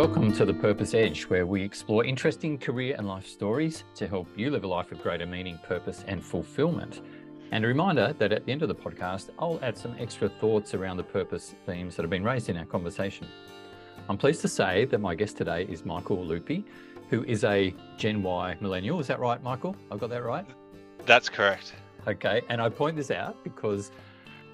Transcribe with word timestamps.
Welcome 0.00 0.32
to 0.32 0.46
the 0.46 0.54
Purpose 0.54 0.94
Edge, 0.94 1.24
where 1.24 1.44
we 1.44 1.62
explore 1.62 2.06
interesting 2.06 2.56
career 2.56 2.94
and 2.96 3.06
life 3.06 3.26
stories 3.26 3.84
to 3.96 4.08
help 4.08 4.28
you 4.34 4.50
live 4.50 4.64
a 4.64 4.66
life 4.66 4.90
of 4.92 5.02
greater 5.02 5.26
meaning, 5.26 5.58
purpose, 5.62 6.06
and 6.08 6.24
fulfillment. 6.24 7.02
And 7.52 7.62
a 7.62 7.68
reminder 7.68 8.14
that 8.18 8.32
at 8.32 8.46
the 8.46 8.50
end 8.52 8.62
of 8.62 8.68
the 8.68 8.74
podcast, 8.74 9.28
I'll 9.38 9.58
add 9.60 9.76
some 9.76 9.94
extra 9.98 10.30
thoughts 10.30 10.72
around 10.72 10.96
the 10.96 11.02
purpose 11.02 11.54
themes 11.66 11.96
that 11.96 12.02
have 12.02 12.08
been 12.08 12.24
raised 12.24 12.48
in 12.48 12.56
our 12.56 12.64
conversation. 12.64 13.28
I'm 14.08 14.16
pleased 14.16 14.40
to 14.40 14.48
say 14.48 14.86
that 14.86 15.02
my 15.02 15.14
guest 15.14 15.36
today 15.36 15.64
is 15.64 15.84
Michael 15.84 16.24
Lupi, 16.24 16.64
who 17.10 17.22
is 17.24 17.44
a 17.44 17.74
Gen 17.98 18.22
Y 18.22 18.56
millennial. 18.58 19.00
Is 19.00 19.06
that 19.08 19.20
right, 19.20 19.42
Michael? 19.42 19.76
I've 19.92 20.00
got 20.00 20.08
that 20.08 20.24
right? 20.24 20.46
That's 21.04 21.28
correct. 21.28 21.74
Okay. 22.08 22.40
And 22.48 22.62
I 22.62 22.70
point 22.70 22.96
this 22.96 23.10
out 23.10 23.44
because 23.44 23.92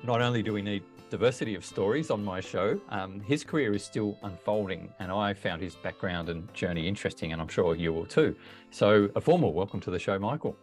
not 0.02 0.20
only 0.20 0.42
do 0.42 0.52
we 0.52 0.62
need 0.62 0.82
diversity 1.10 1.54
of 1.54 1.64
stories 1.64 2.10
on 2.10 2.24
my 2.24 2.40
show, 2.40 2.80
um, 2.88 3.20
his 3.20 3.44
career 3.44 3.72
is 3.74 3.84
still 3.84 4.18
unfolding, 4.22 4.92
and 4.98 5.10
I 5.10 5.34
found 5.34 5.62
his 5.62 5.76
background 5.76 6.28
and 6.28 6.52
journey 6.54 6.86
interesting, 6.86 7.32
and 7.32 7.40
I'm 7.40 7.48
sure 7.48 7.74
you 7.74 7.92
will 7.92 8.06
too. 8.06 8.34
So, 8.70 9.08
a 9.14 9.20
formal 9.20 9.52
welcome 9.52 9.80
to 9.80 9.90
the 9.90 9.98
show, 9.98 10.18
Michael. 10.18 10.56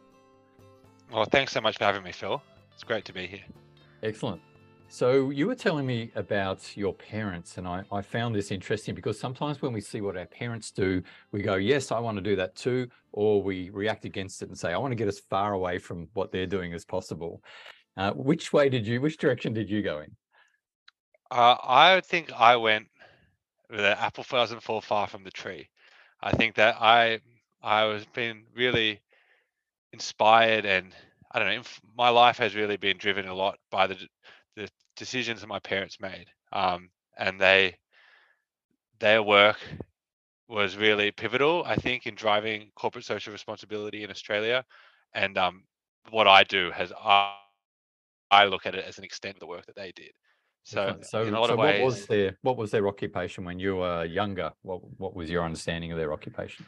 Well, 1.11 1.25
thanks 1.25 1.51
so 1.51 1.61
much 1.61 1.77
for 1.77 1.85
having 1.85 2.03
me, 2.03 2.11
Phil. 2.11 2.41
It's 2.73 2.83
great 2.83 3.05
to 3.05 3.13
be 3.13 3.27
here. 3.27 3.43
Excellent. 4.01 4.41
So, 4.89 5.29
you 5.29 5.47
were 5.47 5.55
telling 5.55 5.85
me 5.85 6.11
about 6.15 6.75
your 6.75 6.93
parents, 6.93 7.57
and 7.57 7.67
I, 7.67 7.83
I 7.91 8.01
found 8.01 8.35
this 8.35 8.51
interesting 8.51 8.93
because 8.95 9.19
sometimes 9.19 9.61
when 9.61 9.73
we 9.73 9.81
see 9.81 10.01
what 10.01 10.17
our 10.17 10.25
parents 10.25 10.71
do, 10.71 11.01
we 11.31 11.41
go, 11.41 11.55
Yes, 11.55 11.91
I 11.91 11.99
want 11.99 12.17
to 12.17 12.21
do 12.21 12.35
that 12.35 12.55
too, 12.55 12.87
or 13.11 13.41
we 13.41 13.69
react 13.69 14.05
against 14.05 14.41
it 14.41 14.49
and 14.49 14.57
say, 14.57 14.73
I 14.73 14.77
want 14.77 14.91
to 14.91 14.95
get 14.95 15.07
as 15.07 15.19
far 15.19 15.53
away 15.53 15.79
from 15.79 16.09
what 16.13 16.31
they're 16.31 16.45
doing 16.45 16.73
as 16.73 16.83
possible. 16.83 17.41
Uh, 17.95 18.11
which 18.11 18.51
way 18.51 18.69
did 18.69 18.85
you, 18.87 18.99
which 18.99 19.17
direction 19.17 19.53
did 19.53 19.69
you 19.69 19.81
go 19.83 19.99
in? 19.99 20.15
Uh, 21.33 21.57
I 21.63 22.01
think 22.01 22.31
I 22.33 22.57
went 22.57 22.89
the 23.69 23.99
apple 23.99 24.25
doesn't 24.29 24.63
fall 24.63 24.81
far 24.81 25.07
from 25.07 25.23
the 25.23 25.31
tree. 25.31 25.69
I 26.21 26.31
think 26.31 26.55
that 26.55 26.77
I 26.79 27.21
I 27.63 27.85
was 27.85 28.05
been 28.05 28.45
really 28.55 29.01
inspired 29.93 30.65
and 30.65 30.93
I 31.31 31.39
don't 31.39 31.55
know. 31.55 31.63
My 31.97 32.09
life 32.09 32.37
has 32.37 32.55
really 32.55 32.77
been 32.77 32.97
driven 32.97 33.27
a 33.27 33.33
lot 33.33 33.59
by 33.71 33.87
the 33.87 33.97
the 34.55 34.69
decisions 34.95 35.41
that 35.41 35.47
my 35.47 35.59
parents 35.59 35.99
made, 35.99 36.27
um, 36.53 36.91
and 37.17 37.39
they 37.41 37.77
their 38.99 39.21
work 39.23 39.59
was 40.47 40.77
really 40.77 41.11
pivotal. 41.11 41.63
I 41.65 41.75
think 41.75 42.05
in 42.07 42.15
driving 42.15 42.71
corporate 42.75 43.05
social 43.05 43.33
responsibility 43.33 44.03
in 44.03 44.11
Australia, 44.11 44.65
and 45.13 45.37
um, 45.37 45.65
what 46.11 46.27
I 46.27 46.43
do 46.43 46.71
has 46.71 46.93
I 46.99 47.35
I 48.31 48.45
look 48.45 48.65
at 48.65 48.75
it 48.75 48.85
as 48.85 48.97
an 48.97 49.03
extent 49.05 49.35
of 49.37 49.39
the 49.39 49.47
work 49.47 49.65
that 49.67 49.75
they 49.75 49.91
did. 49.91 50.13
So, 50.63 50.97
so, 51.01 51.23
in 51.23 51.33
a 51.33 51.39
lot 51.39 51.49
so 51.49 51.55
ways, 51.57 51.81
what 51.81 51.85
was 51.85 52.05
their 52.05 52.37
what 52.41 52.57
was 52.57 52.71
their 52.71 52.87
occupation 52.87 53.43
when 53.43 53.59
you 53.59 53.75
were 53.77 54.05
younger? 54.05 54.51
What 54.61 54.81
what 54.97 55.13
was 55.13 55.29
your 55.29 55.43
understanding 55.43 55.91
of 55.91 55.97
their 55.97 56.13
occupation? 56.13 56.65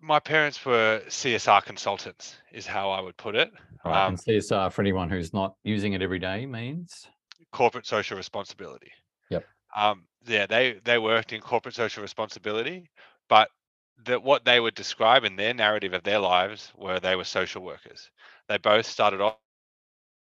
My 0.00 0.18
parents 0.18 0.64
were 0.64 1.02
CSR 1.06 1.62
consultants, 1.62 2.36
is 2.52 2.66
how 2.66 2.90
I 2.90 3.02
would 3.02 3.18
put 3.18 3.34
it. 3.34 3.52
Right, 3.84 4.06
um, 4.06 4.14
and 4.14 4.18
CSR 4.18 4.72
for 4.72 4.80
anyone 4.80 5.10
who's 5.10 5.34
not 5.34 5.56
using 5.62 5.92
it 5.92 6.00
every 6.00 6.18
day 6.18 6.46
means 6.46 7.06
corporate 7.52 7.86
social 7.86 8.16
responsibility. 8.16 8.92
Yep. 9.28 9.44
Um, 9.76 10.04
yeah, 10.26 10.46
they 10.46 10.80
they 10.82 10.98
worked 10.98 11.34
in 11.34 11.42
corporate 11.42 11.74
social 11.74 12.02
responsibility, 12.02 12.88
but 13.28 13.50
that 14.06 14.22
what 14.22 14.46
they 14.46 14.58
would 14.58 14.74
describe 14.74 15.24
in 15.24 15.36
their 15.36 15.52
narrative 15.52 15.92
of 15.92 16.02
their 16.02 16.18
lives 16.18 16.72
were 16.78 16.98
they 16.98 17.14
were 17.14 17.24
social 17.24 17.62
workers. 17.62 18.10
They 18.48 18.56
both 18.56 18.86
started 18.86 19.20
off 19.20 19.36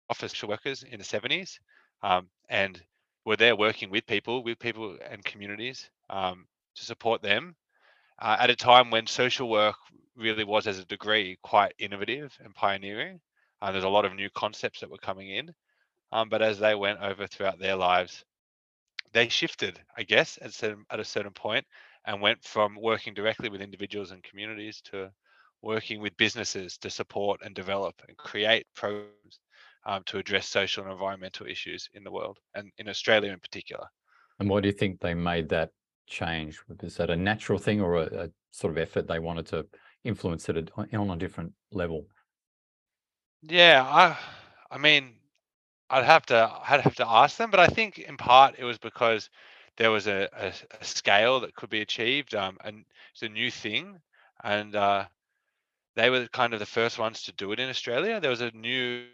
office 0.10 0.44
workers 0.44 0.84
in 0.84 0.98
the 0.98 1.06
70s 1.06 1.60
um, 2.04 2.28
and 2.50 2.82
we're 3.26 3.36
there 3.36 3.56
working 3.56 3.90
with 3.90 4.06
people, 4.06 4.44
with 4.44 4.60
people 4.60 4.98
and 5.10 5.24
communities 5.24 5.90
um, 6.10 6.46
to 6.76 6.86
support 6.86 7.22
them 7.22 7.56
uh, 8.20 8.38
at 8.40 8.50
a 8.50 8.56
time 8.56 8.90
when 8.90 9.08
social 9.08 9.50
work 9.50 9.76
really 10.16 10.44
was, 10.44 10.68
as 10.68 10.80
a 10.80 10.86
degree, 10.86 11.38
quite 11.42 11.74
innovative 11.80 12.38
and 12.44 12.54
pioneering. 12.54 13.20
Uh, 13.62 13.72
there's 13.72 13.84
a 13.84 13.90
lot 13.90 14.06
of 14.06 14.16
new 14.16 14.30
concepts 14.32 14.80
that 14.80 14.90
were 14.90 14.98
coming 14.98 15.30
in, 15.30 15.54
um, 16.12 16.30
but 16.30 16.42
as 16.42 16.60
they 16.60 16.76
went 16.76 17.00
over 17.00 17.28
throughout 17.28 17.60
their 17.60 17.76
lives, 17.76 18.24
they 19.14 19.30
shifted, 19.30 19.80
I 19.98 20.04
guess, 20.04 20.40
at, 20.42 20.64
at 20.90 21.00
a 21.00 21.06
certain 21.06 21.32
point, 21.32 21.66
and 22.06 22.22
went 22.22 22.44
from 22.44 22.78
working 22.80 23.14
directly 23.14 23.50
with 23.50 23.62
individuals 23.62 24.12
and 24.12 24.24
communities 24.24 24.82
to 24.86 25.12
working 25.62 26.02
with 26.02 26.18
businesses 26.18 26.78
to 26.80 26.90
support 26.90 27.42
and 27.44 27.54
develop 27.54 28.02
and 28.08 28.18
create 28.18 28.66
programs 28.74 29.40
um, 29.86 30.04
to 30.06 30.18
address 30.18 30.48
social 30.48 30.84
and 30.84 30.92
environmental 30.92 31.48
issues 31.48 31.90
in 31.94 32.04
the 32.04 32.12
world 32.12 32.40
and 32.56 32.72
in 32.78 32.88
Australia 32.88 33.32
in 33.32 33.40
particular. 33.40 33.86
And 34.40 34.50
why 34.50 34.62
do 34.62 34.68
you 34.68 34.74
think 34.74 35.00
they 35.00 35.14
made 35.14 35.50
that 35.50 35.70
change? 36.08 36.60
Was 36.82 36.96
that 36.98 37.10
a 37.10 37.16
natural 37.16 37.60
thing 37.60 37.82
or 37.82 37.98
a, 37.98 38.24
a 38.26 38.30
sort 38.52 38.72
of 38.72 38.78
effort 38.78 39.08
they 39.08 39.20
wanted 39.20 39.46
to 39.48 39.66
influence 40.04 40.50
it 40.50 40.72
on 40.76 41.10
a 41.10 41.16
different 41.18 41.54
level? 41.72 42.06
Yeah, 43.44 43.84
I, 43.84 44.18
I 44.70 44.78
mean, 44.78 45.14
I'd 45.90 46.06
have 46.06 46.26
to, 46.28 46.52
I'd 46.68 46.82
have 46.82 46.96
to 46.96 47.08
ask 47.08 47.38
them, 47.38 47.52
but 47.52 47.60
I 47.60 47.68
think 47.68 48.00
in 48.00 48.18
part 48.18 48.56
it 48.58 48.64
was 48.64 48.78
because 48.78 49.30
there 49.78 49.92
was 49.92 50.08
a, 50.08 50.30
a, 50.38 50.54
a 50.80 50.84
scale 50.84 51.40
that 51.40 51.56
could 51.56 51.70
be 51.70 51.82
achieved, 51.82 52.36
um, 52.36 52.58
and 52.64 52.86
it's 53.14 53.24
a 53.24 53.30
new 53.30 53.50
thing, 53.50 54.00
and 54.44 54.76
uh, 54.76 55.06
they 55.96 56.10
were 56.10 56.28
kind 56.28 56.54
of 56.54 56.60
the 56.60 56.66
first 56.66 57.00
ones 57.00 57.24
to 57.24 57.32
do 57.34 57.52
it 57.52 57.60
in 57.60 57.70
Australia. 57.70 58.20
There 58.20 58.30
was 58.30 58.42
a 58.42 58.52
new 58.52 59.06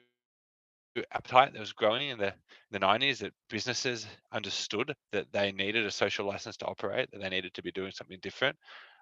appetite 1.12 1.54
that 1.54 1.60
was 1.60 1.74
growing 1.74 2.10
in 2.10 2.18
the 2.18 2.28
in 2.28 2.34
the 2.72 2.80
90s 2.80 3.20
that 3.20 3.34
businesses 3.50 4.06
understood 4.32 4.94
that 5.12 5.32
they 5.32 5.52
needed 5.52 5.86
a 5.86 5.92
social 5.92 6.26
license 6.26 6.58
to 6.58 6.66
operate, 6.66 7.10
that 7.12 7.22
they 7.22 7.30
needed 7.30 7.54
to 7.54 7.62
be 7.62 7.72
doing 7.72 7.92
something 7.92 8.20
different, 8.22 8.58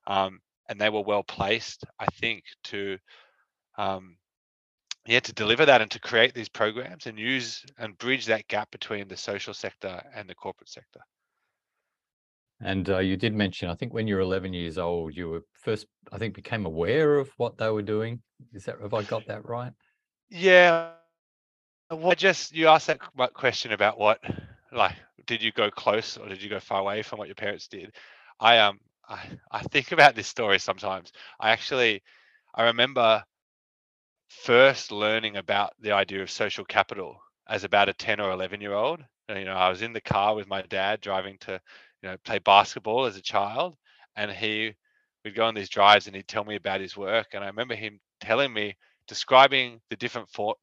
um, 0.08 0.40
and 0.70 0.80
they 0.80 0.90
were 0.90 1.02
well 1.02 1.24
placed, 1.24 1.84
I 2.00 2.06
think, 2.20 2.44
to 2.66 2.98
um, 3.78 4.18
yeah 5.08 5.20
to 5.20 5.34
deliver 5.34 5.66
that 5.66 5.82
and 5.82 5.92
to 5.92 6.00
create 6.00 6.34
these 6.34 6.50
programs 6.50 7.08
and 7.08 7.20
use 7.20 7.64
and 7.78 7.98
bridge 7.98 8.26
that 8.26 8.48
gap 8.48 8.72
between 8.72 9.08
the 9.08 9.18
social 9.18 9.54
sector 9.54 10.02
and 10.16 10.30
the 10.30 10.36
corporate 10.36 10.70
sector. 10.70 11.02
And 12.62 12.90
uh, 12.90 13.00
you 13.00 13.18
did 13.18 13.34
mention, 13.34 13.70
I 13.70 13.76
think, 13.76 13.94
when 13.94 14.08
you 14.08 14.16
were 14.16 14.22
11 14.22 14.54
years 14.54 14.78
old, 14.78 15.16
you 15.16 15.30
were 15.30 15.42
first, 15.54 15.88
I 16.12 16.18
think, 16.18 16.34
became 16.34 16.66
aware 16.66 17.18
of 17.18 17.30
what 17.38 17.58
they 17.58 17.70
were 17.70 17.82
doing. 17.82 18.22
Is 18.54 18.64
that 18.66 18.80
have 18.82 18.94
I 18.94 19.04
got 19.04 19.28
that 19.28 19.46
right? 19.46 19.74
Yeah, 20.30 20.92
well, 21.92 22.16
just 22.16 22.54
you 22.56 22.68
asked 22.68 22.88
that 22.88 23.00
question 23.34 23.72
about 23.74 24.00
what, 24.00 24.20
like, 24.72 24.96
did 25.28 25.44
you 25.44 25.52
go 25.52 25.72
close 25.72 26.18
or 26.18 26.28
did 26.30 26.42
you 26.42 26.50
go 26.50 26.60
far 26.60 26.82
away 26.82 27.02
from 27.04 27.20
what 27.20 27.28
your 27.28 27.36
parents 27.36 27.68
did? 27.68 27.94
I 28.40 28.60
um, 28.60 28.80
I, 29.08 29.20
I 29.52 29.62
think 29.64 29.92
about 29.92 30.16
this 30.16 30.28
story 30.28 30.60
sometimes. 30.60 31.12
I 31.40 31.52
actually, 31.52 32.04
I 32.56 32.64
remember 32.66 33.24
first 34.30 34.92
learning 34.92 35.38
about 35.38 35.74
the 35.80 35.92
idea 35.94 36.22
of 36.22 36.32
social 36.32 36.66
capital 36.66 37.22
as 37.48 37.64
about 37.64 37.90
a 37.90 37.94
10 37.94 38.20
or 38.20 38.32
11 38.32 38.62
year 38.62 38.74
old. 38.74 39.02
You 39.30 39.46
know, 39.46 39.54
I 39.54 39.70
was 39.70 39.82
in 39.82 39.94
the 39.94 40.02
car 40.02 40.36
with 40.36 40.48
my 40.48 40.62
dad 40.64 41.02
driving 41.02 41.38
to, 41.42 41.60
you 42.02 42.10
know, 42.10 42.18
play 42.26 42.40
basketball 42.40 43.06
as 43.06 43.18
a 43.18 43.22
child, 43.22 43.76
and 44.16 44.32
he 44.32 44.76
would 45.24 45.36
go 45.36 45.46
on 45.46 45.56
these 45.56 45.70
drives 45.70 46.08
and 46.08 46.16
he'd 46.16 46.28
tell 46.28 46.46
me 46.46 46.56
about 46.56 46.82
his 46.82 46.98
work. 46.98 47.28
And 47.34 47.44
I 47.44 47.48
remember 47.48 47.76
him 47.76 48.00
telling 48.22 48.54
me, 48.54 48.76
describing 49.08 49.82
the 49.90 49.96
different 49.98 50.30
for- 50.30 50.56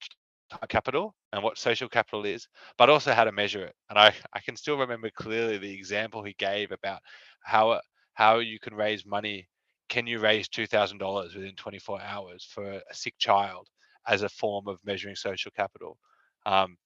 capital 0.69 1.15
and 1.33 1.43
what 1.43 1.59
social 1.59 1.89
capital 1.89 2.25
is, 2.25 2.49
but 2.79 2.91
also 2.91 3.13
how 3.13 3.25
to 3.25 3.33
measure 3.33 3.65
it. 3.65 3.75
And 3.91 3.99
I, 3.99 4.15
I 4.33 4.41
can 4.41 4.57
still 4.57 4.79
remember 4.79 5.11
clearly 5.11 5.59
the 5.59 5.73
example 5.73 6.23
he 6.23 6.35
gave 6.39 6.73
about 6.73 7.01
how 7.43 7.81
how 8.15 8.39
you 8.39 8.59
can 8.61 8.75
raise 8.75 9.07
money. 9.07 9.49
Can 9.89 10.07
you 10.07 10.19
raise 10.21 10.49
two 10.49 10.67
thousand 10.67 10.99
dollars 10.99 11.35
within 11.35 11.55
24 11.57 12.01
hours 12.01 12.49
for 12.53 12.65
a 12.71 12.95
sick 12.95 13.15
child 13.19 13.69
as 14.07 14.23
a 14.23 14.29
form 14.29 14.69
of 14.69 14.81
measuring 14.85 15.17
social 15.17 15.51
capital? 15.51 15.99
Um, 16.47 16.77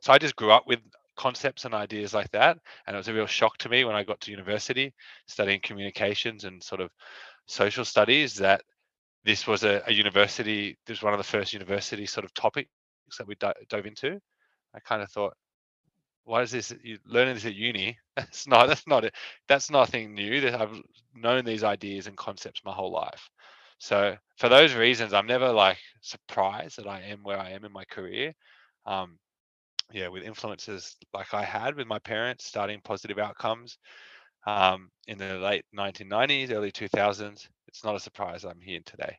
so 0.00 0.12
I 0.12 0.18
just 0.18 0.36
grew 0.36 0.52
up 0.52 0.66
with 0.66 0.80
concepts 1.16 1.64
and 1.64 1.74
ideas 1.74 2.14
like 2.14 2.30
that, 2.30 2.58
and 2.86 2.94
it 2.94 2.98
was 2.98 3.08
a 3.08 3.14
real 3.14 3.26
shock 3.26 3.58
to 3.58 3.68
me 3.68 3.84
when 3.84 3.96
I 3.96 4.04
got 4.04 4.20
to 4.22 4.30
university 4.30 4.94
studying 5.26 5.60
communications 5.60 6.44
and 6.44 6.62
sort 6.62 6.80
of 6.80 6.90
social 7.46 7.84
studies 7.84 8.36
that 8.36 8.62
this 9.24 9.46
was 9.46 9.64
a, 9.64 9.82
a 9.86 9.92
university. 9.92 10.78
This 10.86 10.98
was 10.98 11.02
one 11.02 11.14
of 11.14 11.18
the 11.18 11.24
first 11.24 11.52
university 11.52 12.06
sort 12.06 12.24
of 12.24 12.32
that 13.18 13.26
we 13.26 13.34
dove 13.36 13.86
into, 13.86 14.20
I 14.74 14.80
kind 14.80 15.02
of 15.02 15.10
thought, 15.10 15.34
why 16.24 16.42
is 16.42 16.50
this 16.50 16.74
you 16.82 16.98
learning 17.06 17.34
this 17.34 17.46
at 17.46 17.54
uni? 17.54 17.96
That's 18.16 18.46
not 18.46 18.68
that's 18.68 18.86
not 18.86 19.04
it. 19.04 19.14
That's 19.48 19.70
nothing 19.70 20.14
new. 20.14 20.40
That 20.42 20.60
I've 20.60 20.80
known 21.14 21.44
these 21.44 21.64
ideas 21.64 22.06
and 22.06 22.16
concepts 22.16 22.62
my 22.64 22.72
whole 22.72 22.92
life. 22.92 23.30
So 23.78 24.16
for 24.38 24.48
those 24.48 24.74
reasons, 24.74 25.14
I'm 25.14 25.26
never 25.26 25.50
like 25.52 25.78
surprised 26.02 26.78
that 26.78 26.86
I 26.88 27.02
am 27.02 27.22
where 27.22 27.38
I 27.38 27.50
am 27.50 27.64
in 27.64 27.72
my 27.72 27.84
career. 27.86 28.34
Um, 28.86 29.18
yeah, 29.92 30.08
with 30.08 30.24
influences 30.24 30.96
like 31.14 31.32
I 31.32 31.44
had 31.44 31.76
with 31.76 31.86
my 31.86 31.98
parents, 32.00 32.44
starting 32.46 32.80
positive 32.84 33.18
outcomes 33.18 33.78
um, 34.46 34.90
in 35.06 35.18
the 35.18 35.34
late 35.38 35.64
1990s, 35.76 36.50
early 36.52 36.72
2000s. 36.72 37.48
It's 37.68 37.84
not 37.84 37.96
a 37.96 38.00
surprise 38.00 38.44
I'm 38.44 38.60
here 38.60 38.80
today. 38.84 39.16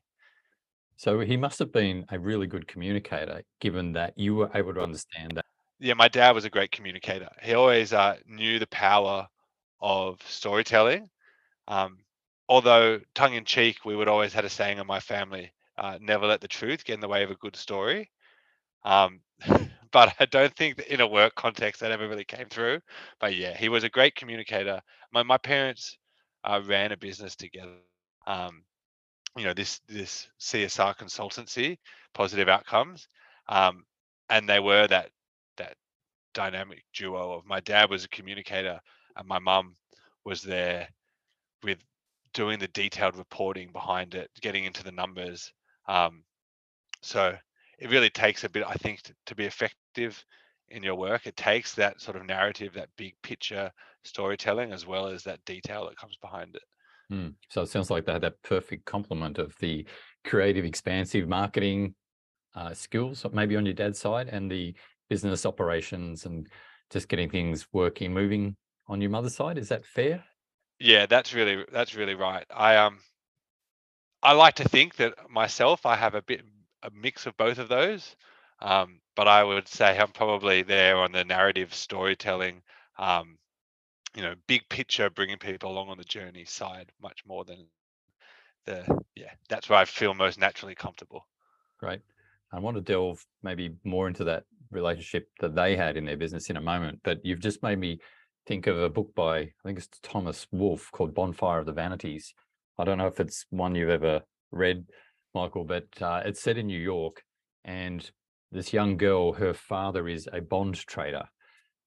So 1.00 1.22
he 1.22 1.38
must 1.38 1.60
have 1.60 1.72
been 1.72 2.06
a 2.12 2.20
really 2.20 2.46
good 2.46 2.68
communicator, 2.68 3.44
given 3.62 3.94
that 3.94 4.18
you 4.18 4.36
were 4.36 4.52
able 4.54 4.74
to 4.74 4.82
understand 4.82 5.32
that. 5.36 5.46
Yeah, 5.80 5.94
my 5.94 6.10
dad 6.10 6.32
was 6.32 6.44
a 6.44 6.50
great 6.50 6.74
communicator. 6.74 7.30
He 7.42 7.54
always 7.54 7.94
uh, 7.94 8.18
knew 8.28 8.60
the 8.60 8.68
power 8.68 9.26
of 9.80 10.20
storytelling. 10.28 11.10
Um, 11.70 12.00
although 12.50 13.00
tongue 13.16 13.36
in 13.36 13.46
cheek, 13.46 13.86
we 13.86 13.96
would 13.96 14.10
always 14.10 14.34
had 14.34 14.44
a 14.44 14.50
saying 14.50 14.78
in 14.78 14.86
my 14.86 15.00
family, 15.00 15.54
uh, 15.78 16.00
never 16.02 16.28
let 16.28 16.42
the 16.42 16.50
truth 16.50 16.84
get 16.84 16.96
in 16.96 17.00
the 17.00 17.08
way 17.08 17.24
of 17.24 17.32
a 17.32 17.36
good 17.36 17.56
story. 17.56 18.12
Um, 18.84 19.22
but 19.94 20.14
I 20.20 20.26
don't 20.26 20.54
think 20.58 20.76
that 20.76 20.94
in 20.94 21.00
a 21.00 21.08
work 21.08 21.34
context 21.34 21.80
that 21.80 21.94
ever 21.94 22.10
really 22.10 22.26
came 22.26 22.50
through. 22.50 22.82
But 23.22 23.38
yeah, 23.38 23.56
he 23.56 23.70
was 23.70 23.86
a 23.86 23.90
great 23.90 24.16
communicator. 24.16 24.82
My 25.14 25.24
my 25.24 25.38
parents 25.38 25.98
uh, 26.44 26.62
ran 26.66 26.92
a 26.92 26.98
business 26.98 27.38
together. 27.38 27.78
Um, 28.28 28.64
you 29.38 29.46
know 29.46 29.54
this 29.54 29.82
this 29.88 30.28
CSR 30.40 30.96
consultancy, 30.98 31.78
positive 32.14 32.50
outcomes, 32.50 33.08
um, 33.48 33.86
and 34.30 34.48
they 34.48 34.60
were 34.60 34.88
that 34.88 35.10
that 35.58 35.76
dynamic 36.34 36.84
duo 36.94 37.34
of 37.34 37.46
my 37.46 37.60
dad 37.62 37.90
was 37.90 38.06
a 38.06 38.10
communicator 38.10 38.80
and 39.16 39.28
my 39.28 39.40
mum 39.40 39.76
was 40.26 40.42
there 40.42 40.88
with 41.64 41.80
doing 42.34 42.60
the 42.60 42.68
detailed 42.70 43.18
reporting 43.18 43.72
behind 43.72 44.16
it, 44.16 44.30
getting 44.42 44.66
into 44.66 44.84
the 44.84 44.92
numbers. 44.92 45.52
Um, 45.88 46.24
so 47.02 47.36
it 47.80 47.90
really 47.90 48.10
takes 48.10 48.44
a 48.44 48.50
bit, 48.50 48.64
I 48.68 48.76
think, 48.76 49.02
to, 49.04 49.14
to, 49.28 49.36
be 49.36 49.46
effective 49.46 50.24
in 50.70 50.84
your 50.84 50.96
work. 50.96 51.26
It 51.26 51.36
takes 51.36 51.74
that 51.76 52.00
sort 52.00 52.18
of 52.18 52.26
narrative, 52.26 52.74
that 52.74 52.90
big 52.98 53.16
picture 53.24 53.72
storytelling, 54.04 54.72
as 54.72 54.86
well 54.86 55.08
as 55.08 55.24
that 55.24 55.44
detail 55.46 55.88
that 55.88 55.98
comes 55.98 56.18
behind 56.22 56.56
it. 56.56 56.62
Mm. 57.12 57.34
So 57.50 57.64
it 57.64 57.70
sounds 57.70 57.90
like 57.90 58.06
they 58.06 58.14
had 58.14 58.22
that 58.22 58.42
perfect 58.44 58.86
complement 58.86 59.40
of 59.40 59.56
the 59.60 59.86
creative, 60.24 60.66
expansive 60.66 61.28
marketing 61.28 61.96
uh, 62.56 62.74
skills, 62.74 63.26
maybe 63.32 63.56
on 63.56 63.66
your 63.66 63.74
dad's 63.74 64.00
side, 64.00 64.30
and 64.30 64.52
the 64.52 64.76
business 65.10 65.46
operations 65.46 66.26
and 66.26 66.48
just 66.92 67.10
getting 67.10 67.30
things 67.30 67.68
working, 67.74 68.14
moving 68.14 68.56
on 68.88 69.02
your 69.02 69.10
mother's 69.10 69.36
side. 69.36 69.58
Is 69.58 69.70
that 69.70 69.86
fair? 69.86 70.24
Yeah, 70.80 71.08
that's 71.08 71.34
really 71.34 71.66
that's 71.72 71.96
really 71.96 72.16
right. 72.16 72.46
I 72.50 72.78
um 72.78 73.00
I 74.22 74.34
like 74.34 74.56
to 74.56 74.70
think 74.70 74.96
that 74.98 75.30
myself 75.30 75.86
I 75.86 75.96
have 75.96 76.16
a 76.16 76.22
bit 76.22 76.44
a 76.84 76.92
mix 76.92 77.26
of 77.26 77.36
both 77.38 77.58
of 77.58 77.70
those. 77.70 78.16
Um, 78.62 79.02
but 79.16 79.28
I 79.28 79.44
would 79.44 79.68
say 79.68 79.98
I'm 79.98 80.12
probably 80.12 80.62
there 80.64 80.98
on 80.98 81.12
the 81.12 81.26
narrative 81.26 81.74
storytelling, 81.74 82.62
um, 82.98 83.38
you 84.16 84.22
know, 84.22 84.34
big 84.48 84.68
picture, 84.70 85.10
bringing 85.10 85.38
people 85.38 85.72
along 85.72 85.90
on 85.90 85.98
the 85.98 86.04
journey 86.04 86.46
side 86.46 86.92
much 87.02 87.24
more 87.28 87.46
than 87.46 87.68
the 88.66 88.84
yeah. 89.16 89.32
That's 89.50 89.70
where 89.70 89.80
I 89.80 89.86
feel 89.86 90.14
most 90.14 90.40
naturally 90.40 90.76
comfortable. 90.76 91.28
Great. 91.80 92.02
I 92.52 92.60
want 92.60 92.76
to 92.78 92.82
delve 92.82 93.24
maybe 93.44 93.76
more 93.84 94.08
into 94.08 94.24
that 94.26 94.44
relationship 94.72 95.30
that 95.40 95.56
they 95.56 95.76
had 95.76 95.98
in 95.98 96.06
their 96.06 96.18
business 96.18 96.50
in 96.50 96.58
a 96.58 96.62
moment, 96.62 97.00
but 97.04 97.20
you've 97.24 97.40
just 97.40 97.64
made 97.64 97.80
me 97.80 98.00
think 98.48 98.68
of 98.68 98.82
a 98.82 98.90
book 98.90 99.14
by 99.16 99.38
I 99.38 99.52
think 99.64 99.78
it's 99.78 99.90
Thomas 100.02 100.48
Wolfe 100.52 100.92
called 100.92 101.14
Bonfire 101.14 101.60
of 101.60 101.66
the 101.66 101.74
Vanities. 101.74 102.34
I 102.78 102.86
don't 102.86 102.98
know 102.98 103.08
if 103.08 103.20
it's 103.20 103.46
one 103.50 103.76
you've 103.76 103.90
ever 103.90 104.22
read, 104.52 104.86
Michael, 105.36 105.66
but 105.66 105.88
uh, 106.02 106.22
it's 106.26 106.42
set 106.42 106.58
in 106.58 106.68
New 106.68 106.80
York, 106.80 107.24
and 107.64 108.10
this 108.52 108.74
young 108.74 108.98
girl, 108.98 109.34
her 109.34 109.54
father 109.54 110.08
is 110.08 110.28
a 110.34 110.42
bond 110.42 110.76
trader, 110.88 111.26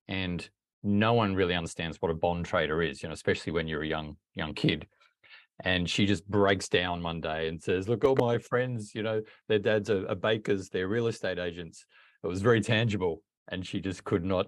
and 0.07 0.49
no 0.83 1.13
one 1.13 1.35
really 1.35 1.55
understands 1.55 1.99
what 2.01 2.11
a 2.11 2.15
bond 2.15 2.45
trader 2.45 2.83
is, 2.83 3.03
you 3.03 3.09
know, 3.09 3.13
especially 3.13 3.53
when 3.53 3.69
you're 3.69 3.83
a 3.83 3.89
young 3.89 4.17
young 4.35 4.55
kid. 4.55 4.87
And 5.65 5.89
she 5.89 6.07
just 6.07 6.27
breaks 6.29 6.69
down 6.69 7.03
one 7.03 7.21
day 7.21 7.49
and 7.49 7.63
says, 7.63 7.89
"Look, 7.89 8.05
all 8.05 8.17
my 8.17 8.39
friends, 8.39 8.95
you 8.95 9.03
know, 9.03 9.23
their 9.49 9.59
dads 9.59 9.91
are, 9.91 10.09
are 10.09 10.17
bakers, 10.17 10.69
they're 10.69 10.89
real 10.89 11.07
estate 11.07 11.39
agents. 11.39 11.85
It 12.25 12.27
was 12.27 12.43
very 12.43 12.61
tangible." 12.61 13.23
And 13.49 13.67
she 13.67 13.81
just 13.81 14.05
could 14.05 14.25
not. 14.25 14.47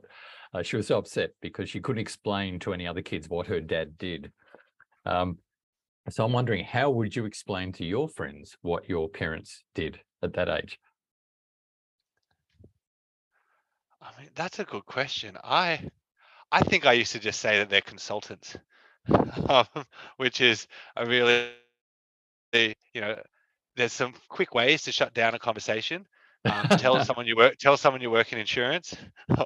Uh, 0.52 0.62
she 0.62 0.76
was 0.76 0.86
so 0.86 0.98
upset 0.98 1.30
because 1.40 1.68
she 1.68 1.80
couldn't 1.80 2.00
explain 2.00 2.58
to 2.60 2.72
any 2.72 2.86
other 2.86 3.02
kids 3.02 3.28
what 3.28 3.48
her 3.48 3.60
dad 3.60 3.98
did. 3.98 4.32
Um, 5.04 5.38
so 6.10 6.24
I'm 6.24 6.32
wondering, 6.32 6.64
how 6.64 6.90
would 6.90 7.16
you 7.16 7.24
explain 7.24 7.72
to 7.72 7.84
your 7.84 8.08
friends 8.08 8.56
what 8.62 8.88
your 8.88 9.08
parents 9.08 9.64
did 9.74 10.00
at 10.22 10.34
that 10.34 10.48
age? 10.48 10.78
I 14.02 14.20
mean, 14.20 14.30
that's 14.34 14.58
a 14.58 14.64
good 14.64 14.84
question. 14.84 15.36
I 15.42 15.88
I 16.54 16.60
think 16.60 16.86
I 16.86 16.92
used 16.92 17.10
to 17.12 17.18
just 17.18 17.40
say 17.40 17.58
that 17.58 17.68
they're 17.68 17.80
consultants, 17.80 18.56
um, 19.48 19.66
which 20.18 20.40
is 20.40 20.68
a 20.94 21.04
really, 21.04 21.50
you 22.52 23.00
know, 23.00 23.20
there's 23.74 23.92
some 23.92 24.14
quick 24.28 24.54
ways 24.54 24.84
to 24.84 24.92
shut 24.92 25.12
down 25.14 25.34
a 25.34 25.38
conversation. 25.40 26.06
Um, 26.44 26.68
tell 26.68 27.04
someone 27.04 27.26
you 27.26 27.34
work, 27.34 27.56
tell 27.58 27.76
someone 27.76 28.02
you 28.02 28.10
work 28.12 28.32
in 28.32 28.38
insurance, 28.38 28.94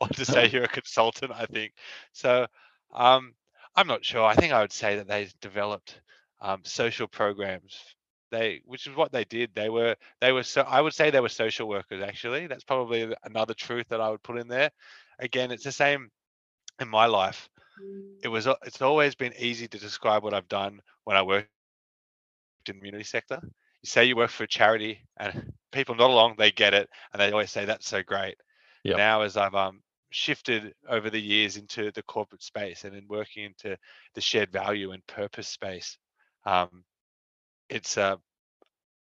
or 0.00 0.06
to 0.14 0.24
say 0.24 0.50
you're 0.50 0.62
a 0.62 0.68
consultant. 0.68 1.32
I 1.34 1.46
think 1.46 1.72
so. 2.12 2.46
Um, 2.94 3.34
I'm 3.74 3.88
not 3.88 4.04
sure. 4.04 4.24
I 4.24 4.34
think 4.36 4.52
I 4.52 4.60
would 4.60 4.70
say 4.72 4.94
that 4.96 5.08
they 5.08 5.28
developed 5.40 6.00
um, 6.40 6.60
social 6.62 7.08
programs. 7.08 7.76
They, 8.30 8.62
which 8.66 8.86
is 8.86 8.94
what 8.94 9.10
they 9.10 9.24
did. 9.24 9.50
They 9.52 9.68
were, 9.68 9.96
they 10.20 10.30
were 10.30 10.44
so. 10.44 10.62
I 10.62 10.80
would 10.80 10.94
say 10.94 11.10
they 11.10 11.18
were 11.18 11.28
social 11.28 11.68
workers. 11.68 12.04
Actually, 12.04 12.46
that's 12.46 12.62
probably 12.62 13.12
another 13.24 13.52
truth 13.52 13.88
that 13.88 14.00
I 14.00 14.10
would 14.10 14.22
put 14.22 14.38
in 14.38 14.46
there. 14.46 14.70
Again, 15.18 15.50
it's 15.50 15.64
the 15.64 15.72
same 15.72 16.08
in 16.80 16.88
my 16.88 17.06
life. 17.06 17.48
It 18.22 18.28
was. 18.28 18.46
It's 18.64 18.82
always 18.82 19.14
been 19.14 19.32
easy 19.38 19.66
to 19.68 19.78
describe 19.78 20.22
what 20.22 20.34
I've 20.34 20.48
done 20.48 20.80
when 21.04 21.16
I 21.16 21.22
worked 21.22 21.48
in 22.66 22.74
the 22.74 22.80
community 22.80 23.04
sector. 23.04 23.40
You 23.42 23.88
say 23.88 24.04
you 24.04 24.16
work 24.16 24.30
for 24.30 24.44
a 24.44 24.48
charity, 24.48 25.00
and 25.16 25.52
people 25.72 25.94
not 25.94 26.10
along 26.10 26.36
they 26.38 26.52
get 26.52 26.74
it, 26.74 26.88
and 27.12 27.20
they 27.20 27.32
always 27.32 27.50
say 27.50 27.64
that's 27.64 27.88
so 27.88 28.02
great. 28.02 28.36
Yep. 28.84 28.96
Now, 28.96 29.22
as 29.22 29.36
I've 29.36 29.54
um, 29.54 29.80
shifted 30.12 30.74
over 30.88 31.10
the 31.10 31.20
years 31.20 31.56
into 31.56 31.90
the 31.92 32.02
corporate 32.02 32.42
space 32.42 32.84
and 32.84 32.94
in 32.94 33.06
working 33.08 33.44
into 33.44 33.76
the 34.14 34.20
shared 34.20 34.52
value 34.52 34.92
and 34.92 35.04
purpose 35.06 35.48
space. 35.48 35.98
Um, 36.44 36.84
it's 37.68 37.96
uh, 37.96 38.16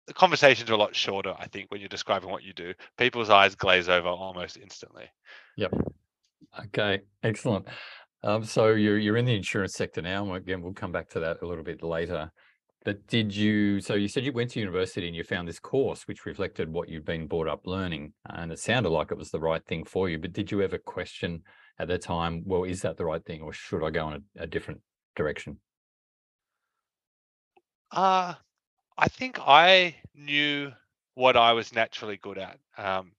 the 0.06 0.14
conversations 0.14 0.70
are 0.70 0.74
a 0.74 0.78
lot 0.78 0.94
shorter, 0.94 1.34
I 1.38 1.46
think, 1.48 1.70
when 1.70 1.80
you're 1.80 1.88
describing 1.88 2.30
what 2.30 2.42
you 2.42 2.52
do. 2.52 2.74
People's 2.96 3.30
eyes 3.30 3.54
glaze 3.54 3.88
over 3.88 4.08
almost 4.08 4.56
instantly. 4.56 5.10
Yep. 5.56 5.72
Okay, 6.66 7.00
excellent. 7.22 7.66
Um, 8.22 8.44
so 8.44 8.68
you're 8.74 8.98
you're 8.98 9.16
in 9.16 9.24
the 9.24 9.34
insurance 9.34 9.74
sector 9.74 10.02
now. 10.02 10.34
Again, 10.34 10.62
we'll 10.62 10.72
come 10.72 10.92
back 10.92 11.08
to 11.10 11.20
that 11.20 11.42
a 11.42 11.46
little 11.46 11.64
bit 11.64 11.82
later. 11.82 12.30
But 12.84 13.06
did 13.08 13.34
you, 13.34 13.80
so 13.80 13.94
you 13.94 14.08
said 14.08 14.24
you 14.24 14.32
went 14.32 14.52
to 14.52 14.58
university 14.60 15.06
and 15.06 15.14
you 15.14 15.22
found 15.22 15.46
this 15.46 15.58
course 15.58 16.08
which 16.08 16.24
reflected 16.24 16.72
what 16.72 16.88
you'd 16.88 17.04
been 17.04 17.26
brought 17.26 17.46
up 17.46 17.66
learning, 17.66 18.14
and 18.30 18.50
it 18.50 18.58
sounded 18.58 18.88
like 18.88 19.10
it 19.10 19.18
was 19.18 19.30
the 19.30 19.40
right 19.40 19.64
thing 19.66 19.84
for 19.84 20.08
you. 20.08 20.18
But 20.18 20.32
did 20.32 20.50
you 20.50 20.62
ever 20.62 20.78
question 20.78 21.42
at 21.78 21.88
the 21.88 21.98
time, 21.98 22.42
well, 22.46 22.64
is 22.64 22.80
that 22.82 22.96
the 22.96 23.04
right 23.04 23.24
thing 23.24 23.42
or 23.42 23.52
should 23.52 23.84
I 23.84 23.90
go 23.90 24.08
in 24.08 24.14
a, 24.38 24.42
a 24.44 24.46
different 24.46 24.80
direction? 25.14 25.58
Uh, 27.90 28.34
I 28.96 29.08
think 29.08 29.38
I 29.40 29.96
knew 30.14 30.72
what 31.14 31.36
I 31.36 31.52
was 31.52 31.74
naturally 31.74 32.16
good 32.16 32.38
at, 32.38 32.58
um, 32.78 33.12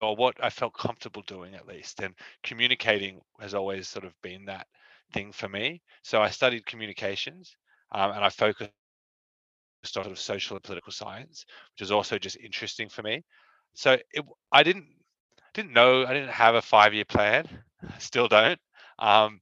or 0.00 0.16
what 0.16 0.36
I 0.42 0.50
felt 0.50 0.74
comfortable 0.74 1.22
doing 1.22 1.54
at 1.54 1.66
least. 1.66 2.00
And 2.00 2.14
communicating 2.42 3.20
has 3.40 3.54
always 3.54 3.88
sort 3.88 4.04
of 4.04 4.14
been 4.22 4.46
that 4.46 4.66
thing 5.12 5.32
for 5.32 5.48
me. 5.48 5.82
So 6.02 6.22
I 6.22 6.30
studied 6.30 6.66
communications 6.66 7.56
um, 7.92 8.12
and 8.12 8.24
I 8.24 8.30
focused 8.30 8.72
sort 9.84 10.06
of 10.06 10.18
social 10.18 10.56
and 10.56 10.64
political 10.64 10.92
science, 10.92 11.46
which 11.74 11.82
is 11.82 11.92
also 11.92 12.18
just 12.18 12.36
interesting 12.36 12.88
for 12.88 13.02
me. 13.02 13.24
So 13.74 13.92
it, 14.12 14.24
I 14.52 14.62
didn't 14.62 14.86
didn't 15.54 15.72
know 15.72 16.04
I 16.06 16.12
didn't 16.14 16.30
have 16.30 16.54
a 16.54 16.62
five 16.62 16.94
year 16.94 17.04
plan, 17.04 17.46
still 17.98 18.28
don't. 18.28 18.60
Um, 18.98 19.40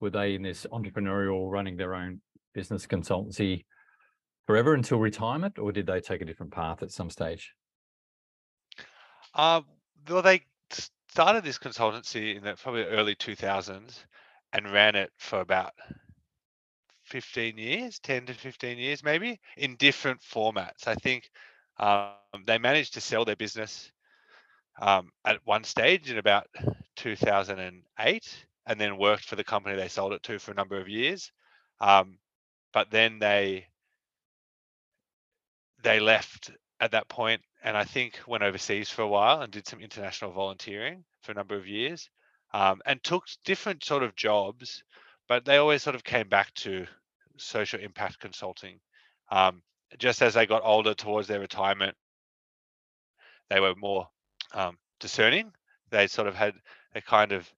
were 0.00 0.10
they 0.10 0.34
in 0.34 0.42
this 0.42 0.66
entrepreneurial 0.72 1.50
running 1.50 1.76
their 1.76 1.94
own 1.94 2.20
business 2.54 2.86
consultancy 2.86 3.64
forever 4.46 4.74
until 4.74 4.98
retirement, 4.98 5.58
or 5.58 5.72
did 5.72 5.86
they 5.86 6.00
take 6.00 6.22
a 6.22 6.24
different 6.24 6.52
path 6.52 6.82
at 6.82 6.90
some 6.90 7.10
stage? 7.10 7.52
Uh, 9.34 9.60
well, 10.08 10.22
they 10.22 10.42
started 11.08 11.44
this 11.44 11.58
consultancy 11.58 12.36
in 12.36 12.44
the 12.44 12.54
probably 12.54 12.84
early 12.84 13.14
2000s 13.14 14.04
and 14.52 14.72
ran 14.72 14.94
it 14.94 15.10
for 15.18 15.40
about 15.40 15.72
15 17.04 17.58
years, 17.58 17.98
10 18.00 18.26
to 18.26 18.34
15 18.34 18.78
years, 18.78 19.02
maybe 19.02 19.40
in 19.56 19.76
different 19.76 20.20
formats. 20.20 20.86
I 20.86 20.94
think 20.94 21.30
um, 21.78 22.12
they 22.46 22.58
managed 22.58 22.94
to 22.94 23.00
sell 23.00 23.24
their 23.24 23.36
business 23.36 23.90
um, 24.80 25.10
at 25.24 25.38
one 25.44 25.64
stage 25.64 26.10
in 26.10 26.18
about 26.18 26.46
2008 26.96 28.46
and 28.66 28.80
then 28.80 28.98
worked 28.98 29.24
for 29.24 29.36
the 29.36 29.44
company 29.44 29.76
they 29.76 29.88
sold 29.88 30.12
it 30.12 30.22
to 30.24 30.38
for 30.38 30.52
a 30.52 30.54
number 30.54 30.80
of 30.80 30.88
years. 30.88 31.32
Um, 31.80 32.18
but 32.72 32.90
then 32.90 33.18
they 33.18 33.66
they 35.82 36.00
left 36.00 36.50
at 36.80 36.90
that 36.90 37.08
point 37.08 37.40
and 37.62 37.76
I 37.76 37.84
think 37.84 38.20
went 38.26 38.42
overseas 38.42 38.90
for 38.90 39.02
a 39.02 39.08
while 39.08 39.42
and 39.42 39.52
did 39.52 39.66
some 39.66 39.80
international 39.80 40.32
volunteering 40.32 41.04
for 41.22 41.32
a 41.32 41.34
number 41.34 41.56
of 41.56 41.66
years 41.66 42.08
um, 42.52 42.80
and 42.86 43.02
took 43.02 43.24
different 43.44 43.84
sort 43.84 44.02
of 44.02 44.16
jobs, 44.16 44.82
but 45.28 45.44
they 45.44 45.56
always 45.56 45.82
sort 45.82 45.96
of 45.96 46.04
came 46.04 46.28
back 46.28 46.52
to 46.54 46.86
social 47.36 47.80
impact 47.80 48.20
consulting. 48.20 48.78
Um, 49.30 49.62
just 49.98 50.22
as 50.22 50.34
they 50.34 50.46
got 50.46 50.62
older 50.64 50.94
towards 50.94 51.28
their 51.28 51.40
retirement, 51.40 51.96
they 53.50 53.60
were 53.60 53.74
more 53.74 54.08
um, 54.54 54.78
discerning. 55.00 55.52
They 55.90 56.06
sort 56.06 56.28
of 56.28 56.34
had 56.34 56.54
a 56.94 57.00
kind 57.00 57.32
of 57.32 57.50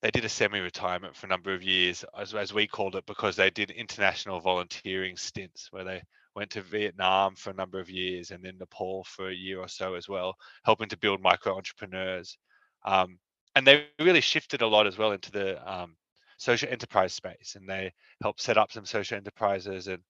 they 0.00 0.10
did 0.12 0.24
a 0.24 0.28
semi-retirement 0.28 1.16
for 1.16 1.26
a 1.26 1.28
number 1.28 1.52
of 1.52 1.64
years, 1.64 2.04
as, 2.16 2.32
as 2.32 2.54
we 2.54 2.68
called 2.68 2.94
it, 2.94 3.04
because 3.04 3.34
they 3.34 3.50
did 3.50 3.72
international 3.72 4.38
volunteering 4.38 5.16
stints 5.16 5.72
where 5.72 5.82
they 5.82 6.02
went 6.38 6.50
to 6.52 6.62
Vietnam 6.62 7.34
for 7.34 7.50
a 7.50 7.54
number 7.54 7.80
of 7.80 7.90
years 7.90 8.30
and 8.30 8.42
then 8.42 8.56
Nepal 8.58 9.04
for 9.04 9.28
a 9.28 9.34
year 9.34 9.58
or 9.58 9.68
so 9.68 9.94
as 9.94 10.08
well, 10.08 10.36
helping 10.64 10.88
to 10.88 10.96
build 10.96 11.20
micro 11.20 11.56
entrepreneurs. 11.56 12.38
Um, 12.84 13.18
and 13.56 13.66
they 13.66 13.86
really 13.98 14.20
shifted 14.20 14.62
a 14.62 14.66
lot 14.66 14.86
as 14.86 14.96
well 14.96 15.12
into 15.12 15.32
the 15.32 15.70
um, 15.70 15.96
social 16.38 16.68
enterprise 16.70 17.12
space 17.12 17.56
and 17.56 17.68
they 17.68 17.92
helped 18.22 18.40
set 18.40 18.56
up 18.56 18.70
some 18.70 18.86
social 18.86 19.16
enterprises 19.16 19.88
and 19.88 20.00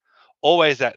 always 0.42 0.78
that 0.78 0.96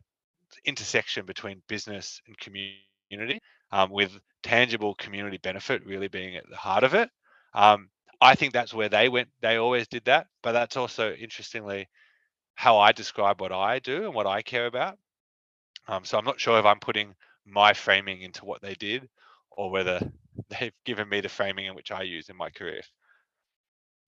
intersection 0.66 1.26
between 1.26 1.62
business 1.70 2.22
and 2.28 2.38
community 2.38 3.40
um, 3.72 3.90
with 3.90 4.12
tangible 4.44 4.96
community 4.96 5.40
benefit 5.42 5.86
really 5.86 6.10
being 6.10 6.36
at 6.36 6.44
the 6.50 6.58
heart 6.58 6.84
of 6.84 6.94
it. 6.94 7.10
Um, 7.54 7.90
I 8.20 8.36
think 8.36 8.54
that's 8.54 8.74
where 8.74 8.90
they 8.90 9.08
went. 9.08 9.30
They 9.42 9.56
always 9.56 9.88
did 9.88 10.04
that, 10.06 10.28
but 10.44 10.52
that's 10.52 10.78
also 10.78 11.14
interestingly 11.14 11.88
how 12.56 12.78
I 12.78 12.92
describe 12.92 13.42
what 13.42 13.52
I 13.52 13.80
do 13.80 14.06
and 14.06 14.14
what 14.14 14.28
I 14.28 14.42
care 14.42 14.68
about. 14.68 14.98
Um, 15.88 16.06
so 16.06 16.18
I'm 16.18 16.26
not 16.26 16.40
sure 16.40 16.60
if 16.60 16.66
I'm 16.66 16.80
putting 16.80 17.16
my 17.46 17.74
framing 17.74 18.22
into 18.22 18.46
what 18.46 18.62
they 18.62 18.76
did 18.76 19.10
or 19.52 19.72
whether 19.72 20.00
they've 20.50 20.74
given 20.86 21.10
me 21.10 21.22
the 21.22 21.30
framing 21.30 21.66
in 21.66 21.76
which 21.76 21.92
I 21.92 22.04
use 22.04 22.30
in 22.30 22.38
my 22.38 22.50
career. 22.50 22.82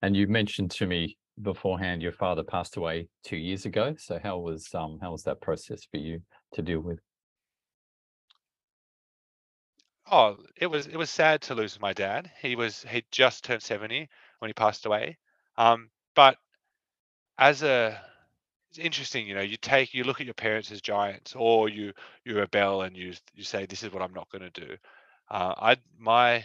And 0.01 0.15
you 0.15 0.27
mentioned 0.27 0.71
to 0.71 0.85
me 0.85 1.17
beforehand 1.41 2.01
your 2.01 2.11
father 2.11 2.43
passed 2.43 2.77
away 2.77 3.07
two 3.23 3.37
years 3.37 3.65
ago. 3.65 3.95
So 3.97 4.19
how 4.21 4.37
was 4.39 4.73
um 4.75 4.99
how 5.01 5.11
was 5.11 5.23
that 5.23 5.41
process 5.41 5.83
for 5.85 5.97
you 5.97 6.21
to 6.53 6.61
deal 6.61 6.79
with? 6.81 6.99
Oh, 10.09 10.37
it 10.55 10.67
was 10.67 10.87
it 10.87 10.95
was 10.95 11.09
sad 11.09 11.41
to 11.43 11.55
lose 11.55 11.79
my 11.79 11.91
dad. 11.93 12.31
He 12.41 12.55
was 12.55 12.83
he 12.83 13.03
just 13.11 13.43
turned 13.43 13.63
70 13.63 14.09
when 14.39 14.49
he 14.49 14.53
passed 14.53 14.85
away. 14.85 15.17
Um, 15.57 15.89
but 16.15 16.37
as 17.37 17.63
a 17.63 18.01
it's 18.73 18.83
interesting, 18.83 19.27
you 19.27 19.35
know, 19.35 19.41
you 19.41 19.55
take 19.57 19.93
you 19.93 20.03
look 20.03 20.19
at 20.19 20.25
your 20.25 20.33
parents 20.33 20.71
as 20.71 20.81
giants, 20.81 21.35
or 21.37 21.69
you 21.69 21.93
you 22.25 22.35
rebel 22.35 22.81
and 22.81 22.97
you 22.97 23.13
you 23.35 23.43
say 23.43 23.67
this 23.67 23.83
is 23.83 23.93
what 23.93 24.01
I'm 24.01 24.13
not 24.13 24.31
going 24.31 24.51
to 24.51 24.61
do. 24.61 24.75
Uh, 25.29 25.53
I 25.55 25.77
my 25.99 26.43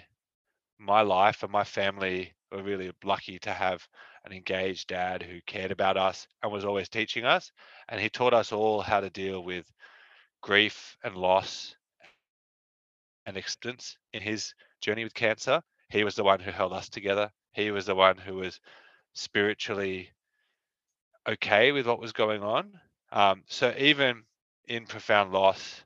my 0.79 1.01
life 1.01 1.43
and 1.43 1.51
my 1.51 1.65
family 1.65 2.35
were 2.53 2.63
really 2.63 2.93
lucky 3.03 3.39
to 3.39 3.51
have 3.51 3.89
an 4.27 4.33
engaged 4.33 4.89
dad 4.89 5.23
who 5.23 5.41
cared 5.47 5.71
about 5.71 5.97
us 5.97 6.29
and 6.43 6.53
was 6.53 6.67
always 6.67 6.91
teaching 6.91 7.25
us, 7.25 7.51
and 7.89 7.99
he 7.99 8.11
taught 8.11 8.35
us 8.35 8.53
all 8.53 8.83
how 8.83 9.01
to 9.01 9.09
deal 9.09 9.43
with 9.43 9.65
grief 10.43 10.99
and 11.03 11.17
loss 11.17 11.75
and 13.25 13.39
acceptance 13.39 13.97
in 14.13 14.21
his 14.21 14.53
journey 14.83 15.03
with 15.03 15.15
cancer. 15.15 15.63
He 15.89 16.05
was 16.05 16.15
the 16.15 16.25
one 16.25 16.41
who 16.41 16.51
held 16.51 16.75
us 16.75 16.91
together. 16.91 17.31
He 17.53 17.71
was 17.71 17.87
the 17.87 17.95
one 17.95 18.19
who 18.19 18.35
was 18.35 18.61
spiritually 19.15 20.11
okay 21.29 21.73
with 21.73 21.87
what 21.87 22.01
was 22.01 22.13
going 22.13 22.43
on. 22.43 22.73
Um, 23.13 23.43
so 23.47 23.75
even 23.79 24.23
in 24.67 24.87
profound 24.87 25.33
loss, 25.33 25.83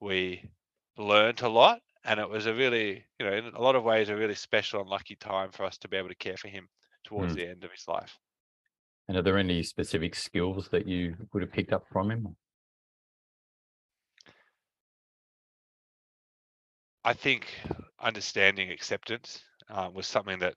we 0.00 0.50
learned 0.96 1.42
a 1.42 1.48
lot, 1.48 1.80
and 2.04 2.18
it 2.20 2.28
was 2.28 2.46
a 2.46 2.54
really, 2.54 3.04
you 3.18 3.26
know, 3.26 3.32
in 3.32 3.46
a 3.54 3.60
lot 3.60 3.76
of 3.76 3.84
ways, 3.84 4.08
a 4.08 4.16
really 4.16 4.34
special 4.34 4.80
and 4.80 4.88
lucky 4.88 5.16
time 5.16 5.50
for 5.52 5.64
us 5.64 5.78
to 5.78 5.88
be 5.88 5.96
able 5.96 6.08
to 6.08 6.14
care 6.14 6.36
for 6.36 6.48
him 6.48 6.68
towards 7.04 7.32
mm. 7.32 7.36
the 7.36 7.48
end 7.48 7.64
of 7.64 7.70
his 7.72 7.86
life. 7.88 8.18
And 9.08 9.16
are 9.16 9.22
there 9.22 9.38
any 9.38 9.62
specific 9.62 10.14
skills 10.14 10.68
that 10.70 10.86
you 10.86 11.16
would 11.32 11.42
have 11.42 11.52
picked 11.52 11.72
up 11.72 11.84
from 11.92 12.10
him? 12.10 12.36
I 17.04 17.14
think 17.14 17.48
understanding 18.00 18.70
acceptance 18.70 19.42
uh, 19.70 19.88
was 19.92 20.06
something 20.06 20.38
that, 20.40 20.54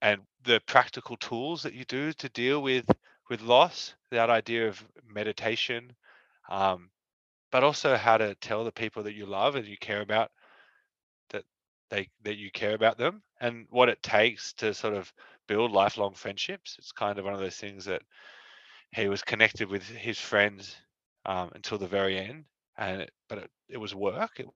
and 0.00 0.20
the 0.44 0.60
practical 0.66 1.16
tools 1.16 1.62
that 1.64 1.74
you 1.74 1.84
do 1.84 2.12
to 2.14 2.28
deal 2.30 2.62
with 2.62 2.86
with 3.32 3.40
loss, 3.40 3.94
that 4.10 4.28
idea 4.28 4.68
of 4.68 4.86
meditation, 5.08 5.90
um, 6.50 6.90
but 7.50 7.64
also 7.64 7.96
how 7.96 8.18
to 8.18 8.34
tell 8.34 8.62
the 8.62 8.70
people 8.70 9.04
that 9.04 9.14
you 9.14 9.24
love 9.24 9.56
and 9.56 9.66
you 9.66 9.78
care 9.78 10.02
about 10.02 10.30
that 11.30 11.42
they 11.88 12.10
that 12.24 12.36
you 12.36 12.50
care 12.50 12.74
about 12.74 12.98
them 12.98 13.22
and 13.40 13.66
what 13.70 13.88
it 13.88 14.02
takes 14.02 14.52
to 14.52 14.74
sort 14.74 14.92
of 14.92 15.10
build 15.48 15.72
lifelong 15.72 16.12
friendships. 16.12 16.76
It's 16.78 16.92
kind 16.92 17.18
of 17.18 17.24
one 17.24 17.32
of 17.32 17.40
those 17.40 17.56
things 17.56 17.86
that 17.86 18.02
he 18.94 19.08
was 19.08 19.22
connected 19.22 19.70
with 19.70 19.82
his 19.88 20.18
friends 20.18 20.76
um, 21.24 21.52
until 21.54 21.78
the 21.78 21.86
very 21.86 22.18
end, 22.18 22.44
and 22.76 23.00
it, 23.00 23.10
but 23.30 23.38
it, 23.38 23.50
it 23.70 23.78
was 23.78 23.94
work. 23.94 24.40
It 24.40 24.46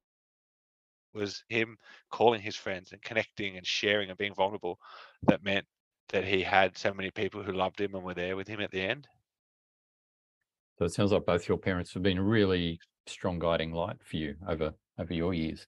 was 1.15 1.45
him 1.49 1.79
calling 2.11 2.43
his 2.43 2.57
friends 2.57 2.93
and 2.93 3.01
connecting 3.01 3.57
and 3.57 3.67
sharing 3.67 4.11
and 4.11 4.19
being 4.19 4.35
vulnerable 4.35 4.79
that 5.23 5.43
meant 5.43 5.65
that 6.09 6.25
he 6.25 6.43
had 6.43 6.77
so 6.77 6.93
many 6.95 7.11
people 7.11 7.43
who 7.43 7.53
loved 7.53 7.81
him 7.81 7.95
and 7.95 8.05
were 8.05 8.15
there 8.15 8.37
with 8.37 8.49
him 8.49 8.61
at 8.61 8.71
the 8.71 8.83
end. 8.83 9.09
So 10.79 10.85
it 10.85 10.93
sounds 10.93 11.13
like 11.13 11.27
both 11.27 11.49
your 11.49 11.59
parents 11.59 11.95
have 11.95 12.03
been 12.03 12.19
a 12.19 12.23
really 12.23 12.79
strong 13.07 13.39
guiding 13.39 13.73
light 13.73 13.97
for 14.05 14.17
you 14.17 14.37
over 14.47 14.75
over 14.99 15.15
your 15.15 15.35
years. 15.35 15.67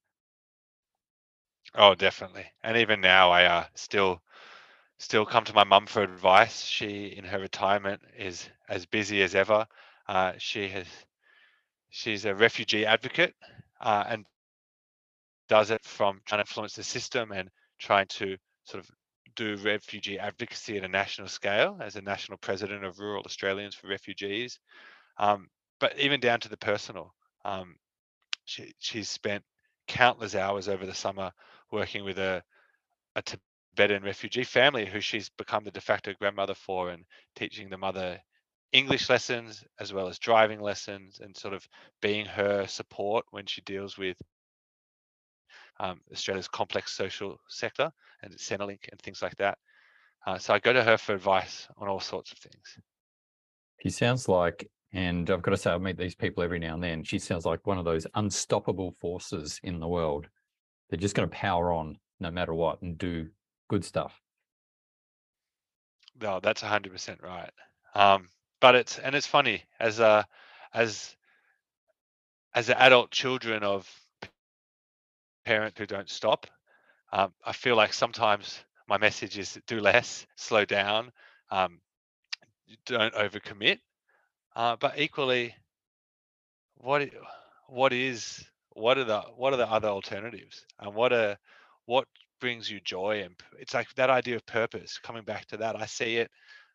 Oh, 1.74 1.94
definitely. 1.94 2.46
And 2.62 2.76
even 2.76 3.00
now, 3.00 3.30
I 3.30 3.44
uh, 3.44 3.64
still 3.74 4.22
still 4.98 5.24
come 5.24 5.44
to 5.44 5.54
my 5.54 5.64
mum 5.64 5.86
for 5.86 6.02
advice. 6.02 6.64
She, 6.64 7.06
in 7.06 7.24
her 7.24 7.38
retirement, 7.38 8.02
is 8.16 8.48
as 8.68 8.86
busy 8.86 9.22
as 9.22 9.34
ever. 9.34 9.66
Uh, 10.08 10.32
she 10.38 10.68
has 10.68 10.86
she's 11.90 12.24
a 12.24 12.34
refugee 12.34 12.84
advocate 12.86 13.34
uh, 13.80 14.04
and 14.08 14.24
does 15.48 15.70
it 15.70 15.84
from 15.84 16.20
trying 16.26 16.38
to 16.38 16.42
influence 16.42 16.74
the 16.74 16.82
system 16.82 17.32
and 17.32 17.50
trying 17.78 18.06
to 18.06 18.36
sort 18.64 18.84
of 18.84 18.90
do 19.38 19.56
refugee 19.58 20.18
advocacy 20.18 20.76
at 20.76 20.84
a 20.84 20.88
national 20.88 21.28
scale 21.28 21.78
as 21.80 21.94
a 21.94 22.02
national 22.02 22.38
president 22.38 22.84
of 22.84 22.98
Rural 22.98 23.22
Australians 23.24 23.76
for 23.76 23.86
Refugees, 23.86 24.58
um, 25.16 25.46
but 25.78 25.96
even 25.96 26.18
down 26.18 26.40
to 26.40 26.48
the 26.48 26.56
personal. 26.56 27.14
Um, 27.44 27.76
she, 28.44 28.72
she's 28.80 29.08
spent 29.08 29.44
countless 29.86 30.34
hours 30.34 30.68
over 30.68 30.84
the 30.84 30.94
summer 30.94 31.30
working 31.70 32.04
with 32.04 32.18
a, 32.18 32.42
a 33.14 33.22
Tibetan 33.22 34.02
refugee 34.02 34.42
family 34.42 34.84
who 34.84 35.00
she's 35.00 35.30
become 35.38 35.62
the 35.62 35.70
de 35.70 35.80
facto 35.80 36.14
grandmother 36.18 36.54
for 36.54 36.90
and 36.90 37.04
teaching 37.36 37.70
the 37.70 37.78
mother 37.78 38.18
English 38.72 39.08
lessons 39.08 39.64
as 39.78 39.92
well 39.92 40.08
as 40.08 40.18
driving 40.18 40.60
lessons 40.60 41.20
and 41.20 41.36
sort 41.36 41.54
of 41.54 41.64
being 42.02 42.26
her 42.26 42.66
support 42.66 43.24
when 43.30 43.46
she 43.46 43.60
deals 43.60 43.96
with 43.96 44.16
um, 45.80 46.00
Australia's 46.12 46.48
complex 46.48 46.92
social 46.92 47.38
sector 47.48 47.90
and 48.22 48.34
Centrelink 48.34 48.88
and 48.90 49.00
things 49.00 49.22
like 49.22 49.36
that. 49.36 49.58
Uh, 50.26 50.38
so 50.38 50.52
I 50.54 50.58
go 50.58 50.72
to 50.72 50.82
her 50.82 50.98
for 50.98 51.14
advice 51.14 51.68
on 51.78 51.88
all 51.88 52.00
sorts 52.00 52.32
of 52.32 52.38
things. 52.38 52.78
She 53.82 53.90
sounds 53.90 54.28
like 54.28 54.68
And 54.92 55.30
I've 55.30 55.42
got 55.42 55.50
to 55.50 55.56
say, 55.56 55.70
I 55.70 55.78
meet 55.78 55.98
these 55.98 56.14
people 56.14 56.42
every 56.42 56.58
now 56.58 56.74
and 56.74 56.82
then. 56.82 57.04
She 57.04 57.18
sounds 57.18 57.44
like 57.44 57.66
one 57.66 57.78
of 57.78 57.84
those 57.84 58.06
unstoppable 58.14 58.92
forces 59.00 59.60
in 59.62 59.80
the 59.80 59.88
world. 59.88 60.28
They're 60.88 60.98
just 60.98 61.14
going 61.14 61.28
to 61.28 61.36
power 61.36 61.72
on 61.72 61.98
no 62.20 62.30
matter 62.30 62.54
what 62.54 62.80
and 62.82 62.96
do 62.96 63.28
good 63.68 63.84
stuff. 63.84 64.20
No, 66.20 66.40
that's 66.40 66.62
hundred 66.62 66.92
percent 66.92 67.20
right. 67.22 67.52
Um, 67.94 68.28
but 68.60 68.74
it's 68.74 68.98
and 68.98 69.14
it's 69.14 69.26
funny 69.26 69.62
as 69.78 70.00
a 70.00 70.26
as 70.72 71.14
as 72.54 72.70
adult 72.70 73.10
children 73.10 73.62
of 73.62 73.88
parents 75.48 75.78
who 75.78 75.86
don't 75.86 76.10
stop. 76.10 76.46
Um, 77.12 77.32
I 77.44 77.52
feel 77.52 77.76
like 77.76 77.92
sometimes 77.92 78.64
my 78.88 78.98
message 78.98 79.38
is 79.38 79.58
do 79.66 79.80
less, 79.80 80.26
slow 80.36 80.64
down, 80.64 81.12
um, 81.50 81.80
don't 82.86 83.14
overcommit. 83.14 83.78
Uh, 84.54 84.76
but 84.76 84.98
equally, 84.98 85.54
what 86.76 87.08
what 87.68 87.92
is 87.92 88.44
what 88.70 88.98
are 88.98 89.04
the 89.04 89.20
what 89.36 89.52
are 89.52 89.56
the 89.56 89.68
other 89.70 89.88
alternatives 89.88 90.66
and 90.80 90.94
what 90.94 91.12
are 91.12 91.36
what 91.86 92.06
brings 92.40 92.70
you 92.70 92.80
joy 92.80 93.22
and 93.22 93.34
it's 93.58 93.74
like 93.74 93.92
that 93.94 94.10
idea 94.10 94.36
of 94.36 94.46
purpose 94.46 94.98
coming 94.98 95.24
back 95.24 95.46
to 95.46 95.58
that 95.58 95.76
i 95.76 95.86
see 95.86 96.16
it 96.16 96.30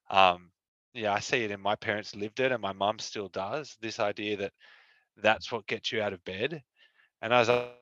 um 0.09 0.51
yeah 0.93 1.13
i 1.13 1.19
see 1.19 1.43
it 1.43 1.51
in 1.51 1.61
my 1.61 1.75
parents 1.75 2.15
lived 2.15 2.39
it 2.39 2.51
and 2.51 2.61
my 2.61 2.73
mum 2.73 2.99
still 2.99 3.29
does 3.29 3.77
this 3.81 3.99
idea 3.99 4.37
that 4.37 4.53
that's 5.17 5.51
what 5.51 5.67
gets 5.67 5.91
you 5.91 6.01
out 6.01 6.13
of 6.13 6.23
bed 6.25 6.61
and 7.21 7.33
as 7.33 7.49
i, 7.49 7.73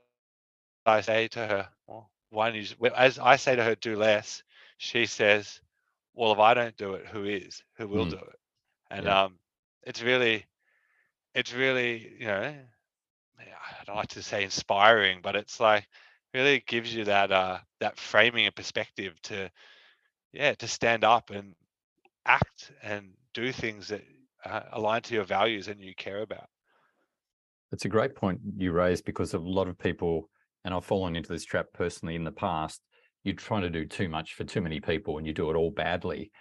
I 0.85 1.01
say 1.01 1.27
to 1.29 1.47
her 1.47 1.69
well 1.87 2.11
why 2.29 2.51
don't 2.51 2.57
you 2.81 2.87
as 2.95 3.19
i 3.19 3.35
say 3.35 3.55
to 3.55 3.63
her 3.63 3.75
do 3.75 3.95
less 3.97 4.43
she 4.77 5.05
says 5.05 5.61
well 6.13 6.33
if 6.33 6.39
i 6.39 6.53
don't 6.53 6.77
do 6.77 6.93
it 6.95 7.07
who 7.07 7.25
is 7.25 7.63
who 7.77 7.87
will 7.87 8.05
Mm. 8.05 8.11
do 8.11 8.17
it 8.17 8.39
and 8.91 9.07
Yeah. 9.07 9.13
um 9.25 9.39
it's 9.83 10.01
really 10.01 10.45
it's 11.35 11.53
really 11.53 12.15
you 12.19 12.27
know 12.27 12.55
I 13.39 13.83
don't 13.85 13.95
like 13.95 14.09
to 14.09 14.23
say 14.23 14.43
inspiring, 14.43 15.21
but 15.21 15.35
it's 15.35 15.59
like 15.59 15.87
really 16.33 16.61
gives 16.67 16.93
you 16.93 17.05
that 17.05 17.31
uh 17.31 17.59
that 17.79 17.97
framing 17.97 18.45
and 18.45 18.55
perspective 18.55 19.21
to 19.23 19.49
yeah 20.33 20.53
to 20.55 20.67
stand 20.67 21.03
up 21.03 21.29
and 21.31 21.55
act 22.25 22.71
and 22.83 23.13
do 23.33 23.51
things 23.51 23.89
that 23.89 24.03
uh, 24.45 24.63
align 24.73 25.01
to 25.03 25.15
your 25.15 25.25
values 25.25 25.67
and 25.67 25.81
you 25.81 25.95
care 25.95 26.21
about. 26.21 26.49
It's 27.71 27.85
a 27.85 27.89
great 27.89 28.15
point 28.15 28.41
you 28.57 28.71
raise 28.71 29.01
because 29.01 29.33
a 29.33 29.39
lot 29.39 29.67
of 29.67 29.77
people, 29.77 30.29
and 30.63 30.73
I've 30.73 30.85
fallen 30.85 31.15
into 31.15 31.31
this 31.31 31.45
trap 31.45 31.67
personally 31.73 32.15
in 32.15 32.23
the 32.23 32.31
past, 32.31 32.81
you're 33.23 33.35
trying 33.35 33.61
to 33.61 33.69
do 33.69 33.85
too 33.85 34.09
much 34.09 34.33
for 34.33 34.43
too 34.43 34.61
many 34.61 34.79
people 34.79 35.17
and 35.17 35.27
you 35.27 35.33
do 35.33 35.49
it 35.49 35.55
all 35.55 35.71
badly. 35.71 36.31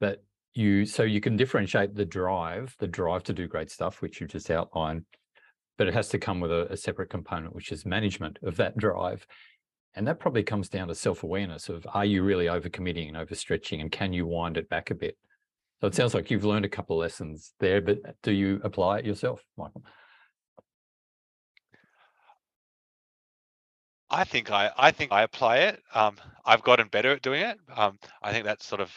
But 0.00 0.22
you, 0.54 0.84
so 0.84 1.02
you 1.02 1.20
can 1.20 1.36
differentiate 1.36 1.94
the 1.94 2.04
drive, 2.04 2.74
the 2.78 2.88
drive 2.88 3.22
to 3.24 3.32
do 3.32 3.46
great 3.46 3.70
stuff, 3.70 4.02
which 4.02 4.20
you 4.20 4.26
just 4.26 4.50
outlined, 4.50 5.04
but 5.78 5.86
it 5.86 5.94
has 5.94 6.08
to 6.10 6.18
come 6.18 6.40
with 6.40 6.50
a, 6.50 6.72
a 6.72 6.76
separate 6.76 7.10
component, 7.10 7.54
which 7.54 7.72
is 7.72 7.86
management 7.86 8.38
of 8.42 8.56
that 8.56 8.76
drive. 8.78 9.26
And 9.94 10.06
that 10.06 10.20
probably 10.20 10.42
comes 10.42 10.68
down 10.68 10.88
to 10.88 10.94
self 10.94 11.24
awareness 11.24 11.68
of 11.68 11.86
are 11.92 12.04
you 12.04 12.22
really 12.22 12.46
overcommitting 12.46 13.08
and 13.08 13.16
overstretching 13.16 13.80
and 13.80 13.90
can 13.90 14.12
you 14.12 14.26
wind 14.26 14.56
it 14.56 14.68
back 14.68 14.90
a 14.90 14.94
bit? 14.94 15.16
So 15.80 15.86
it 15.86 15.94
sounds 15.94 16.14
like 16.14 16.30
you've 16.30 16.44
learned 16.44 16.66
a 16.66 16.68
couple 16.68 16.96
of 16.96 17.00
lessons 17.00 17.54
there, 17.58 17.80
but 17.80 17.98
do 18.22 18.32
you 18.32 18.60
apply 18.62 18.98
it 18.98 19.06
yourself, 19.06 19.42
Michael? 19.56 19.82
I 24.10 24.24
think 24.24 24.50
I 24.50 24.72
I 24.76 24.90
think 24.90 25.12
I 25.12 25.22
apply 25.22 25.58
it. 25.58 25.82
Um, 25.94 26.16
I've 26.44 26.62
gotten 26.62 26.88
better 26.88 27.12
at 27.12 27.22
doing 27.22 27.42
it. 27.42 27.58
Um, 27.74 27.98
I 28.22 28.32
think 28.32 28.44
that's 28.44 28.66
sort 28.66 28.80
of 28.80 28.92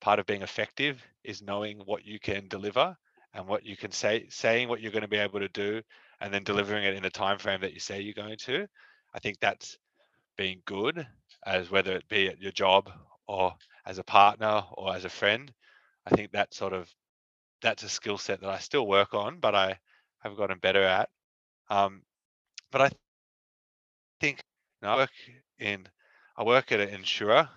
part 0.00 0.18
of 0.18 0.26
being 0.26 0.42
effective 0.42 1.02
is 1.24 1.42
knowing 1.42 1.80
what 1.84 2.04
you 2.04 2.20
can 2.20 2.48
deliver 2.48 2.96
and 3.34 3.46
what 3.46 3.64
you 3.64 3.76
can 3.76 3.90
say, 3.92 4.26
saying 4.30 4.68
what 4.68 4.80
you're 4.80 4.92
going 4.92 5.02
to 5.02 5.08
be 5.08 5.18
able 5.18 5.40
to 5.40 5.48
do, 5.48 5.82
and 6.20 6.32
then 6.32 6.44
delivering 6.44 6.84
it 6.84 6.94
in 6.94 7.02
the 7.02 7.10
time 7.10 7.38
frame 7.38 7.60
that 7.60 7.74
you 7.74 7.80
say 7.80 8.00
you're 8.00 8.14
going 8.14 8.38
to. 8.38 8.66
I 9.14 9.18
think 9.18 9.38
that's 9.40 9.78
being 10.36 10.62
good, 10.66 11.06
as 11.46 11.70
whether 11.70 11.92
it 11.92 12.08
be 12.08 12.28
at 12.28 12.40
your 12.40 12.52
job 12.52 12.90
or 13.26 13.54
as 13.86 13.98
a 13.98 14.04
partner 14.04 14.62
or 14.74 14.94
as 14.94 15.04
a 15.04 15.10
friend. 15.10 15.52
I 16.06 16.10
think 16.14 16.32
that 16.32 16.54
sort 16.54 16.72
of 16.72 16.88
that's 17.62 17.82
a 17.82 17.88
skill 17.88 18.18
set 18.18 18.40
that 18.40 18.50
I 18.50 18.58
still 18.58 18.86
work 18.86 19.14
on, 19.14 19.40
but 19.40 19.54
I 19.54 19.78
have 20.20 20.36
gotten 20.36 20.58
better 20.58 20.82
at. 20.84 21.08
Um, 21.70 22.02
but 22.70 22.82
I 22.82 22.90
I 24.82 24.96
work 24.96 25.10
in 25.58 25.88
I 26.36 26.42
work 26.44 26.72
at 26.72 26.80
an 26.80 26.88
insurer 26.88 27.48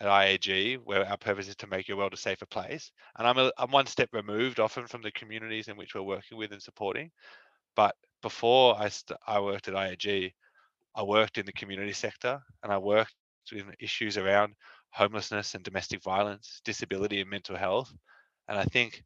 at 0.00 0.08
IAG 0.08 0.76
where 0.76 1.06
our 1.06 1.16
purpose 1.16 1.48
is 1.48 1.56
to 1.56 1.66
make 1.66 1.88
your 1.88 1.96
world 1.96 2.12
a 2.14 2.16
safer 2.16 2.46
place. 2.46 2.92
And 3.16 3.26
I'm 3.26 3.38
a, 3.38 3.52
I'm 3.58 3.70
one 3.70 3.86
step 3.86 4.10
removed 4.12 4.60
often 4.60 4.86
from 4.86 5.02
the 5.02 5.10
communities 5.10 5.68
in 5.68 5.76
which 5.76 5.94
we're 5.94 6.02
working 6.02 6.38
with 6.38 6.52
and 6.52 6.62
supporting. 6.62 7.10
But 7.74 7.96
before 8.22 8.78
I 8.80 8.88
st- 8.88 9.18
I 9.26 9.40
worked 9.40 9.68
at 9.68 9.76
IAG, 9.76 10.34
I 10.94 11.02
worked 11.02 11.38
in 11.38 11.46
the 11.46 11.52
community 11.52 11.92
sector 11.92 12.40
and 12.62 12.72
I 12.72 12.78
worked 12.78 13.14
with 13.52 13.74
issues 13.80 14.16
around 14.18 14.54
homelessness 14.90 15.54
and 15.54 15.64
domestic 15.64 16.02
violence, 16.02 16.60
disability 16.64 17.20
and 17.20 17.30
mental 17.30 17.56
health. 17.56 17.92
And 18.48 18.58
I 18.58 18.64
think 18.64 19.04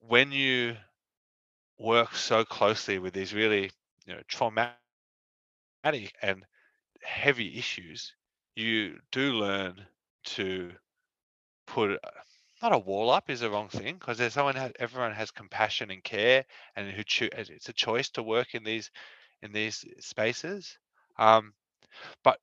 when 0.00 0.32
you 0.32 0.76
work 1.78 2.14
so 2.14 2.44
closely 2.44 2.98
with 2.98 3.14
these 3.14 3.34
really 3.34 3.70
you 4.06 4.14
know 4.14 4.22
traumatic 4.28 4.78
and 5.94 6.24
heavy 6.84 7.44
issues, 7.44 8.02
you 8.54 8.98
do 9.10 9.32
learn 9.32 9.86
to 10.24 10.72
put 11.66 11.98
not 12.62 12.72
a 12.72 12.78
wall 12.78 13.10
up 13.10 13.28
is 13.30 13.40
the 13.40 13.50
wrong 13.50 13.68
thing 13.68 13.94
because 13.94 14.18
there's 14.18 14.32
someone 14.32 14.54
has, 14.56 14.72
everyone 14.78 15.12
has 15.12 15.30
compassion 15.30 15.90
and 15.90 16.02
care 16.02 16.44
and 16.76 16.90
who 16.90 17.02
choo- 17.04 17.28
it's 17.32 17.68
a 17.68 17.72
choice 17.72 18.10
to 18.10 18.22
work 18.22 18.54
in 18.54 18.64
these 18.64 18.90
in 19.42 19.52
these 19.52 19.84
spaces 20.00 20.78
um 21.18 21.52
but 22.22 22.38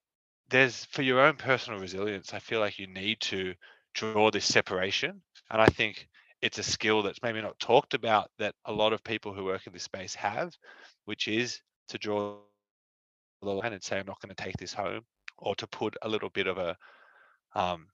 there's 0.49 0.85
for 0.85 1.01
your 1.01 1.19
own 1.21 1.35
personal 1.35 1.79
resilience 1.79 2.33
i 2.33 2.39
feel 2.39 2.59
like 2.59 2.79
you 2.79 2.87
need 2.87 3.19
to 3.21 3.55
draw 3.93 4.19
this 4.21 4.35
separation 4.35 5.21
and 5.39 5.51
i 5.51 5.55
think 5.57 5.97
it's 6.41 6.51
a 6.59 6.63
skill 6.63 7.01
that's 7.01 7.21
maybe 7.21 7.41
not 7.41 7.59
talked 7.59 7.93
about 7.93 8.29
that 8.37 8.53
a 8.65 8.71
lot 8.73 8.93
of 8.93 9.03
people 9.03 9.33
who 9.33 9.43
work 9.45 9.65
in 9.67 9.73
this 9.73 9.83
space 9.83 10.15
have 10.15 10.55
which 11.05 11.27
is 11.27 11.61
to 11.87 11.97
draw 11.97 12.43
the 13.45 13.51
line 13.51 13.73
and 13.73 13.83
say 13.83 13.99
i'm 13.99 14.05
not 14.05 14.21
going 14.21 14.33
to 14.35 14.43
take 14.43 14.57
this 14.57 14.73
home 14.73 15.01
or 15.37 15.55
to 15.55 15.67
put 15.67 15.95
a 16.01 16.09
little 16.09 16.29
bit 16.29 16.47
of 16.47 16.57
a 16.57 16.77
um, 17.55 17.87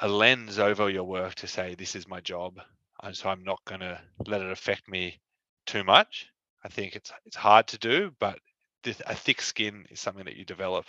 a 0.00 0.08
lens 0.08 0.58
over 0.58 0.88
your 0.88 1.04
work 1.04 1.34
to 1.34 1.46
say 1.46 1.74
this 1.74 1.96
is 1.96 2.08
my 2.08 2.20
job 2.20 2.60
and 3.02 3.16
so 3.16 3.28
i'm 3.28 3.44
not 3.44 3.60
going 3.64 3.80
to 3.80 4.00
let 4.26 4.40
it 4.40 4.50
affect 4.50 4.88
me 4.88 5.18
too 5.66 5.84
much. 5.84 6.26
I 6.64 6.68
think 6.68 6.96
it's 6.96 7.12
it's 7.26 7.36
hard 7.36 7.68
to 7.68 7.78
do 7.78 8.10
but 8.18 8.38
this, 8.82 9.00
a 9.06 9.14
thick 9.14 9.40
skin 9.42 9.86
is 9.90 10.00
something 10.00 10.24
that 10.24 10.36
you 10.36 10.44
develop 10.44 10.86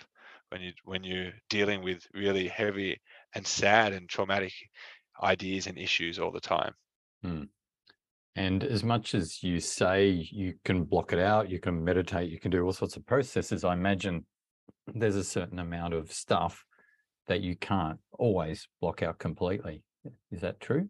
when 0.49 0.61
you 0.61 0.73
when 0.85 1.03
you're 1.03 1.33
dealing 1.49 1.83
with 1.83 2.07
really 2.13 2.47
heavy 2.47 2.99
and 3.35 3.45
sad 3.45 3.93
and 3.93 4.09
traumatic 4.09 4.53
ideas 5.21 5.67
and 5.67 5.77
issues 5.77 6.17
all 6.19 6.31
the 6.31 6.39
time 6.39 6.73
And 8.39 8.63
as 8.63 8.85
much 8.85 9.15
as 9.15 9.43
you 9.43 9.59
say 9.59 10.07
you 10.07 10.53
can 10.63 10.85
block 10.85 11.11
it 11.11 11.19
out, 11.19 11.49
you 11.49 11.59
can 11.59 11.83
meditate, 11.83 12.29
you 12.31 12.39
can 12.39 12.51
do 12.51 12.63
all 12.63 12.71
sorts 12.71 12.95
of 12.95 13.05
processes, 13.05 13.65
I 13.65 13.73
imagine 13.73 14.25
there's 14.87 15.17
a 15.17 15.25
certain 15.25 15.59
amount 15.59 15.93
of 15.93 16.13
stuff 16.13 16.63
that 17.27 17.41
you 17.41 17.57
can't 17.57 17.99
always 18.17 18.65
block 18.79 19.03
out 19.03 19.19
completely. 19.19 19.83
Is 20.31 20.39
that 20.39 20.61
true? 20.61 20.87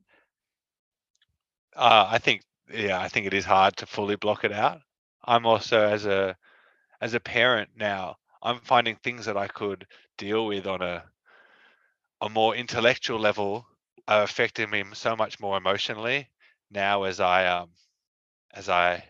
uh, 1.75 2.07
i 2.09 2.17
think 2.17 2.41
yeah 2.73 2.99
i 2.99 3.07
think 3.07 3.25
it 3.25 3.33
is 3.33 3.45
hard 3.45 3.75
to 3.77 3.85
fully 3.85 4.15
block 4.15 4.43
it 4.43 4.51
out 4.51 4.81
i'm 5.25 5.45
also 5.45 5.81
as 5.81 6.05
a 6.05 6.35
as 7.01 7.13
a 7.13 7.19
parent 7.19 7.69
now 7.75 8.15
i'm 8.43 8.59
finding 8.61 8.95
things 8.97 9.25
that 9.25 9.37
i 9.37 9.47
could 9.47 9.85
deal 10.17 10.45
with 10.45 10.67
on 10.67 10.81
a 10.81 11.03
a 12.21 12.29
more 12.29 12.55
intellectual 12.55 13.19
level 13.19 13.65
are 14.07 14.23
affecting 14.23 14.69
me 14.69 14.83
so 14.93 15.15
much 15.15 15.39
more 15.39 15.57
emotionally 15.57 16.29
now 16.71 17.03
as 17.03 17.19
i 17.19 17.45
um 17.45 17.69
as 18.53 18.69
i 18.69 19.03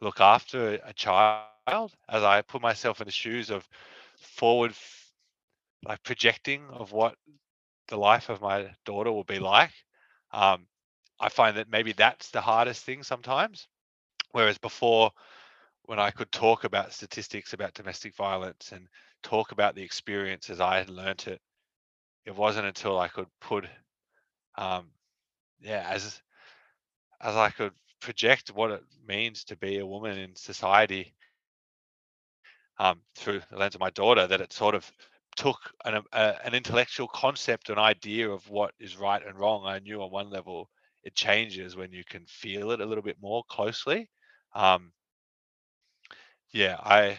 look 0.00 0.20
after 0.20 0.74
a 0.84 0.92
child 0.94 1.46
as 1.56 1.72
i 1.72 1.92
put 1.92 2.18
myself 2.18 2.54
in 2.54 2.60
the 2.60 2.74
shoes 2.74 3.00
of 3.06 3.30
forward 3.86 4.38
like 5.52 5.76
projecting 5.76 6.42
of 6.52 6.76
what 6.76 7.14
the 7.88 7.96
life 7.96 8.28
of 8.28 8.40
my 8.40 8.68
daughter 8.84 9.10
will 9.10 9.24
be 9.24 9.38
like 9.38 9.70
um 10.32 10.66
i 11.20 11.28
find 11.28 11.56
that 11.56 11.68
maybe 11.70 11.92
that's 11.92 12.30
the 12.30 12.40
hardest 12.40 12.84
thing 12.84 13.02
sometimes. 13.02 13.68
Whereas 14.32 14.58
before 14.58 15.10
when 15.82 15.98
i 15.98 16.10
could 16.10 16.30
talk 16.32 16.64
about 16.64 16.92
statistics 16.92 17.52
about 17.52 17.74
domestic 17.74 18.14
violence 18.14 18.72
and 18.72 18.88
talk 19.22 19.52
about 19.52 19.74
the 19.74 19.82
experience 19.82 20.50
as 20.50 20.60
i 20.60 20.78
had 20.78 20.90
learnt 20.90 21.26
it 21.28 21.40
it 22.24 22.34
wasn't 22.34 22.66
until 22.66 22.98
i 22.98 23.08
could 23.08 23.28
put 23.40 23.66
um 24.56 24.90
yeah 25.60 25.86
as 25.90 26.22
as 27.26 27.36
i 27.36 27.50
could 27.50 27.72
project 28.00 28.50
what 28.50 28.70
it 28.70 28.82
means 29.06 29.44
to 29.44 29.56
be 29.56 29.78
a 29.78 29.86
woman 29.86 30.18
in 30.18 30.34
society 30.36 31.14
um 32.78 33.00
through 33.16 33.40
the 33.50 33.58
lens 33.58 33.74
of 33.74 33.80
my 33.80 33.90
daughter 33.90 34.26
that 34.26 34.40
it 34.40 34.52
sort 34.52 34.74
of 34.74 34.90
took 35.36 35.58
an, 35.84 36.02
a, 36.14 36.46
an 36.46 36.54
intellectual 36.54 37.08
concept 37.08 37.68
an 37.70 37.78
idea 37.78 38.30
of 38.30 38.48
what 38.48 38.72
is 38.80 38.96
right 38.96 39.26
and 39.26 39.38
wrong 39.38 39.64
i 39.66 39.78
knew 39.80 40.02
on 40.02 40.10
one 40.10 40.30
level 40.30 40.70
it 41.06 41.14
changes 41.14 41.76
when 41.76 41.92
you 41.92 42.02
can 42.04 42.26
feel 42.26 42.72
it 42.72 42.80
a 42.80 42.84
little 42.84 43.04
bit 43.04 43.16
more 43.22 43.44
closely. 43.48 44.10
Um, 44.54 44.92
yeah, 46.52 46.76
I. 46.82 47.18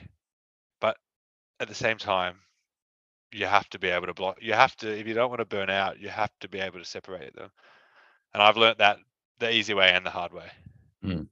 But 0.82 0.98
at 1.62 1.70
the 1.70 1.76
same 1.76 1.98
time, 1.98 2.36
you 3.32 3.46
have 3.46 3.70
to 3.70 3.80
be 3.80 3.88
able 3.88 4.08
to 4.08 4.14
block. 4.14 4.40
You 4.42 4.54
have 4.54 4.76
to, 4.78 5.00
if 5.00 5.08
you 5.08 5.14
don't 5.14 5.30
want 5.30 5.40
to 5.40 5.46
burn 5.46 5.70
out, 5.70 6.00
you 6.00 6.10
have 6.10 6.32
to 6.42 6.50
be 6.50 6.60
able 6.60 6.80
to 6.80 6.86
separate 6.86 7.34
them. 7.34 7.50
And 8.34 8.44
I've 8.44 8.58
learned 8.58 8.80
that 8.80 8.98
the 9.40 9.54
easy 9.54 9.74
way 9.74 9.92
and 9.92 10.06
the 10.06 10.10
hard 10.10 10.34
way. 10.34 10.50
Mm. 11.04 11.28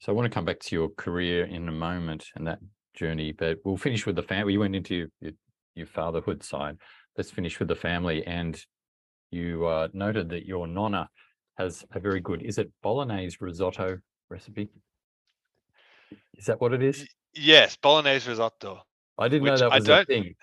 So 0.00 0.12
I 0.12 0.14
want 0.14 0.30
to 0.30 0.34
come 0.34 0.44
back 0.44 0.60
to 0.60 0.74
your 0.74 0.88
career 0.88 1.44
in 1.44 1.68
a 1.68 1.72
moment 1.72 2.26
and 2.34 2.46
that 2.46 2.58
journey, 2.94 3.32
but 3.32 3.58
we'll 3.64 3.76
finish 3.76 4.06
with 4.06 4.16
the 4.16 4.22
family. 4.22 4.54
You 4.54 4.60
went 4.60 4.76
into 4.76 5.08
your, 5.20 5.32
your 5.74 5.86
fatherhood 5.86 6.42
side. 6.42 6.78
Let's 7.16 7.30
finish 7.30 7.58
with 7.58 7.68
the 7.68 7.76
family. 7.76 8.26
And 8.26 8.58
you 9.30 9.66
uh, 9.66 9.88
noted 9.92 10.30
that 10.30 10.46
your 10.46 10.66
nonna 10.66 11.08
has 11.58 11.84
a 11.92 12.00
very 12.00 12.20
good, 12.20 12.42
is 12.42 12.58
it 12.58 12.70
bolognese 12.82 13.36
risotto 13.40 13.98
recipe? 14.28 14.70
Is 16.36 16.46
that 16.46 16.60
what 16.60 16.72
it 16.72 16.82
is? 16.82 17.06
Yes, 17.34 17.76
bolognese 17.76 18.28
risotto. 18.28 18.80
I 19.18 19.28
didn't 19.28 19.44
know 19.46 19.56
that 19.56 19.70
was 19.70 19.88
a 19.88 20.04
thing. 20.04 20.34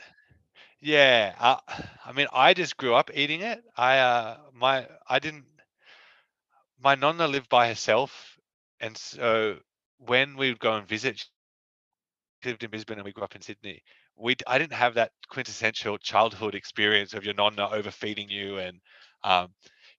Yeah, 0.79 1.33
uh, 1.39 1.57
I 2.05 2.11
mean, 2.11 2.27
I 2.31 2.53
just 2.53 2.77
grew 2.77 2.93
up 2.93 3.09
eating 3.13 3.41
it. 3.41 3.63
I 3.75 3.97
uh, 3.97 4.37
my 4.53 4.87
I 5.09 5.17
didn't. 5.17 5.45
My 6.79 6.95
nonna 6.95 7.27
lived 7.27 7.49
by 7.49 7.67
herself, 7.67 8.39
and 8.79 8.97
so 8.97 9.59
when 9.97 10.37
we 10.37 10.49
would 10.49 10.59
go 10.59 10.75
and 10.75 10.87
visit, 10.87 11.19
she 11.19 11.29
lived 12.49 12.63
in 12.63 12.69
Brisbane, 12.69 12.97
and 12.97 13.05
we 13.05 13.11
grew 13.11 13.23
up 13.23 13.35
in 13.35 13.41
Sydney. 13.41 13.83
We 14.15 14.35
I 14.47 14.57
didn't 14.57 14.73
have 14.73 14.95
that 14.95 15.11
quintessential 15.29 15.97
childhood 15.97 16.55
experience 16.55 17.13
of 17.13 17.23
your 17.25 17.33
nonna 17.35 17.69
overfeeding 17.69 18.29
you 18.29 18.57
and 18.57 18.79
um, 19.23 19.53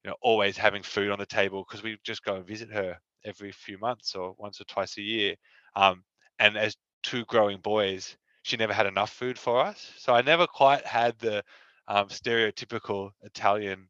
you 0.04 0.10
know 0.10 0.16
always 0.20 0.56
having 0.56 0.82
food 0.82 1.10
on 1.10 1.18
the 1.18 1.26
table 1.26 1.64
because 1.66 1.82
we 1.82 1.98
just 2.04 2.22
go 2.24 2.36
and 2.36 2.46
visit 2.46 2.70
her 2.72 2.98
every 3.24 3.52
few 3.52 3.78
months 3.78 4.14
or 4.14 4.34
once 4.38 4.60
or 4.60 4.64
twice 4.64 4.96
a 4.98 5.02
year. 5.02 5.36
Um, 5.76 6.04
and 6.38 6.56
as 6.56 6.76
two 7.02 7.24
growing 7.26 7.58
boys, 7.60 8.16
she 8.42 8.56
never 8.56 8.72
had 8.72 8.86
enough 8.86 9.10
food 9.10 9.38
for 9.38 9.60
us. 9.64 9.92
So 9.98 10.14
I 10.14 10.22
never 10.22 10.46
quite 10.46 10.86
had 10.86 11.18
the 11.18 11.44
um, 11.88 12.08
stereotypical 12.08 13.10
Italian 13.22 13.88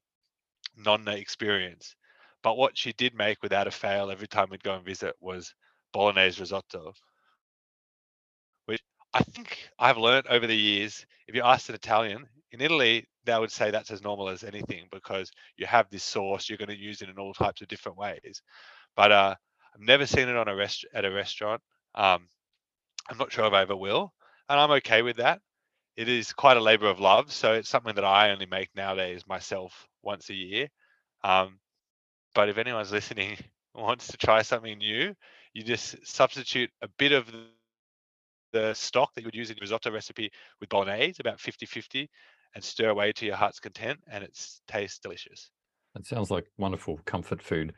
nonna 0.76 1.12
experience. 1.12 1.94
But 2.42 2.56
what 2.56 2.78
she 2.78 2.92
did 2.92 3.14
make 3.14 3.42
without 3.42 3.66
a 3.66 3.70
fail 3.70 4.10
every 4.10 4.28
time 4.28 4.48
we'd 4.50 4.62
go 4.62 4.74
and 4.74 4.84
visit 4.84 5.14
was 5.20 5.54
bolognese 5.92 6.40
risotto, 6.40 6.92
which 8.66 8.80
I 9.14 9.20
think 9.22 9.58
I've 9.78 9.98
learned 9.98 10.26
over 10.28 10.46
the 10.46 10.56
years. 10.56 11.04
If 11.26 11.34
you 11.34 11.42
ask 11.42 11.68
an 11.68 11.74
Italian 11.74 12.26
in 12.52 12.60
Italy, 12.60 13.06
they 13.24 13.38
would 13.38 13.52
say 13.52 13.70
that's 13.70 13.90
as 13.90 14.02
normal 14.02 14.28
as 14.28 14.44
anything 14.44 14.88
because 14.90 15.30
you 15.56 15.66
have 15.66 15.90
this 15.90 16.04
sauce, 16.04 16.48
you're 16.48 16.58
going 16.58 16.68
to 16.68 16.78
use 16.78 17.02
it 17.02 17.10
in 17.10 17.18
all 17.18 17.34
types 17.34 17.60
of 17.60 17.68
different 17.68 17.98
ways. 17.98 18.42
But 18.96 19.12
uh, 19.12 19.34
I've 19.74 19.80
never 19.80 20.06
seen 20.06 20.28
it 20.28 20.36
on 20.36 20.48
a 20.48 20.54
rest 20.54 20.86
at 20.94 21.04
a 21.04 21.10
restaurant. 21.10 21.60
Um, 21.94 22.28
I'm 23.10 23.18
not 23.18 23.32
sure 23.32 23.46
if 23.46 23.52
I 23.52 23.62
ever 23.62 23.76
will 23.76 24.12
and 24.48 24.60
I'm 24.60 24.70
okay 24.72 25.02
with 25.02 25.16
that. 25.16 25.40
It 25.96 26.08
is 26.08 26.32
quite 26.32 26.56
a 26.56 26.60
labor 26.62 26.86
of 26.88 27.00
love, 27.00 27.32
so 27.32 27.54
it's 27.54 27.68
something 27.68 27.96
that 27.96 28.04
I 28.04 28.30
only 28.30 28.46
make 28.46 28.70
nowadays 28.74 29.26
myself 29.26 29.86
once 30.02 30.30
a 30.30 30.34
year. 30.34 30.68
Um, 31.24 31.58
but 32.38 32.48
if 32.48 32.56
anyone's 32.56 32.92
listening 32.92 33.36
wants 33.74 34.06
to 34.06 34.16
try 34.16 34.42
something 34.42 34.78
new, 34.78 35.12
you 35.54 35.64
just 35.64 35.96
substitute 36.06 36.70
a 36.82 36.88
bit 36.96 37.10
of 37.10 37.26
the 38.52 38.72
stock 38.74 39.12
that 39.14 39.22
you 39.22 39.26
would 39.26 39.34
use 39.34 39.50
in 39.50 39.56
your 39.56 39.62
risotto 39.62 39.90
recipe 39.90 40.30
with 40.60 40.68
bolognese, 40.68 41.16
about 41.18 41.38
50-50, 41.38 42.06
and 42.54 42.62
stir 42.62 42.90
away 42.90 43.10
to 43.10 43.26
your 43.26 43.34
heart's 43.34 43.58
content, 43.58 43.98
and 44.08 44.22
it 44.22 44.38
tastes 44.68 45.00
delicious. 45.00 45.50
That 45.96 46.06
sounds 46.06 46.30
like 46.30 46.44
wonderful 46.58 47.00
comfort 47.06 47.42
food. 47.42 47.72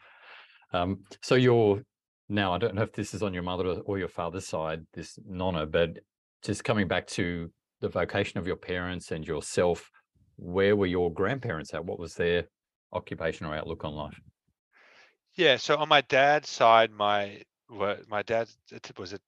Um, 0.75 1.05
so 1.23 1.37
you're 1.37 1.83
now, 2.29 2.53
I 2.53 2.59
don't 2.59 2.75
know 2.75 2.83
if 2.83 2.93
this 2.93 3.15
is 3.15 3.23
on 3.23 3.33
your 3.33 3.43
mother 3.43 3.65
or 3.87 3.99
your 3.99 4.09
father's 4.09 4.47
side, 4.47 4.83
this 4.93 5.19
nonna, 5.27 5.65
but 5.65 6.01
just 6.43 6.65
coming 6.65 6.87
back 6.87 7.07
to 7.07 7.51
the 7.81 7.89
vocation 7.89 8.39
of 8.39 8.47
your 8.47 8.57
parents 8.57 9.11
and 9.11 9.27
yourself, 9.27 9.91
where 10.37 10.77
were 10.77 10.85
your 10.85 11.11
grandparents 11.11 11.73
at? 11.73 11.83
What 11.83 11.99
was 11.99 12.13
their 12.13 12.45
occupation 12.93 13.47
or 13.47 13.55
outlook 13.55 13.87
on 13.87 13.95
life? 13.95 14.21
Yeah, 15.35 15.57
so 15.57 15.77
on 15.77 15.89
my 15.89 16.03
dad's 16.03 16.49
side, 16.49 16.91
my 16.93 17.43
my 18.09 18.23
dad 18.23 18.49
was 18.97 19.13
a 19.13 19.21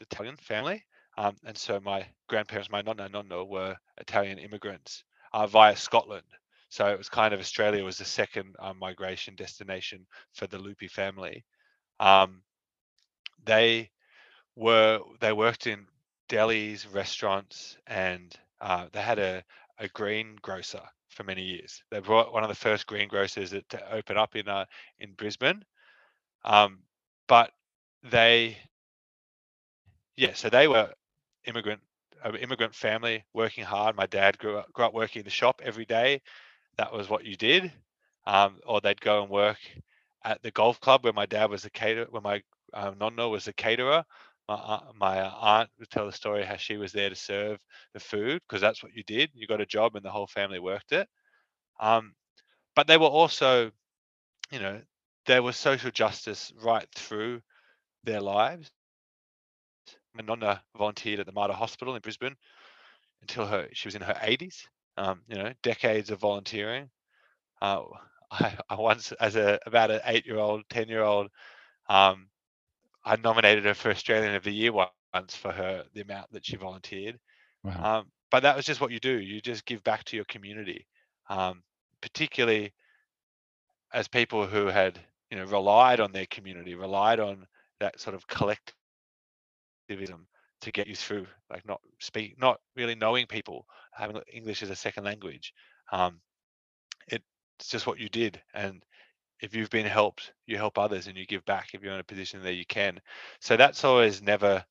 Italian 0.00 0.36
family, 0.36 0.84
um, 1.16 1.36
and 1.44 1.56
so 1.56 1.78
my 1.80 2.06
grandparents, 2.28 2.70
my 2.70 2.82
nonna 2.82 3.08
nonno, 3.08 3.46
were 3.46 3.76
Italian 3.98 4.38
immigrants 4.38 5.04
uh, 5.32 5.46
via 5.46 5.76
Scotland. 5.76 6.26
So 6.70 6.86
it 6.86 6.98
was 6.98 7.08
kind 7.08 7.34
of 7.34 7.40
Australia 7.40 7.84
was 7.84 7.98
the 7.98 8.04
second 8.04 8.56
um, 8.58 8.78
migration 8.78 9.34
destination 9.36 10.06
for 10.34 10.46
the 10.46 10.58
Lupi 10.58 10.90
family. 10.90 11.44
Um, 12.00 12.42
they 13.44 13.90
were 14.56 15.00
they 15.20 15.32
worked 15.32 15.66
in 15.66 15.86
delis, 16.28 16.86
restaurants, 16.92 17.78
and 17.86 18.34
uh, 18.60 18.88
they 18.92 19.02
had 19.02 19.18
a, 19.18 19.44
a 19.78 19.88
greengrocer 19.88 20.82
for 21.10 21.24
many 21.24 21.42
years. 21.42 21.82
They 21.90 22.00
brought 22.00 22.32
one 22.32 22.42
of 22.42 22.48
the 22.48 22.54
first 22.54 22.86
greengrocers 22.86 23.50
to 23.50 23.92
open 23.92 24.16
up 24.16 24.36
in 24.36 24.48
uh, 24.48 24.64
in 24.98 25.12
Brisbane. 25.12 25.64
Um, 26.44 26.80
but 27.28 27.50
they, 28.02 28.56
yeah, 30.16 30.32
so 30.34 30.48
they 30.48 30.68
were 30.68 30.90
immigrant 31.44 31.80
an 32.22 32.36
immigrant 32.36 32.74
family 32.74 33.24
working 33.32 33.64
hard. 33.64 33.96
My 33.96 34.06
dad 34.06 34.38
grew 34.38 34.58
up 34.58 34.72
grew 34.72 34.84
up 34.84 34.94
working 34.94 35.20
in 35.20 35.24
the 35.24 35.30
shop 35.30 35.60
every 35.64 35.84
day. 35.84 36.20
That 36.76 36.92
was 36.92 37.08
what 37.08 37.24
you 37.24 37.36
did. 37.36 37.72
Um, 38.26 38.60
or 38.66 38.80
they'd 38.80 39.00
go 39.00 39.22
and 39.22 39.30
work 39.30 39.58
at 40.24 40.42
the 40.42 40.50
golf 40.50 40.80
club 40.80 41.04
where 41.04 41.12
my 41.12 41.26
dad 41.26 41.50
was 41.50 41.64
a 41.64 41.70
caterer, 41.70 42.06
where 42.10 42.22
my 42.22 42.42
um, 42.74 42.98
was 43.30 43.48
a 43.48 43.52
caterer 43.52 44.04
my, 44.58 44.80
my 44.98 45.22
aunt 45.22 45.70
would 45.78 45.90
tell 45.90 46.06
the 46.06 46.12
story 46.12 46.44
how 46.44 46.56
she 46.56 46.76
was 46.76 46.92
there 46.92 47.10
to 47.10 47.16
serve 47.16 47.58
the 47.94 48.00
food 48.00 48.42
because 48.48 48.60
that's 48.60 48.82
what 48.82 48.94
you 48.94 49.02
did. 49.04 49.30
You 49.34 49.46
got 49.46 49.60
a 49.60 49.66
job 49.66 49.96
and 49.96 50.04
the 50.04 50.10
whole 50.10 50.26
family 50.26 50.58
worked 50.58 50.92
it. 50.92 51.08
Um, 51.80 52.14
but 52.76 52.86
they 52.86 52.98
were 52.98 53.06
also, 53.06 53.72
you 54.50 54.60
know, 54.60 54.80
there 55.26 55.42
was 55.42 55.56
social 55.56 55.90
justice 55.90 56.52
right 56.62 56.88
through 56.94 57.42
their 58.04 58.20
lives. 58.20 58.70
My 60.14 60.22
nonna 60.22 60.62
volunteered 60.76 61.20
at 61.20 61.26
the 61.26 61.32
Mater 61.32 61.52
Hospital 61.52 61.94
in 61.94 62.00
Brisbane 62.00 62.36
until 63.22 63.46
her 63.46 63.68
she 63.72 63.88
was 63.88 63.94
in 63.94 64.02
her 64.02 64.16
80s. 64.22 64.68
Um, 64.96 65.22
you 65.28 65.36
know, 65.36 65.52
decades 65.62 66.10
of 66.10 66.20
volunteering. 66.20 66.90
Uh, 67.62 67.84
I, 68.32 68.58
I 68.68 68.76
once, 68.76 69.12
as 69.12 69.36
a 69.36 69.58
about 69.66 69.90
an 69.90 70.00
eight-year-old, 70.04 70.64
ten-year-old, 70.70 71.28
um, 71.88 72.28
I 73.04 73.16
nominated 73.16 73.64
her 73.64 73.74
for 73.74 73.90
Australian 73.90 74.34
of 74.34 74.44
the 74.44 74.50
Year 74.50 74.72
once 74.72 75.34
for 75.34 75.52
her 75.52 75.84
the 75.94 76.02
amount 76.02 76.32
that 76.32 76.44
she 76.46 76.56
volunteered. 76.56 77.18
Wow. 77.62 78.00
Um, 78.00 78.10
but 78.30 78.42
that 78.42 78.56
was 78.56 78.64
just 78.64 78.80
what 78.80 78.92
you 78.92 79.00
do. 79.00 79.18
You 79.18 79.40
just 79.40 79.66
give 79.66 79.82
back 79.82 80.04
to 80.04 80.16
your 80.16 80.24
community, 80.26 80.86
um, 81.28 81.62
particularly 82.00 82.72
as 83.92 84.06
people 84.08 84.46
who 84.46 84.66
had 84.66 84.98
you 85.30 85.36
know 85.36 85.44
relied 85.44 86.00
on 86.00 86.12
their 86.12 86.26
community, 86.26 86.74
relied 86.74 87.20
on 87.20 87.46
that 87.80 87.98
sort 88.00 88.14
of 88.14 88.26
collectivism 88.28 88.72
to 90.60 90.70
get 90.70 90.86
you 90.86 90.94
through, 90.94 91.26
like 91.50 91.66
not 91.66 91.80
speak, 91.98 92.38
not 92.38 92.60
really 92.76 92.94
knowing 92.94 93.26
people, 93.26 93.66
having 93.92 94.20
English 94.32 94.62
as 94.62 94.70
a 94.70 94.76
second 94.76 95.04
language. 95.04 95.52
Um, 95.90 96.20
it's 97.60 97.68
just 97.68 97.86
what 97.86 97.98
you 97.98 98.08
did, 98.08 98.40
and 98.54 98.82
if 99.40 99.54
you've 99.54 99.70
been 99.70 99.86
helped, 99.86 100.32
you 100.46 100.56
help 100.56 100.78
others 100.78 101.06
and 101.06 101.16
you 101.16 101.26
give 101.26 101.44
back 101.44 101.70
if 101.72 101.82
you're 101.82 101.94
in 101.94 102.00
a 102.00 102.04
position 102.04 102.42
there 102.42 102.52
you 102.52 102.66
can. 102.66 103.00
So 103.40 103.56
that's 103.56 103.84
always 103.84 104.22
never, 104.22 104.64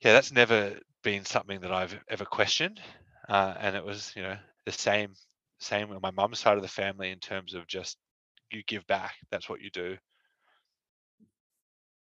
yeah, 0.00 0.12
that's 0.12 0.32
never 0.32 0.78
been 1.02 1.24
something 1.24 1.60
that 1.60 1.72
I've 1.72 1.98
ever 2.08 2.24
questioned. 2.24 2.80
Uh, 3.28 3.54
and 3.58 3.74
it 3.74 3.84
was, 3.84 4.12
you 4.14 4.22
know, 4.22 4.36
the 4.66 4.72
same, 4.72 5.14
same 5.58 5.90
on 5.90 6.00
my 6.02 6.10
mum's 6.10 6.38
side 6.38 6.56
of 6.56 6.62
the 6.62 6.68
family 6.68 7.10
in 7.10 7.18
terms 7.18 7.54
of 7.54 7.66
just 7.66 7.96
you 8.50 8.62
give 8.66 8.86
back. 8.86 9.14
That's 9.30 9.48
what 9.48 9.60
you 9.60 9.70
do. 9.70 9.96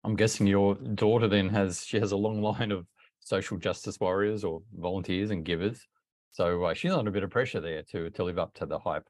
I'm 0.03 0.16
guessing 0.16 0.47
your 0.47 0.75
daughter 0.75 1.29
then 1.29 1.51
has 1.51 1.85
she 1.85 2.01
has 2.01 2.12
a 2.12 2.16
long 2.16 2.43
line 2.59 2.73
of 2.73 2.87
social 3.21 3.59
justice 3.59 4.01
warriors 4.01 4.45
or 4.45 4.62
volunteers 4.75 5.31
and 5.31 5.45
givers. 5.45 5.87
So 6.33 6.64
uh, 6.64 6.75
she's 6.75 6.93
under 6.93 7.11
a 7.11 7.12
bit 7.12 7.23
of 7.23 7.31
pressure 7.31 7.61
there 7.61 7.83
to 7.90 8.11
to 8.11 8.25
live 8.25 8.38
up 8.38 8.55
to 8.55 8.66
the 8.66 8.79
hype. 8.79 9.09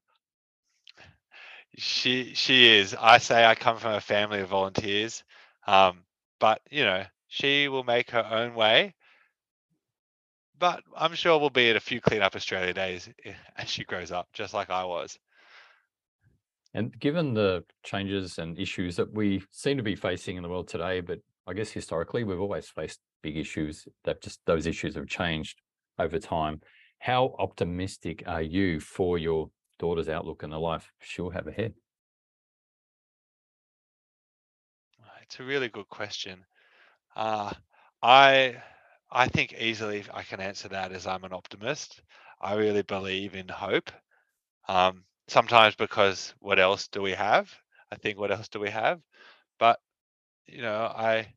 She 1.77 2.35
she 2.35 2.69
is. 2.79 2.95
I 2.99 3.19
say 3.19 3.45
I 3.45 3.55
come 3.55 3.79
from 3.79 3.95
a 3.95 4.01
family 4.01 4.41
of 4.41 4.49
volunteers, 4.49 5.25
um, 5.67 6.05
but 6.39 6.61
you 6.71 6.85
know 6.85 7.05
she 7.29 7.69
will 7.69 7.85
make 7.85 8.11
her 8.11 8.27
own 8.29 8.55
way. 8.55 8.95
But 10.59 10.83
I'm 10.95 11.15
sure 11.15 11.39
we'll 11.39 11.51
be 11.51 11.71
at 11.71 11.77
a 11.77 11.81
few 11.81 12.01
Clean 12.01 12.21
Up 12.21 12.37
Australia 12.37 12.75
days 12.75 13.09
eh, 13.25 13.33
as 13.57 13.71
she 13.71 13.85
grows 13.85 14.13
up, 14.13 14.29
just 14.33 14.53
like 14.53 14.69
I 14.69 14.85
was. 14.85 15.19
And 16.75 16.97
given 17.01 17.35
the 17.35 17.65
changes 17.83 18.39
and 18.39 18.59
issues 18.59 18.97
that 18.97 19.13
we 19.13 19.43
seem 19.51 19.77
to 19.79 19.83
be 19.83 19.97
facing 19.97 20.37
in 20.37 20.43
the 20.43 20.49
world 20.49 20.69
today, 20.69 21.01
but 21.01 21.21
I 21.47 21.55
guess 21.55 21.71
historically 21.71 22.25
we've 22.25 22.41
always 22.41 22.69
faced 22.69 23.01
big 23.23 23.37
issues 23.37 23.89
that 24.05 24.23
just 24.23 24.41
those 24.45 24.67
issues 24.67 24.95
have 24.95 25.09
changed 25.09 25.61
over 25.99 26.19
time. 26.19 26.61
How 26.99 27.35
optimistic 27.39 28.23
are 28.27 28.43
you 28.43 28.81
for 28.81 29.19
your 29.19 29.51
daughter's 29.81 30.09
outlook 30.09 30.45
and 30.45 30.53
the 30.53 30.61
life 30.61 30.93
she'll 31.01 31.31
have 31.31 31.49
ahead? 31.49 31.75
It's 35.23 35.41
a 35.41 35.45
really 35.45 35.69
good 35.69 35.89
question. 35.89 36.45
Uh, 37.17 37.53
I 38.03 38.63
I 39.11 39.29
think 39.29 39.55
easily 39.55 40.05
I 40.13 40.25
can 40.25 40.41
answer 40.41 40.69
that 40.71 40.93
as 40.93 41.07
I'm 41.07 41.25
an 41.25 41.33
optimist. 41.33 42.03
I 42.41 42.55
really 42.55 42.83
believe 42.83 43.35
in 43.37 43.49
hope. 43.49 43.91
Um, 44.69 45.05
sometimes 45.29 45.77
because 45.77 46.35
what 46.41 46.59
else 46.61 46.89
do 46.89 47.03
we 47.03 47.13
have? 47.13 47.53
I 47.93 47.97
think 47.97 48.19
what 48.19 48.33
else 48.33 48.49
do 48.49 48.61
we 48.61 48.71
have? 48.71 49.01
But 49.59 49.81
you 50.47 50.63
know, 50.63 50.85
I 50.85 51.35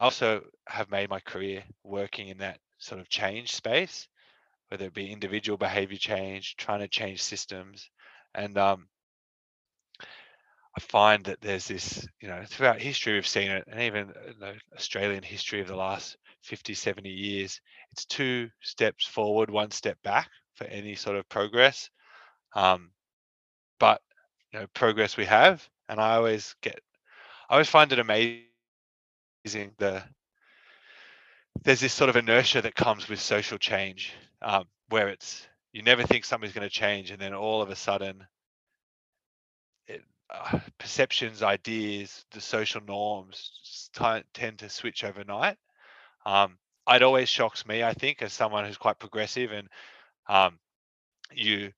also 0.00 0.44
have 0.68 0.90
made 0.90 1.10
my 1.10 1.20
career 1.20 1.64
working 1.84 2.28
in 2.28 2.38
that 2.38 2.60
sort 2.78 3.00
of 3.00 3.08
change 3.08 3.52
space, 3.54 4.08
whether 4.68 4.86
it 4.86 4.94
be 4.94 5.10
individual 5.10 5.58
behavior 5.58 5.98
change, 5.98 6.56
trying 6.56 6.80
to 6.80 6.88
change 6.88 7.22
systems, 7.22 7.90
and 8.34 8.56
um, 8.58 8.88
I 10.78 10.80
find 10.80 11.24
that 11.24 11.40
there's 11.40 11.66
this, 11.66 12.06
you 12.20 12.28
know, 12.28 12.44
throughout 12.46 12.80
history 12.80 13.14
we've 13.14 13.26
seen 13.26 13.50
it, 13.50 13.64
and 13.66 13.80
even 13.80 14.12
the 14.38 14.54
Australian 14.76 15.24
history 15.24 15.60
of 15.60 15.66
the 15.66 15.76
last 15.76 16.16
50, 16.42 16.74
70 16.74 17.08
years, 17.08 17.60
it's 17.90 18.04
two 18.04 18.48
steps 18.60 19.04
forward, 19.04 19.50
one 19.50 19.70
step 19.70 20.00
back 20.04 20.30
for 20.54 20.64
any 20.66 20.94
sort 20.94 21.16
of 21.16 21.28
progress. 21.28 21.90
Um, 22.54 22.90
but 23.80 24.00
you 24.52 24.60
know, 24.60 24.66
progress 24.74 25.16
we 25.16 25.24
have, 25.24 25.68
and 25.88 25.98
I 26.00 26.14
always 26.14 26.54
get, 26.62 26.78
I 27.50 27.54
always 27.54 27.68
find 27.68 27.92
it 27.92 27.98
amazing 27.98 28.44
the 29.78 30.02
there's 31.64 31.80
this 31.80 31.92
sort 31.92 32.10
of 32.10 32.16
inertia 32.16 32.62
that 32.62 32.74
comes 32.74 33.08
with 33.08 33.20
social 33.20 33.58
change, 33.58 34.12
um, 34.42 34.66
where 34.88 35.08
it's 35.08 35.46
you 35.72 35.82
never 35.82 36.02
think 36.04 36.24
something's 36.24 36.54
going 36.54 36.68
to 36.68 36.74
change, 36.74 37.10
and 37.10 37.20
then 37.20 37.34
all 37.34 37.62
of 37.62 37.70
a 37.70 37.76
sudden 37.76 38.26
uh, 40.30 40.58
perceptions, 40.78 41.42
ideas, 41.42 42.24
the 42.32 42.40
social 42.40 42.80
norms 42.86 43.90
t- 43.94 44.22
tend 44.34 44.58
to 44.58 44.68
switch 44.68 45.04
overnight. 45.04 45.56
Um, 46.24 46.58
it 46.88 47.02
always 47.02 47.28
shocks 47.28 47.66
me, 47.66 47.82
I 47.82 47.94
think, 47.94 48.22
as 48.22 48.32
someone 48.32 48.64
who's 48.64 48.76
quite 48.76 48.98
progressive, 48.98 49.52
and 49.52 49.68
um, 50.28 50.58
you 51.32 51.72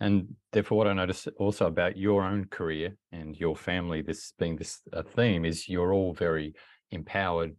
And 0.00 0.36
therefore, 0.52 0.78
what 0.78 0.86
I 0.86 0.92
notice 0.92 1.26
also 1.38 1.66
about 1.66 1.96
your 1.96 2.22
own 2.22 2.46
career 2.46 2.96
and 3.10 3.36
your 3.36 3.56
family, 3.56 4.02
this 4.02 4.32
being 4.38 4.56
this 4.56 4.80
a 4.92 5.02
theme, 5.02 5.44
is 5.44 5.68
you're 5.68 5.92
all 5.92 6.12
very 6.12 6.54
empowered 6.90 7.56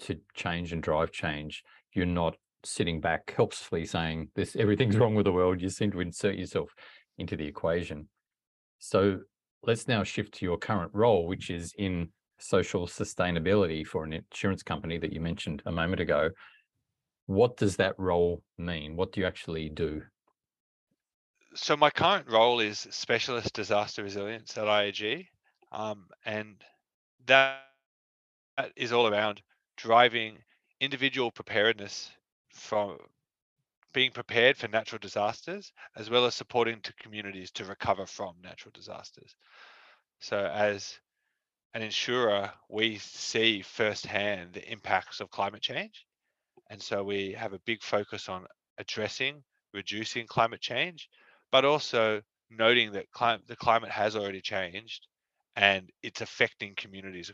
to 0.00 0.18
change 0.34 0.72
and 0.72 0.82
drive 0.82 1.10
change. 1.10 1.62
You're 1.92 2.06
not 2.06 2.36
sitting 2.64 3.00
back 3.00 3.32
helpfully 3.36 3.84
saying 3.84 4.28
this 4.34 4.56
everything's 4.56 4.96
wrong 4.96 5.14
with 5.14 5.24
the 5.24 5.32
world 5.32 5.60
you 5.60 5.68
seem 5.68 5.90
to 5.92 6.00
insert 6.00 6.36
yourself 6.36 6.74
into 7.18 7.36
the 7.36 7.46
equation. 7.46 8.08
So 8.78 9.20
let's 9.62 9.88
now 9.88 10.02
shift 10.02 10.34
to 10.34 10.44
your 10.44 10.58
current 10.58 10.90
role 10.92 11.26
which 11.26 11.50
is 11.50 11.74
in 11.78 12.08
social 12.38 12.86
sustainability 12.86 13.86
for 13.86 14.04
an 14.04 14.12
insurance 14.12 14.62
company 14.62 14.98
that 14.98 15.12
you 15.12 15.20
mentioned 15.20 15.62
a 15.66 15.72
moment 15.72 16.00
ago. 16.00 16.30
What 17.26 17.56
does 17.56 17.76
that 17.76 17.94
role 17.98 18.42
mean? 18.56 18.96
What 18.96 19.12
do 19.12 19.20
you 19.20 19.26
actually 19.26 19.68
do? 19.68 20.02
So 21.54 21.76
my 21.76 21.90
current 21.90 22.30
role 22.30 22.60
is 22.60 22.86
specialist 22.90 23.54
disaster 23.54 24.02
resilience 24.02 24.56
at 24.56 24.64
IAG 24.64 25.26
um, 25.72 26.06
and 26.24 26.56
that 27.26 27.60
is 28.76 28.92
all 28.92 29.06
around 29.06 29.42
driving 29.78 30.38
individual 30.80 31.30
preparedness 31.30 32.10
from 32.50 32.98
being 33.92 34.10
prepared 34.10 34.56
for 34.56 34.68
natural 34.68 34.98
disasters 34.98 35.72
as 35.96 36.10
well 36.10 36.26
as 36.26 36.34
supporting 36.34 36.80
to 36.82 36.92
communities 36.94 37.50
to 37.52 37.64
recover 37.64 38.06
from 38.06 38.36
natural 38.42 38.72
disasters. 38.74 39.36
So 40.20 40.38
as 40.46 40.98
an 41.74 41.82
insurer, 41.82 42.52
we 42.68 42.98
see 42.98 43.62
firsthand 43.62 44.52
the 44.52 44.70
impacts 44.70 45.20
of 45.20 45.30
climate 45.30 45.62
change. 45.62 46.06
And 46.70 46.82
so 46.82 47.04
we 47.04 47.32
have 47.32 47.52
a 47.54 47.60
big 47.60 47.82
focus 47.82 48.28
on 48.28 48.46
addressing, 48.78 49.44
reducing 49.72 50.26
climate 50.26 50.60
change, 50.60 51.08
but 51.52 51.64
also 51.64 52.22
noting 52.50 52.92
that 52.92 53.10
clim- 53.12 53.44
the 53.46 53.56
climate 53.56 53.90
has 53.90 54.16
already 54.16 54.42
changed 54.42 55.06
and 55.56 55.90
it's 56.02 56.20
affecting 56.20 56.74
communities 56.76 57.30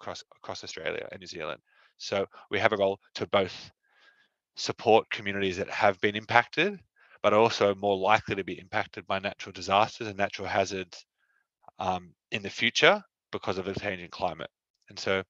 across 0.00 0.22
across 0.36 0.64
Australia 0.64 1.08
and 1.10 1.20
New 1.20 1.26
Zealand. 1.26 1.60
So 1.98 2.26
we 2.50 2.58
have 2.58 2.72
a 2.72 2.76
role 2.76 3.00
to 3.14 3.26
both 3.26 3.70
support 4.56 5.10
communities 5.10 5.56
that 5.56 5.70
have 5.70 6.00
been 6.00 6.16
impacted, 6.16 6.78
but 7.22 7.32
also 7.32 7.74
more 7.74 7.96
likely 7.96 8.36
to 8.36 8.44
be 8.44 8.58
impacted 8.58 9.06
by 9.06 9.18
natural 9.18 9.52
disasters 9.52 10.08
and 10.08 10.16
natural 10.16 10.48
hazards 10.48 11.04
um, 11.78 12.14
in 12.30 12.42
the 12.42 12.50
future 12.50 13.02
because 13.30 13.58
of 13.58 13.64
the 13.64 13.74
changing 13.74 14.10
climate. 14.10 14.50
And 14.88 14.98
so, 14.98 15.22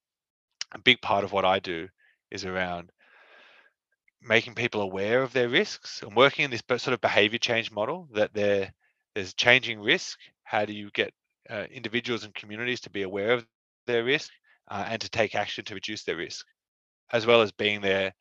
a 0.73 0.79
big 0.79 1.01
part 1.01 1.25
of 1.25 1.33
what 1.33 1.45
I 1.45 1.59
do 1.59 1.89
is 2.31 2.45
around 2.45 2.91
making 4.21 4.55
people 4.55 4.83
aware 4.83 5.23
of 5.23 5.33
their 5.33 5.49
risks 5.49 6.03
and 6.03 6.15
working 6.15 6.45
in 6.45 6.51
this 6.51 6.63
sort 6.69 6.95
of 6.95 7.01
behavior 7.01 7.39
change 7.39 7.71
model 7.71 8.09
that 8.13 8.35
there 8.35 8.73
there's 9.15 9.35
changing 9.35 9.81
risk. 9.81 10.19
How 10.43 10.65
do 10.65 10.73
you 10.73 10.91
get 10.93 11.13
uh, 11.49 11.65
individuals 11.71 12.25
and 12.25 12.35
communities 12.35 12.81
to 12.81 12.91
be 12.91 13.03
aware 13.03 13.33
of 13.33 13.47
their 13.87 14.05
risk 14.05 14.31
uh, 14.71 14.85
and 14.89 15.01
to 15.01 15.11
take 15.11 15.35
action 15.35 15.65
to 15.65 15.75
reduce 15.75 16.05
their 16.05 16.17
risk, 16.17 16.47
as 17.13 17.27
well 17.27 17.43
as 17.43 17.53
being 17.53 17.81
there 17.81 18.13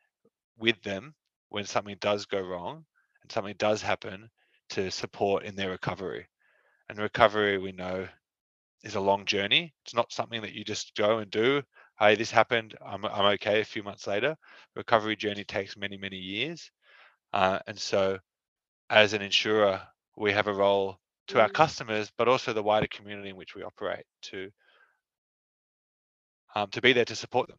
with 0.58 0.82
them 0.84 1.14
when 1.50 1.66
something 1.66 1.98
does 2.00 2.26
go 2.26 2.42
wrong 2.42 2.86
and 3.22 3.32
something 3.32 3.56
does 3.58 3.82
happen 3.82 4.30
to 4.70 4.92
support 4.92 5.44
in 5.44 5.56
their 5.56 5.70
recovery. 5.70 6.28
And 6.90 7.00
recovery, 7.00 7.58
we 7.58 7.72
know, 7.72 8.08
is 8.84 8.96
a 8.96 9.02
long 9.02 9.26
journey. 9.26 9.74
It's 9.86 9.94
not 9.94 10.12
something 10.12 10.42
that 10.42 10.54
you 10.54 10.64
just 10.64 10.96
go 10.96 11.20
and 11.20 11.30
do. 11.30 11.62
Hey, 12.00 12.16
this 12.16 12.32
happened. 12.32 12.76
I'm, 12.86 13.04
I'm 13.06 13.26
okay. 13.34 13.62
A 13.62 13.66
few 13.66 13.84
months 13.84 14.08
later, 14.08 14.36
recovery 14.76 15.16
journey 15.16 15.44
takes 15.44 15.76
many, 15.76 15.98
many 15.98 16.18
years. 16.18 16.72
Uh, 17.34 17.60
and 17.68 17.78
so, 17.78 18.20
as 18.90 19.14
an 19.14 19.22
insurer, 19.22 19.82
we 20.16 20.32
have 20.32 20.48
a 20.48 20.54
role 20.54 20.98
to 21.28 21.42
our 21.42 21.50
customers, 21.50 22.12
but 22.18 22.28
also 22.28 22.54
the 22.54 22.64
wider 22.64 22.88
community 22.88 23.30
in 23.30 23.36
which 23.36 23.56
we 23.56 23.64
operate 23.64 24.06
to 24.22 24.50
um, 26.58 26.70
to 26.72 26.82
be 26.82 26.94
there 26.94 27.06
to 27.06 27.16
support 27.16 27.48
them. 27.48 27.58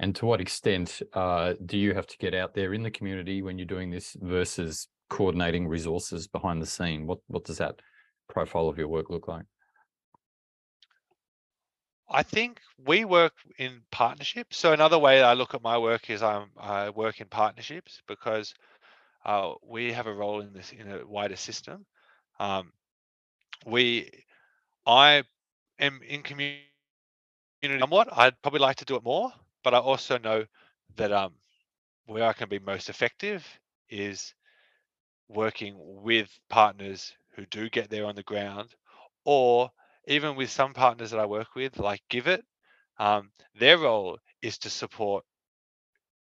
And 0.00 0.14
to 0.16 0.26
what 0.26 0.40
extent 0.40 1.02
uh, 1.12 1.54
do 1.64 1.78
you 1.78 1.94
have 1.94 2.06
to 2.06 2.18
get 2.18 2.34
out 2.34 2.54
there 2.54 2.74
in 2.74 2.82
the 2.82 2.90
community 2.90 3.42
when 3.42 3.58
you're 3.58 3.66
doing 3.66 3.90
this 3.90 4.16
versus 4.20 4.88
coordinating 5.08 5.68
resources 5.68 6.26
behind 6.26 6.60
the 6.60 6.66
scene? 6.66 7.06
What 7.06 7.18
what 7.28 7.44
does 7.44 7.58
that 7.58 7.80
profile 8.28 8.68
of 8.68 8.78
your 8.78 8.88
work 8.88 9.10
look 9.10 9.28
like? 9.28 9.44
I 12.08 12.22
think 12.22 12.60
we 12.86 13.04
work 13.04 13.32
in 13.58 13.80
partnerships. 13.90 14.56
So 14.58 14.72
another 14.72 14.98
way 14.98 15.22
I 15.22 15.32
look 15.32 15.54
at 15.54 15.62
my 15.62 15.76
work 15.76 16.08
is 16.08 16.22
I'm, 16.22 16.50
I 16.56 16.90
work 16.90 17.20
in 17.20 17.26
partnerships 17.26 18.00
because 18.06 18.54
uh, 19.24 19.54
we 19.66 19.92
have 19.92 20.06
a 20.06 20.14
role 20.14 20.40
in 20.40 20.52
this 20.52 20.72
in 20.72 20.88
a 20.88 21.04
wider 21.04 21.36
system. 21.36 21.84
Um, 22.38 22.72
we, 23.64 24.08
I 24.86 25.24
am 25.80 26.00
in 26.06 26.22
community 26.22 26.62
somewhat. 27.80 28.08
I'd 28.12 28.40
probably 28.42 28.60
like 28.60 28.76
to 28.76 28.84
do 28.84 28.96
it 28.96 29.04
more, 29.04 29.32
but 29.64 29.74
I 29.74 29.78
also 29.78 30.18
know 30.18 30.44
that 30.96 31.12
um, 31.12 31.34
where 32.06 32.24
I 32.24 32.32
can 32.32 32.48
be 32.48 32.58
most 32.58 32.88
effective 32.88 33.46
is 33.88 34.34
working 35.28 35.74
with 35.78 36.28
partners 36.48 37.12
who 37.34 37.46
do 37.46 37.68
get 37.68 37.90
there 37.90 38.06
on 38.06 38.14
the 38.14 38.22
ground, 38.22 38.74
or 39.24 39.70
even 40.06 40.36
with 40.36 40.50
some 40.50 40.72
partners 40.72 41.10
that 41.10 41.20
I 41.20 41.26
work 41.26 41.54
with, 41.54 41.78
like 41.78 42.02
GIVIT, 42.10 42.42
um, 42.98 43.30
their 43.58 43.78
role 43.78 44.18
is 44.42 44.58
to 44.58 44.70
support 44.70 45.24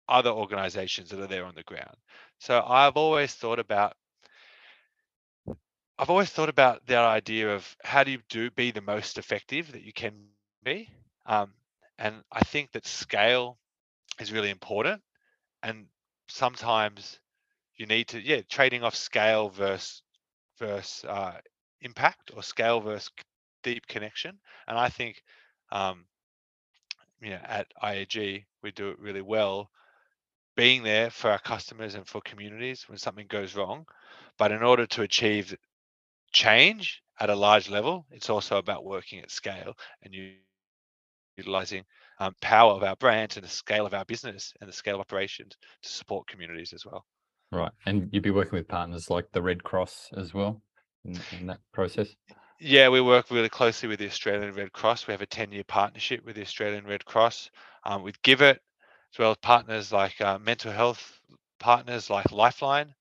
other 0.08 0.30
organizations 0.30 1.10
that 1.10 1.20
are 1.20 1.28
there 1.28 1.46
on 1.46 1.56
the 1.56 1.64
ground. 1.64 1.96
So 2.40 2.64
I've 2.66 2.98
always 2.98 3.34
thought 3.34 3.60
about 3.60 3.96
I've 5.98 6.10
always 6.10 6.32
thought 6.32 6.50
about 6.50 6.86
that 6.88 7.06
idea 7.06 7.54
of 7.54 7.78
how 7.84 8.04
do 8.04 8.12
you 8.12 8.20
do 8.28 8.50
be 8.50 8.72
the 8.72 8.82
most 8.82 9.20
effective 9.20 9.72
that 9.74 9.84
you 9.84 9.94
can 9.94 10.14
be. 10.64 10.90
Um, 11.32 11.54
and 11.98 12.24
I 12.32 12.44
think 12.44 12.72
that 12.74 12.86
scale 12.88 13.60
is 14.20 14.32
really 14.34 14.50
important. 14.50 15.02
and 15.64 15.88
sometimes 16.30 17.20
you 17.78 17.86
need 17.88 18.08
to 18.10 18.20
yeah 18.22 18.42
trading 18.50 18.84
off 18.84 18.96
scale 18.96 19.50
versus 19.50 20.04
versus 20.60 21.06
uh, 21.06 21.40
impact 21.82 22.32
or 22.36 22.44
scale 22.44 22.80
versus 22.82 23.12
deep 23.64 23.88
connection 23.88 24.40
and 24.68 24.78
i 24.78 24.90
think 24.90 25.24
um, 25.72 26.06
you 27.22 27.30
know 27.32 27.40
at 27.44 27.68
iag 27.84 28.46
we 28.62 28.72
do 28.72 28.90
it 28.90 29.00
really 29.00 29.22
well 29.22 29.70
being 30.56 30.84
there 30.84 31.10
for 31.10 31.32
our 31.32 31.40
customers 31.40 31.96
and 31.96 32.08
for 32.08 32.22
communities 32.22 32.88
when 32.90 32.98
something 32.98 33.28
goes 33.28 33.56
wrong 33.56 33.86
but 34.38 34.52
in 34.52 34.64
order 34.64 34.86
to 34.88 35.02
achieve 35.04 35.56
change 36.32 37.02
at 37.20 37.30
a 37.30 37.36
large 37.36 37.70
level 37.70 38.06
it's 38.12 38.30
also 38.30 38.58
about 38.58 38.86
working 38.86 39.20
at 39.20 39.32
scale 39.32 39.76
and 40.04 40.14
you 40.14 40.34
utilizing 41.42 41.84
um, 42.20 42.34
power 42.42 42.74
of 42.74 42.84
our 42.84 42.96
brand 42.96 43.34
and 43.36 43.46
the 43.46 43.50
scale 43.50 43.86
of 43.86 43.94
our 43.94 44.06
business 44.06 44.54
and 44.62 44.70
the 44.70 44.74
scale 44.74 44.96
of 44.96 45.02
operations 45.02 45.56
to 45.82 45.90
support 45.90 46.28
communities 46.28 46.74
as 46.74 46.86
well. 46.86 47.04
Right. 47.52 47.72
And 47.86 48.10
you'd 48.12 48.24
be 48.24 48.32
working 48.32 48.58
with 48.58 48.68
partners 48.68 49.10
like 49.10 49.26
the 49.32 49.42
Red 49.42 49.64
Cross 49.64 50.10
as 50.16 50.34
well 50.34 50.62
in, 51.04 51.20
in 51.40 51.48
that 51.48 51.60
process? 51.74 52.08
Yeah, 52.60 52.90
we 52.90 53.02
work 53.02 53.32
really 53.32 53.50
closely 53.50 53.90
with 53.90 54.00
the 54.00 54.06
Australian 54.06 54.54
Red 54.54 54.72
Cross. 54.72 55.08
We 55.08 55.14
have 55.14 55.22
a 55.22 55.26
10 55.26 55.52
year 55.52 55.64
partnership 55.68 56.24
with 56.24 56.36
the 56.36 56.44
Australian 56.44 56.86
Red 56.86 57.04
Cross, 57.06 57.50
um, 57.84 58.04
with 58.04 58.22
GIVIT, 58.22 58.58
as 58.58 59.20
well 59.20 59.32
as 59.32 59.38
partners 59.38 59.92
like 59.92 60.22
uh, 60.22 60.38
mental 60.40 60.72
health 60.72 61.20
partners 61.60 62.10
like 62.10 62.32
Lifeline 62.32 62.94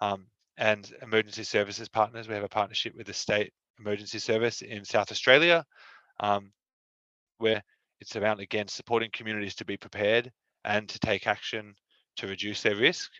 um, 0.00 0.26
and 0.56 0.90
emergency 1.02 1.44
services 1.44 1.88
partners. 1.88 2.28
We 2.28 2.34
have 2.34 2.44
a 2.44 2.48
partnership 2.48 2.94
with 2.96 3.06
the 3.08 3.12
State 3.12 3.52
Emergency 3.78 4.20
Service 4.20 4.62
in 4.62 4.84
South 4.84 5.10
Australia, 5.10 5.64
um, 6.20 6.52
where 7.38 7.62
it's 8.02 8.16
about, 8.16 8.40
again, 8.40 8.68
supporting 8.68 9.10
communities 9.12 9.54
to 9.56 9.64
be 9.64 9.76
prepared 9.76 10.30
and 10.64 10.88
to 10.88 10.98
take 10.98 11.26
action 11.26 11.74
to 12.16 12.26
reduce 12.26 12.60
their 12.62 12.76
risk. 12.76 13.10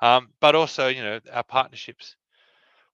Um, 0.00 0.28
but 0.40 0.54
also, 0.54 0.88
you 0.88 1.02
know, 1.02 1.20
our 1.32 1.44
partnerships. 1.44 2.16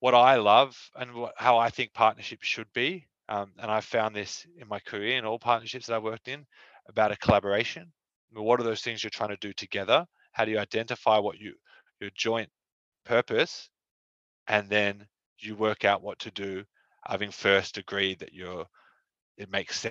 What 0.01 0.15
I 0.15 0.37
love 0.37 0.77
and 0.97 1.15
what, 1.15 1.35
how 1.37 1.59
I 1.59 1.71
think 1.71 1.93
partnerships 1.93 2.47
should 2.47 2.73
be, 2.73 3.07
um, 3.29 3.53
and 3.61 3.71
I've 3.71 3.85
found 3.85 4.15
this 4.15 4.47
in 4.59 4.67
my 4.67 4.81
career 4.81 5.19
in 5.19 5.25
all 5.25 5.39
partnerships 5.39 5.87
that 5.87 5.95
I've 5.95 6.03
worked 6.03 6.29
in, 6.29 6.47
about 6.89 7.13
a 7.13 7.17
collaboration. 7.17 7.93
What 8.33 8.61
are 8.61 8.65
those 8.65 8.83
things 8.83 9.03
you're 9.03 9.11
trying 9.11 9.31
to 9.31 9.37
do 9.49 9.53
together? 9.53 10.07
How 10.33 10.45
do 10.45 10.51
you 10.51 10.59
identify 10.59 11.19
what 11.19 11.39
you 11.39 11.55
your 12.01 12.11
joint 12.15 12.49
purpose, 13.05 13.69
and 14.47 14.69
then 14.69 15.07
you 15.39 15.55
work 15.55 15.85
out 15.85 16.03
what 16.03 16.19
to 16.21 16.31
do, 16.31 16.65
having 17.07 17.31
first 17.31 17.79
agreed 17.79 18.19
that 18.21 18.33
you're 18.33 18.67
it 19.37 19.51
makes 19.51 19.87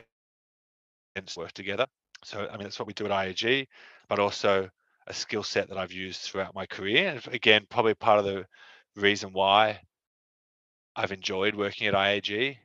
sense 1.19 1.37
work 1.37 1.51
together. 1.53 1.85
So, 2.23 2.47
I 2.47 2.53
mean, 2.53 2.63
that's 2.63 2.79
what 2.79 2.87
we 2.87 2.93
do 2.93 3.05
at 3.05 3.11
IAG, 3.11 3.67
but 4.07 4.19
also 4.19 4.69
a 5.07 5.13
skill 5.13 5.43
set 5.43 5.69
that 5.69 5.77
I've 5.77 5.91
used 5.91 6.21
throughout 6.21 6.55
my 6.55 6.65
career. 6.65 7.09
And 7.09 7.33
again, 7.33 7.65
probably 7.69 7.93
part 7.93 8.19
of 8.19 8.25
the 8.25 8.45
reason 8.95 9.31
why 9.31 9.79
I've 10.95 11.11
enjoyed 11.11 11.55
working 11.55 11.87
at 11.87 11.93
IAG 11.93 12.57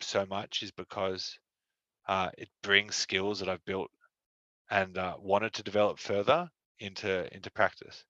so 0.00 0.26
much 0.26 0.62
is 0.62 0.70
because 0.70 1.38
uh, 2.08 2.30
it 2.38 2.48
brings 2.62 2.96
skills 2.96 3.40
that 3.40 3.48
I've 3.48 3.64
built 3.64 3.90
and 4.70 4.96
uh, 4.96 5.16
wanted 5.18 5.52
to 5.54 5.62
develop 5.62 5.98
further 5.98 6.48
into 6.78 7.34
into 7.34 7.50
practice. 7.50 8.04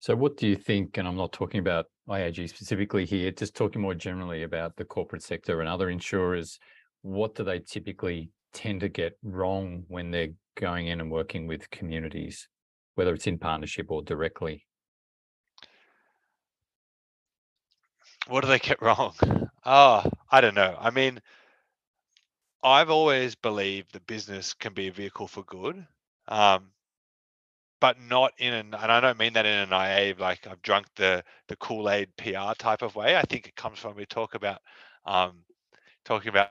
So, 0.00 0.14
what 0.14 0.36
do 0.36 0.46
you 0.46 0.56
think? 0.56 0.98
And 0.98 1.06
I'm 1.06 1.16
not 1.16 1.32
talking 1.32 1.60
about 1.60 1.86
IAG 2.08 2.48
specifically 2.48 3.04
here, 3.04 3.30
just 3.30 3.54
talking 3.54 3.82
more 3.82 3.94
generally 3.94 4.42
about 4.42 4.76
the 4.76 4.84
corporate 4.84 5.22
sector 5.22 5.60
and 5.60 5.68
other 5.68 5.90
insurers 5.90 6.58
what 7.06 7.36
do 7.36 7.44
they 7.44 7.60
typically 7.60 8.30
tend 8.52 8.80
to 8.80 8.88
get 8.88 9.16
wrong 9.22 9.84
when 9.86 10.10
they're 10.10 10.32
going 10.56 10.88
in 10.88 11.00
and 11.00 11.08
working 11.08 11.46
with 11.46 11.70
communities, 11.70 12.48
whether 12.96 13.14
it's 13.14 13.28
in 13.28 13.38
partnership 13.38 13.90
or 13.90 14.02
directly? 14.02 14.66
What 18.26 18.42
do 18.42 18.48
they 18.48 18.58
get 18.58 18.82
wrong? 18.82 19.14
Oh, 19.64 20.02
I 20.32 20.40
don't 20.40 20.56
know. 20.56 20.76
I 20.80 20.90
mean, 20.90 21.20
I've 22.64 22.90
always 22.90 23.36
believed 23.36 23.92
that 23.92 24.04
business 24.08 24.52
can 24.52 24.74
be 24.74 24.88
a 24.88 24.92
vehicle 24.92 25.28
for 25.28 25.44
good, 25.44 25.86
um, 26.26 26.72
but 27.80 28.00
not 28.00 28.32
in 28.38 28.52
an, 28.52 28.74
and 28.74 28.90
I 28.90 28.98
don't 28.98 29.18
mean 29.18 29.34
that 29.34 29.46
in 29.46 29.52
an 29.52 29.70
naive, 29.70 30.18
like 30.18 30.44
I've 30.48 30.62
drunk 30.62 30.86
the 30.96 31.22
the 31.46 31.56
Kool 31.56 31.88
Aid 31.88 32.08
PR 32.16 32.54
type 32.58 32.82
of 32.82 32.96
way. 32.96 33.16
I 33.16 33.22
think 33.22 33.46
it 33.46 33.54
comes 33.54 33.78
from 33.78 33.94
we 33.94 34.06
talk 34.06 34.34
about 34.34 34.60
um, 35.04 35.44
talking 36.04 36.30
about 36.30 36.50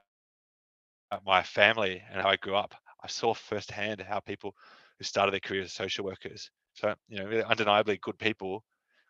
my 1.25 1.43
family 1.43 2.01
and 2.11 2.21
how 2.21 2.29
I 2.29 2.35
grew 2.35 2.55
up, 2.55 2.73
I 3.03 3.07
saw 3.07 3.33
firsthand 3.33 4.01
how 4.01 4.19
people 4.19 4.55
who 4.97 5.03
started 5.03 5.33
their 5.33 5.39
careers 5.39 5.65
as 5.65 5.73
social 5.73 6.05
workers, 6.05 6.49
so 6.73 6.93
you 7.07 7.17
know, 7.17 7.41
undeniably 7.41 7.97
good 8.01 8.17
people, 8.17 8.63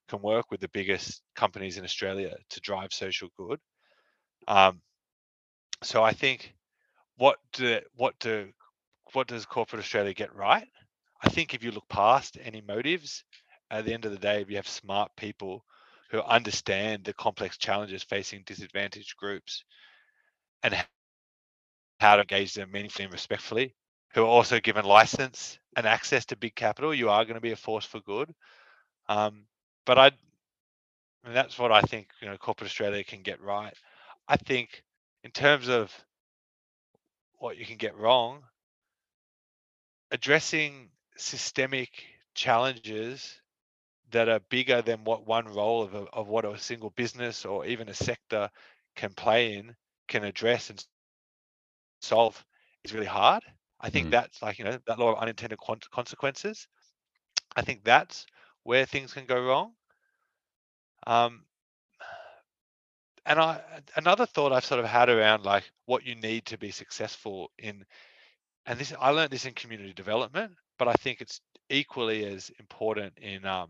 can 0.07 0.21
work 0.21 0.51
with 0.51 0.59
the 0.59 0.69
biggest 0.69 1.21
companies 1.35 1.77
in 1.77 1.83
Australia 1.83 2.35
to 2.49 2.59
drive 2.61 2.93
social 2.93 3.29
good. 3.37 3.59
Um, 4.47 4.81
so 5.83 6.03
I 6.03 6.13
think 6.13 6.53
what 7.17 7.37
do 7.53 7.79
what 7.95 8.17
do 8.19 8.49
what 9.13 9.27
does 9.27 9.45
corporate 9.45 9.81
Australia 9.81 10.13
get 10.13 10.35
right? 10.35 10.67
I 11.21 11.29
think 11.29 11.53
if 11.53 11.63
you 11.63 11.71
look 11.71 11.87
past 11.89 12.37
any 12.43 12.61
motives, 12.61 13.23
at 13.71 13.85
the 13.85 13.93
end 13.93 14.05
of 14.05 14.11
the 14.11 14.17
day, 14.17 14.41
if 14.41 14.49
you 14.49 14.57
have 14.57 14.67
smart 14.67 15.11
people 15.15 15.65
who 16.11 16.21
understand 16.21 17.03
the 17.03 17.13
complex 17.13 17.57
challenges 17.57 18.03
facing 18.03 18.43
disadvantaged 18.45 19.15
groups 19.17 19.63
and 20.63 20.75
how 21.99 22.15
to 22.15 22.21
engage 22.21 22.53
them 22.53 22.71
meaningfully 22.71 23.05
and 23.05 23.13
respectfully, 23.13 23.75
who 24.13 24.23
are 24.23 24.27
also 24.27 24.59
given 24.59 24.85
license 24.85 25.59
and 25.75 25.85
access 25.85 26.25
to 26.25 26.37
big 26.37 26.55
capital, 26.55 26.93
you 26.93 27.09
are 27.09 27.25
going 27.25 27.35
to 27.35 27.41
be 27.41 27.51
a 27.51 27.57
force 27.57 27.85
for 27.85 27.99
good. 28.01 28.33
Um, 29.07 29.43
but 29.85 29.97
I, 29.97 30.11
that's 31.25 31.57
what 31.59 31.71
I 31.71 31.81
think 31.81 32.09
you 32.21 32.27
know 32.27 32.37
corporate 32.37 32.69
Australia 32.69 33.03
can 33.03 33.21
get 33.21 33.41
right. 33.41 33.73
I 34.27 34.37
think 34.37 34.83
in 35.23 35.31
terms 35.31 35.69
of 35.69 35.93
what 37.39 37.57
you 37.57 37.65
can 37.65 37.77
get 37.77 37.97
wrong, 37.97 38.41
addressing 40.11 40.89
systemic 41.17 41.89
challenges 42.33 43.39
that 44.11 44.29
are 44.29 44.39
bigger 44.49 44.81
than 44.81 45.03
what 45.03 45.25
one 45.25 45.47
role 45.47 45.83
of, 45.83 45.93
a, 45.95 46.03
of 46.13 46.27
what 46.27 46.45
a 46.45 46.57
single 46.57 46.91
business 46.91 47.45
or 47.45 47.65
even 47.65 47.89
a 47.89 47.93
sector 47.93 48.49
can 48.95 49.11
play 49.13 49.55
in 49.55 49.75
can 50.07 50.23
address 50.23 50.69
and 50.69 50.85
solve 52.05 52.43
is 52.83 52.93
really 52.93 53.05
hard. 53.05 53.43
I 53.81 53.89
think 53.89 54.07
mm. 54.07 54.11
that's 54.11 54.41
like, 54.41 54.57
you 54.59 54.65
know, 54.65 54.77
that 54.87 54.99
law 54.99 55.13
of 55.13 55.19
unintended 55.19 55.59
consequences. 55.91 56.67
I 57.55 57.61
think 57.61 57.83
that's 57.83 58.25
where 58.63 58.85
things 58.85 59.13
can 59.13 59.25
go 59.25 59.41
wrong. 59.41 59.73
Um, 61.07 61.43
and 63.25 63.39
I 63.39 63.61
another 63.95 64.25
thought 64.25 64.51
I've 64.51 64.65
sort 64.65 64.79
of 64.79 64.85
had 64.85 65.09
around 65.09 65.43
like 65.43 65.63
what 65.85 66.05
you 66.05 66.15
need 66.15 66.45
to 66.47 66.57
be 66.57 66.71
successful 66.71 67.51
in, 67.57 67.83
and 68.65 68.79
this 68.79 68.93
I 68.99 69.09
learned 69.09 69.31
this 69.31 69.45
in 69.45 69.53
community 69.53 69.93
development, 69.93 70.51
but 70.77 70.87
I 70.87 70.93
think 70.93 71.21
it's 71.21 71.41
equally 71.69 72.25
as 72.25 72.51
important 72.59 73.13
in 73.19 73.45
um, 73.45 73.69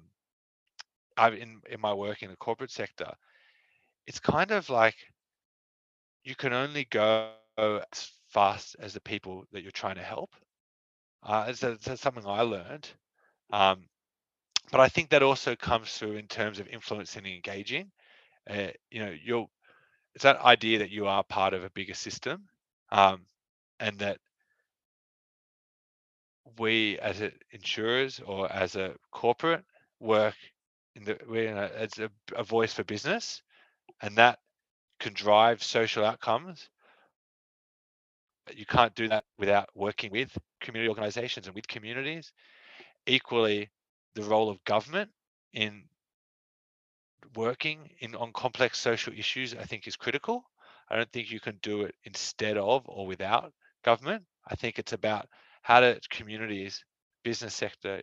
I've 1.18 1.34
in 1.36 1.62
in 1.70 1.80
my 1.80 1.94
work 1.94 2.22
in 2.22 2.30
the 2.30 2.38
corporate 2.38 2.72
sector. 2.72 3.12
It's 4.08 4.20
kind 4.20 4.52
of 4.52 4.70
like 4.70 4.96
you 6.24 6.36
can 6.36 6.54
only 6.54 6.86
go 6.86 7.32
as 7.58 8.12
fast 8.36 8.76
as 8.80 8.94
the 8.94 9.00
people 9.00 9.46
that 9.54 9.64
you're 9.64 9.72
trying 9.72 9.96
to 9.96 10.04
help. 10.04 10.36
Uh, 11.24 11.54
something 11.54 12.26
I 12.28 12.42
learned. 12.42 12.86
Um, 13.50 13.86
but 14.72 14.82
I 14.82 14.90
think 14.90 15.10
that 15.10 15.24
also 15.24 15.56
comes 15.56 15.90
through 15.94 16.18
in 16.18 16.28
terms 16.28 16.60
of 16.60 16.68
influencing 16.68 17.26
and 17.26 17.34
engaging. 17.34 17.92
Uh, 18.50 18.68
you 18.92 19.00
know, 19.00 19.14
you're 19.24 19.48
it's 20.16 20.24
that 20.24 20.42
idea 20.42 20.80
that 20.80 20.92
you 20.92 21.08
are 21.08 21.24
part 21.24 21.54
of 21.54 21.64
a 21.64 21.70
bigger 21.70 21.94
system, 21.94 22.44
um, 22.92 23.22
and 23.80 24.00
that 24.00 24.18
we 26.60 27.00
as 27.00 27.22
insurers 27.52 28.20
or 28.26 28.52
as 28.52 28.76
a 28.76 28.96
corporate 29.12 29.64
work 30.02 30.36
in 30.96 31.06
the 31.06 31.18
a, 31.58 31.82
as 31.84 32.00
a, 32.00 32.10
a 32.36 32.44
voice 32.44 32.74
for 32.74 32.84
business, 32.84 33.42
and 34.02 34.18
that 34.18 34.40
can 35.00 35.14
drive 35.14 35.64
social 35.64 36.04
outcomes 36.04 36.70
you 38.54 38.66
can't 38.66 38.94
do 38.96 39.08
that 39.08 39.26
without 39.38 39.70
working 39.76 40.12
with 40.12 40.38
community 40.62 40.90
organizations 40.90 41.48
and 41.48 41.56
with 41.56 41.68
communities. 41.68 42.32
Equally, 43.08 43.70
the 44.14 44.24
role 44.24 44.50
of 44.50 44.64
government 44.64 45.10
in 45.54 45.84
working 47.36 47.90
in 48.00 48.16
on 48.16 48.32
complex 48.34 48.80
social 48.80 49.14
issues, 49.14 49.56
I 49.56 49.64
think, 49.64 49.88
is 49.88 49.96
critical. 49.96 50.44
I 50.90 50.96
don't 50.96 51.12
think 51.12 51.32
you 51.32 51.40
can 51.40 51.58
do 51.62 51.82
it 51.82 51.96
instead 52.04 52.58
of 52.58 52.84
or 52.88 53.08
without 53.08 53.54
government. 53.84 54.24
I 54.48 54.56
think 54.56 54.78
it's 54.78 54.94
about 54.94 55.28
how 55.64 55.82
do 55.82 55.98
communities, 56.10 56.84
business 57.24 57.56
sector, 57.56 58.02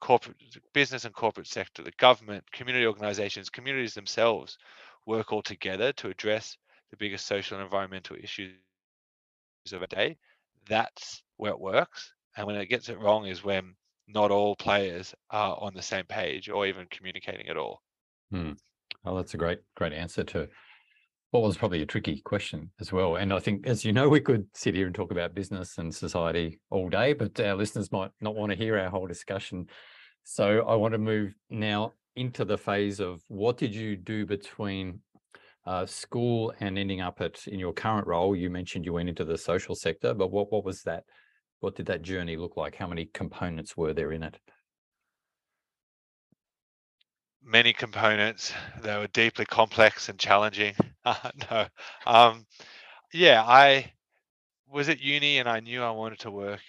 corporate 0.00 0.36
business 0.72 1.04
and 1.04 1.14
corporate 1.14 1.46
sector, 1.46 1.82
the 1.82 1.92
government, 1.98 2.50
community 2.52 2.86
organizations, 2.86 3.48
communities 3.48 3.94
themselves 3.94 4.58
work 5.06 5.32
all 5.32 5.42
together 5.42 5.92
to 5.94 6.08
address 6.08 6.56
the 6.90 6.96
biggest 6.96 7.26
social 7.26 7.56
and 7.56 7.64
environmental 7.64 8.16
issues 8.22 8.52
of 9.72 9.82
a 9.82 9.86
day, 9.86 10.16
that's 10.68 11.22
where 11.36 11.52
it 11.52 11.60
works. 11.60 12.12
And 12.36 12.46
when 12.46 12.56
it 12.56 12.66
gets 12.66 12.88
it 12.88 12.98
wrong 12.98 13.26
is 13.26 13.44
when 13.44 13.74
not 14.08 14.30
all 14.30 14.56
players 14.56 15.14
are 15.30 15.56
on 15.60 15.74
the 15.74 15.82
same 15.82 16.04
page 16.06 16.48
or 16.48 16.66
even 16.66 16.86
communicating 16.90 17.48
at 17.48 17.56
all. 17.56 17.80
Hmm. 18.30 18.52
Oh, 19.04 19.16
that's 19.16 19.34
a 19.34 19.38
great, 19.38 19.60
great 19.76 19.92
answer 19.92 20.24
to 20.24 20.48
what 21.30 21.42
was 21.42 21.56
probably 21.56 21.82
a 21.82 21.86
tricky 21.86 22.20
question 22.20 22.70
as 22.80 22.92
well. 22.92 23.16
And 23.16 23.32
I 23.32 23.38
think, 23.38 23.66
as 23.66 23.84
you 23.84 23.92
know, 23.92 24.08
we 24.08 24.20
could 24.20 24.46
sit 24.54 24.74
here 24.74 24.86
and 24.86 24.94
talk 24.94 25.12
about 25.12 25.34
business 25.34 25.78
and 25.78 25.94
society 25.94 26.60
all 26.70 26.88
day, 26.88 27.12
but 27.12 27.38
our 27.40 27.54
listeners 27.54 27.92
might 27.92 28.10
not 28.20 28.34
want 28.34 28.50
to 28.50 28.58
hear 28.58 28.78
our 28.78 28.90
whole 28.90 29.06
discussion. 29.06 29.66
So 30.24 30.62
I 30.66 30.74
want 30.74 30.92
to 30.92 30.98
move 30.98 31.34
now 31.48 31.92
into 32.16 32.44
the 32.44 32.58
phase 32.58 33.00
of 33.00 33.22
what 33.28 33.56
did 33.56 33.74
you 33.74 33.96
do 33.96 34.26
between 34.26 35.00
uh, 35.66 35.86
school 35.86 36.52
and 36.60 36.78
ending 36.78 37.00
up 37.00 37.20
at 37.20 37.46
in 37.46 37.58
your 37.58 37.72
current 37.72 38.06
role? 38.06 38.34
You 38.36 38.50
mentioned 38.50 38.84
you 38.84 38.92
went 38.92 39.08
into 39.08 39.24
the 39.24 39.38
social 39.38 39.74
sector, 39.74 40.14
but 40.14 40.30
what 40.30 40.52
what 40.52 40.64
was 40.64 40.82
that? 40.82 41.04
What 41.60 41.76
did 41.76 41.86
that 41.86 42.02
journey 42.02 42.36
look 42.36 42.56
like? 42.56 42.76
How 42.76 42.86
many 42.86 43.06
components 43.12 43.76
were 43.76 43.92
there 43.92 44.12
in 44.12 44.22
it? 44.22 44.38
Many 47.42 47.72
components. 47.72 48.52
They 48.82 48.96
were 48.96 49.06
deeply 49.08 49.44
complex 49.44 50.08
and 50.08 50.18
challenging. 50.18 50.74
Uh, 51.02 51.30
no, 51.50 51.66
um, 52.06 52.46
yeah, 53.14 53.42
I 53.42 53.90
was 54.68 54.90
at 54.90 55.00
uni 55.00 55.38
and 55.38 55.48
I 55.48 55.60
knew 55.60 55.82
I 55.82 55.90
wanted 55.90 56.18
to 56.20 56.30
work 56.30 56.60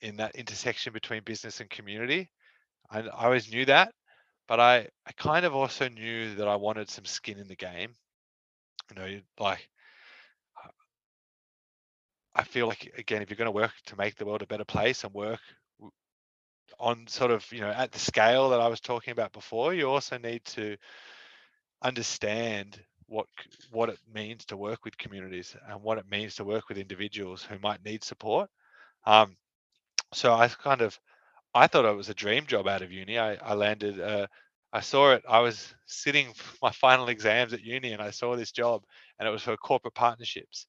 in 0.00 0.16
that 0.16 0.34
intersection 0.36 0.92
between 0.92 1.22
business 1.24 1.60
and 1.60 1.68
community. 1.68 2.30
I, 2.90 3.00
I 3.00 3.24
always 3.24 3.50
knew 3.50 3.64
that, 3.66 3.92
but 4.52 4.60
I, 4.60 4.86
I 5.06 5.12
kind 5.12 5.46
of 5.46 5.54
also 5.54 5.88
knew 5.88 6.34
that 6.34 6.46
I 6.46 6.56
wanted 6.56 6.90
some 6.90 7.06
skin 7.06 7.38
in 7.38 7.48
the 7.48 7.56
game. 7.56 7.94
You 8.90 9.00
know, 9.00 9.20
like 9.40 9.66
I 12.34 12.44
feel 12.44 12.66
like 12.66 12.92
again, 12.98 13.22
if 13.22 13.30
you're 13.30 13.38
going 13.38 13.46
to 13.46 13.50
work 13.50 13.72
to 13.86 13.96
make 13.96 14.16
the 14.16 14.26
world 14.26 14.42
a 14.42 14.46
better 14.46 14.66
place 14.66 15.04
and 15.04 15.14
work 15.14 15.40
on 16.78 17.06
sort 17.06 17.30
of 17.30 17.50
you 17.50 17.62
know 17.62 17.70
at 17.70 17.92
the 17.92 17.98
scale 17.98 18.50
that 18.50 18.60
I 18.60 18.68
was 18.68 18.80
talking 18.80 19.12
about 19.12 19.32
before, 19.32 19.72
you 19.72 19.88
also 19.88 20.18
need 20.18 20.44
to 20.44 20.76
understand 21.80 22.78
what 23.06 23.24
what 23.70 23.88
it 23.88 24.00
means 24.12 24.44
to 24.44 24.58
work 24.58 24.84
with 24.84 24.98
communities 24.98 25.56
and 25.66 25.82
what 25.82 25.96
it 25.96 26.10
means 26.10 26.34
to 26.34 26.44
work 26.44 26.68
with 26.68 26.76
individuals 26.76 27.42
who 27.42 27.58
might 27.60 27.82
need 27.86 28.04
support. 28.04 28.50
Um, 29.06 29.34
so 30.12 30.34
I 30.34 30.48
kind 30.48 30.82
of 30.82 31.00
I 31.54 31.66
thought 31.66 31.84
it 31.84 31.96
was 31.96 32.08
a 32.08 32.14
dream 32.14 32.46
job 32.46 32.66
out 32.66 32.82
of 32.82 32.92
uni. 32.92 33.18
I, 33.18 33.34
I 33.36 33.54
landed. 33.54 33.98
Uh, 33.98 34.26
I 34.72 34.80
saw 34.80 35.12
it. 35.12 35.22
I 35.28 35.40
was 35.40 35.74
sitting 35.86 36.28
my 36.62 36.70
final 36.72 37.08
exams 37.08 37.52
at 37.52 37.62
uni, 37.62 37.92
and 37.92 38.02
I 38.02 38.10
saw 38.10 38.36
this 38.36 38.52
job, 38.52 38.82
and 39.18 39.28
it 39.28 39.32
was 39.32 39.42
for 39.42 39.56
corporate 39.56 39.94
partnerships 39.94 40.66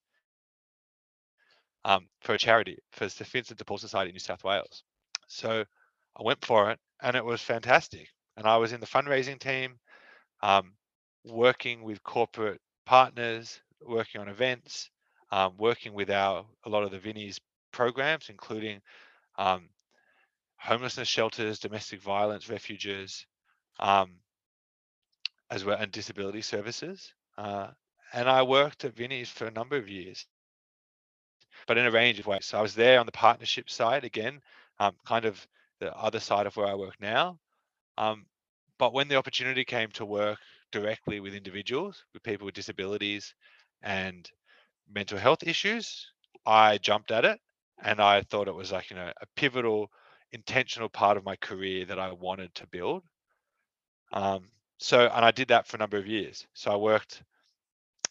um, 1.85 2.07
for 2.21 2.33
a 2.33 2.37
charity 2.37 2.77
for 2.91 3.05
the 3.07 3.23
Vincent 3.23 3.59
de 3.59 3.65
Paul 3.65 3.77
Society 3.77 4.09
in 4.09 4.13
New 4.13 4.19
South 4.19 4.43
Wales. 4.43 4.83
So 5.27 5.63
I 6.17 6.23
went 6.23 6.43
for 6.45 6.71
it 6.71 6.79
and 7.01 7.15
it 7.15 7.25
was 7.25 7.41
fantastic. 7.41 8.07
And 8.37 8.47
I 8.47 8.57
was 8.57 8.73
in 8.73 8.79
the 8.79 8.87
fundraising 8.87 9.39
team, 9.39 9.77
um, 10.41 10.73
working 11.25 11.83
with 11.83 12.03
corporate 12.03 12.61
partners, 12.85 13.61
working 13.81 14.21
on 14.21 14.27
events, 14.29 14.89
um, 15.31 15.53
working 15.57 15.93
with 15.93 16.09
our 16.09 16.45
a 16.65 16.69
lot 16.69 16.83
of 16.83 16.91
the 16.91 16.99
Vinnie's 16.99 17.39
programs, 17.71 18.29
including 18.29 18.81
um, 19.37 19.69
homelessness 20.57 21.07
shelters, 21.07 21.59
domestic 21.59 22.01
violence 22.01 22.49
refuges, 22.49 23.25
um, 23.79 24.11
as 25.49 25.65
well, 25.65 25.77
and 25.79 25.91
disability 25.91 26.41
services. 26.41 27.13
Uh, 27.37 27.67
and 28.13 28.29
I 28.29 28.43
worked 28.43 28.85
at 28.85 28.95
Vinnie's 28.95 29.29
for 29.29 29.45
a 29.45 29.51
number 29.51 29.75
of 29.77 29.89
years 29.89 30.25
but 31.67 31.77
in 31.77 31.85
a 31.85 31.91
range 31.91 32.19
of 32.19 32.27
ways. 32.27 32.45
So 32.45 32.57
I 32.57 32.61
was 32.61 32.75
there 32.75 32.99
on 32.99 33.05
the 33.05 33.11
partnership 33.11 33.69
side 33.69 34.03
again, 34.03 34.41
um, 34.79 34.93
kind 35.05 35.25
of 35.25 35.45
the 35.79 35.95
other 35.95 36.19
side 36.19 36.45
of 36.47 36.55
where 36.55 36.67
I 36.67 36.75
work 36.75 36.95
now. 36.99 37.39
Um, 37.97 38.25
but 38.77 38.93
when 38.93 39.07
the 39.07 39.15
opportunity 39.15 39.63
came 39.65 39.89
to 39.91 40.05
work 40.05 40.39
directly 40.71 41.19
with 41.19 41.35
individuals, 41.35 42.03
with 42.13 42.23
people 42.23 42.45
with 42.45 42.55
disabilities 42.55 43.33
and 43.81 44.29
mental 44.93 45.17
health 45.17 45.43
issues, 45.43 46.11
I 46.45 46.77
jumped 46.79 47.11
at 47.11 47.25
it 47.25 47.39
and 47.83 47.99
I 47.99 48.21
thought 48.23 48.47
it 48.47 48.55
was 48.55 48.71
like, 48.71 48.89
you 48.89 48.95
know, 48.95 49.11
a 49.21 49.25
pivotal, 49.35 49.89
intentional 50.31 50.89
part 50.89 51.17
of 51.17 51.25
my 51.25 51.35
career 51.37 51.85
that 51.85 51.99
I 51.99 52.11
wanted 52.11 52.53
to 52.55 52.67
build. 52.67 53.03
Um, 54.13 54.49
so, 54.79 55.01
and 55.01 55.25
I 55.25 55.31
did 55.31 55.49
that 55.49 55.67
for 55.67 55.77
a 55.77 55.79
number 55.79 55.97
of 55.97 56.07
years. 56.07 56.47
So 56.53 56.71
I 56.71 56.75
worked, 56.77 57.23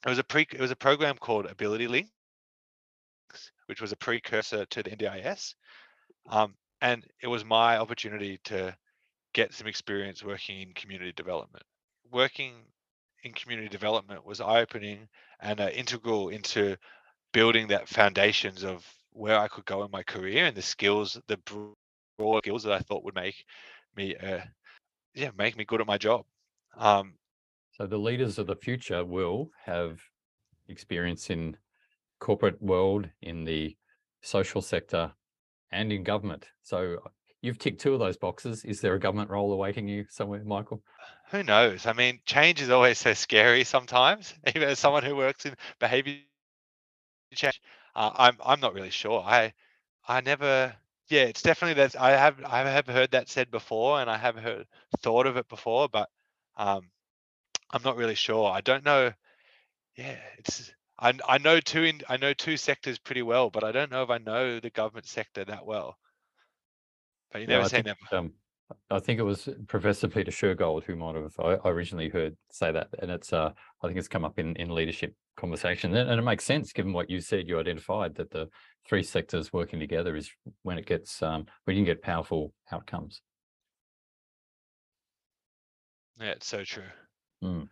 it 0.05 0.09
was 0.09 0.19
a 0.19 0.25
pre, 0.25 0.43
it 0.53 0.61
was 0.61 0.71
a 0.71 0.77
program 0.77 1.17
called 1.17 1.47
Ability 1.47 1.89
Link 1.89 2.09
which 3.67 3.81
was 3.81 3.93
a 3.93 3.97
precursor 3.97 4.67
to 4.67 4.83
the 4.83 4.91
NDIS. 4.91 5.55
Um, 6.29 6.55
and 6.83 7.07
it 7.23 7.27
was 7.27 7.45
my 7.45 7.79
opportunity 7.79 8.39
to 8.45 8.77
get 9.33 9.55
some 9.55 9.67
experience 9.67 10.23
working 10.23 10.61
in 10.61 10.75
community 10.75 11.13
development. 11.13 11.65
Working 12.11 12.53
in 13.25 13.33
community 13.33 13.69
development 13.69 14.27
was 14.27 14.43
eye-opening 14.43 15.09
and 15.41 15.61
uh, 15.61 15.69
integral 15.69 16.29
into 16.29 16.77
building 17.33 17.69
that 17.69 17.89
foundations 17.89 18.63
of 18.65 18.87
where 19.13 19.39
I 19.39 19.49
could 19.49 19.65
go 19.65 19.85
in 19.85 19.91
my 19.91 20.03
career 20.03 20.45
and 20.47 20.57
the 20.57 20.63
skills, 20.63 21.19
the 21.29 21.39
broad 22.19 22.43
skills 22.43 22.65
that 22.65 22.75
I 22.75 22.81
thought 22.81 23.05
would 23.05 23.15
make 23.15 23.45
me, 23.97 24.17
uh, 24.17 24.41
yeah, 25.15 25.31
make 25.37 25.57
me 25.57 25.65
good 25.65 25.81
at 25.81 25.87
my 25.87 25.99
job. 25.99 26.25
Um, 26.77 27.15
so 27.73 27.87
the 27.87 27.99
leaders 27.99 28.39
of 28.39 28.47
the 28.47 28.57
future 28.57 29.05
will 29.05 29.51
have 29.65 30.01
experience 30.69 31.31
in 31.31 31.57
corporate 32.21 32.61
world, 32.63 33.09
in 33.21 33.45
the 33.45 33.77
social 34.21 34.63
sector, 34.63 35.13
and 35.71 35.93
in 35.93 36.05
government. 36.05 36.47
So 36.63 36.99
uh, 37.05 37.09
you've 37.41 37.59
ticked 37.59 37.81
two 37.81 37.95
of 37.95 37.99
those 37.99 38.17
boxes. 38.17 38.65
Is 38.65 38.81
there 38.81 38.95
a 38.95 39.01
government 39.01 39.31
role 39.31 39.53
awaiting 39.53 39.89
you 39.89 40.07
somewhere, 40.09 40.45
Michael? 40.45 40.83
Who 41.31 41.43
knows? 41.43 41.87
I 41.87 41.93
mean, 41.93 42.21
change 42.27 42.61
is 42.61 42.71
always 42.71 42.99
so 42.99 43.15
scary 43.15 43.65
sometimes. 43.65 44.35
Even 44.55 44.69
as 44.69 44.79
someone 44.79 45.03
who 45.03 45.17
works 45.17 45.47
in 45.47 45.57
behavior 45.81 46.19
change, 47.35 47.61
uh, 47.95 48.11
I'm 48.15 48.37
I'm 48.45 48.61
not 48.61 48.75
really 48.75 48.91
sure. 48.91 49.23
I 49.23 49.53
I 50.07 50.21
never. 50.21 50.77
Yeah, 51.13 51.25
it's 51.25 51.43
definitely 51.43 51.75
that. 51.75 51.95
I 52.01 52.13
have 52.13 52.43
I 52.43 52.61
have 52.61 52.87
heard 52.87 53.11
that 53.11 53.29
said 53.29 53.51
before, 53.51 54.01
and 54.01 54.09
I 54.09 54.17
have 54.17 54.35
heard 54.35 54.67
thought 55.01 55.27
of 55.27 55.37
it 55.37 55.47
before, 55.47 55.87
but 55.87 56.09
um, 56.57 56.91
I'm 57.71 57.83
not 57.83 57.99
really 57.99 58.15
sure. 58.15 58.51
I 58.51 58.63
don't 58.63 58.83
know. 58.83 59.13
Yeah, 59.95 60.17
it's 60.39 60.73
I, 60.99 61.13
I 61.29 61.37
know 61.37 61.61
two 61.61 61.83
in, 61.83 62.01
I 62.09 62.17
know 62.17 62.33
two 62.33 62.57
sectors 62.57 62.99
pretty 62.99 63.21
well, 63.21 63.51
but 63.51 63.63
I 63.63 63.73
don't 63.73 63.91
know 63.91 64.03
if 64.03 64.09
I 64.09 64.17
know 64.17 64.59
the 64.59 64.71
government 64.71 65.07
sector 65.07 65.45
that 65.45 65.67
well. 65.67 65.99
But 67.31 67.43
you 67.43 67.47
never 67.47 67.65
I 67.65 67.69
say 67.69 67.83
never. 67.83 67.99
um, 68.13 68.33
I 68.91 68.99
think 68.99 69.19
it 69.19 69.25
was 69.25 69.49
Professor 69.69 70.09
Peter 70.09 70.31
Shergold 70.31 70.85
who 70.85 70.97
might 70.97 71.15
have 71.15 71.35
I, 71.39 71.55
I 71.65 71.71
originally 71.71 72.09
heard 72.09 72.37
say 72.51 72.73
that, 72.73 72.89
and 73.01 73.11
it's 73.11 73.33
uh, 73.33 73.51
I 73.83 73.87
think 73.87 73.99
it's 73.99 74.09
come 74.09 74.25
up 74.25 74.39
in 74.39 74.57
in 74.57 74.75
leadership 74.75 75.15
conversation, 75.37 75.95
and, 75.95 76.11
and 76.11 76.19
it 76.19 76.25
makes 76.25 76.45
sense 76.45 76.73
given 76.73 76.93
what 76.93 77.11
you 77.11 77.21
said. 77.21 77.49
You 77.49 77.59
identified 77.59 78.15
that 78.17 78.31
the 78.31 78.49
three 78.87 79.03
sectors 79.03 79.53
working 79.53 79.81
together 79.81 80.17
is 80.17 80.31
when 80.63 80.79
it 80.79 80.87
gets 80.87 81.23
um, 81.23 81.47
when 81.65 81.77
you 81.77 81.85
can 81.85 81.95
get 81.95 82.03
powerful 82.03 82.53
outcomes. 82.71 83.23
Yeah, 86.21 86.31
it's 86.31 86.47
so 86.47 86.65
true. 86.65 86.85
Mm. 87.43 87.69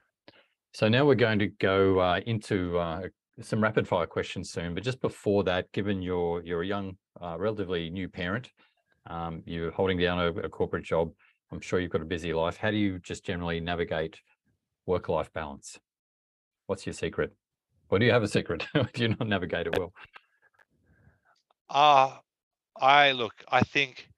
So 0.72 0.88
now 0.88 1.04
we're 1.04 1.14
going 1.14 1.38
to 1.40 1.48
go 1.48 1.98
uh, 1.98 2.20
into 2.26 2.78
uh, 2.78 3.02
some 3.40 3.62
rapid 3.62 3.88
fire 3.88 4.06
questions 4.06 4.50
soon, 4.50 4.74
but 4.74 4.82
just 4.82 5.00
before 5.00 5.44
that, 5.44 5.70
given 5.72 6.02
you're 6.02 6.42
you're 6.42 6.62
a 6.62 6.66
young, 6.66 6.96
uh, 7.20 7.36
relatively 7.38 7.90
new 7.90 8.08
parent, 8.08 8.50
um, 9.06 9.42
you're 9.46 9.70
holding 9.70 9.98
down 9.98 10.18
a, 10.18 10.28
a, 10.40 10.48
corporate 10.48 10.84
job. 10.84 11.10
I'm 11.50 11.60
sure 11.60 11.80
you've 11.80 11.90
got 11.90 12.02
a 12.02 12.06
busy 12.06 12.32
life. 12.32 12.56
How 12.56 12.70
do 12.70 12.76
you 12.76 12.98
just 12.98 13.24
generally 13.24 13.60
navigate 13.60 14.20
work-life 14.86 15.32
balance? 15.32 15.78
What's 16.66 16.86
your 16.86 16.92
secret? 16.92 17.32
Or 17.88 17.98
do 17.98 18.06
you 18.06 18.12
have 18.12 18.22
a 18.22 18.28
secret? 18.28 18.66
do 18.74 19.02
you 19.02 19.08
not 19.08 19.26
navigate 19.26 19.66
it 19.66 19.78
well? 19.78 19.92
Uh, 21.68 22.16
I 22.80 23.12
look, 23.12 23.34
I 23.48 23.62
think 23.62 24.08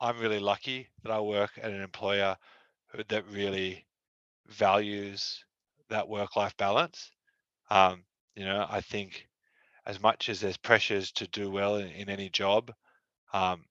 I'm 0.00 0.18
really 0.18 0.40
lucky 0.40 0.88
that 1.02 1.12
I 1.12 1.20
work 1.20 1.50
at 1.60 1.70
an 1.70 1.80
employer 1.80 2.36
that 3.08 3.24
really 3.30 3.86
values 4.48 5.44
that 5.90 6.08
work-life 6.08 6.56
balance. 6.56 7.10
Um, 7.70 8.04
you 8.34 8.44
know, 8.44 8.66
I 8.68 8.80
think 8.80 9.28
as 9.86 10.00
much 10.00 10.28
as 10.28 10.40
there's 10.40 10.56
pressures 10.56 11.12
to 11.12 11.26
do 11.28 11.50
well 11.50 11.76
in, 11.76 11.88
in 11.88 12.08
any 12.08 12.30
job, 12.30 12.72
um, 13.32 13.64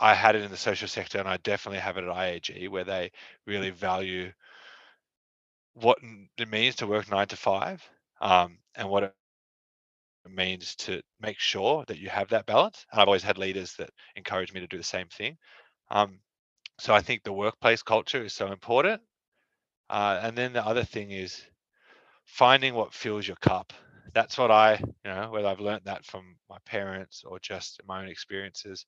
I 0.00 0.14
had 0.14 0.36
it 0.36 0.42
in 0.44 0.50
the 0.52 0.58
social 0.58 0.88
sector, 0.88 1.18
and 1.20 1.28
I 1.28 1.38
definitely 1.38 1.80
have 1.80 1.98
it 1.98 2.04
at 2.04 2.10
IAG, 2.10 2.68
where 2.70 2.84
they 2.84 3.12
really 3.46 3.70
value 3.70 4.32
what 5.74 5.98
it 6.38 6.48
means 6.48 6.76
to 6.76 6.86
work 6.86 7.10
nine 7.10 7.28
to 7.28 7.36
five, 7.36 7.82
um, 8.20 8.58
and 8.74 8.88
what 8.88 9.04
it 9.04 9.14
means 10.28 10.74
to 10.76 11.02
make 11.20 11.38
sure 11.38 11.84
that 11.86 11.98
you 11.98 12.08
have 12.10 12.28
that 12.30 12.46
balance. 12.46 12.86
And 12.92 13.00
I've 13.00 13.08
always 13.08 13.22
had 13.22 13.38
leaders 13.38 13.74
that 13.76 13.90
encourage 14.16 14.52
me 14.52 14.60
to 14.60 14.66
do 14.66 14.78
the 14.78 14.84
same 14.84 15.08
thing. 15.08 15.36
Um, 15.90 16.20
so 16.78 16.94
I 16.94 17.00
think 17.02 17.24
the 17.24 17.32
workplace 17.32 17.82
culture 17.82 18.24
is 18.24 18.34
so 18.34 18.52
important. 18.52 19.02
Uh, 19.90 20.20
and 20.22 20.36
then 20.36 20.52
the 20.54 20.66
other 20.66 20.84
thing 20.84 21.12
is 21.12 21.42
finding 22.26 22.74
what 22.74 22.94
fills 22.94 23.26
your 23.26 23.36
cup. 23.38 23.72
That's 24.14 24.38
what 24.38 24.50
I, 24.52 24.76
you 24.76 25.10
know, 25.12 25.30
whether 25.30 25.48
I've 25.48 25.60
learned 25.60 25.82
that 25.86 26.04
from 26.04 26.36
my 26.50 26.58
parents 26.66 27.24
or 27.26 27.38
just 27.40 27.80
my 27.86 28.02
own 28.02 28.08
experiences. 28.08 28.86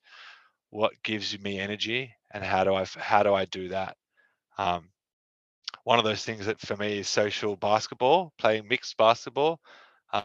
What 0.72 0.94
gives 1.04 1.38
me 1.38 1.60
energy 1.60 2.14
and 2.32 2.44
how 2.44 2.64
do 2.64 2.74
I 2.74 2.86
how 2.96 3.22
do 3.22 3.34
I 3.34 3.44
do 3.46 3.68
that? 3.70 3.96
Um, 4.58 4.90
one 5.84 5.98
of 5.98 6.04
those 6.04 6.24
things 6.24 6.46
that 6.46 6.60
for 6.60 6.76
me 6.76 6.98
is 7.00 7.08
social 7.08 7.56
basketball, 7.56 8.32
playing 8.38 8.68
mixed 8.68 8.96
basketball, 8.96 9.60
um, 10.12 10.24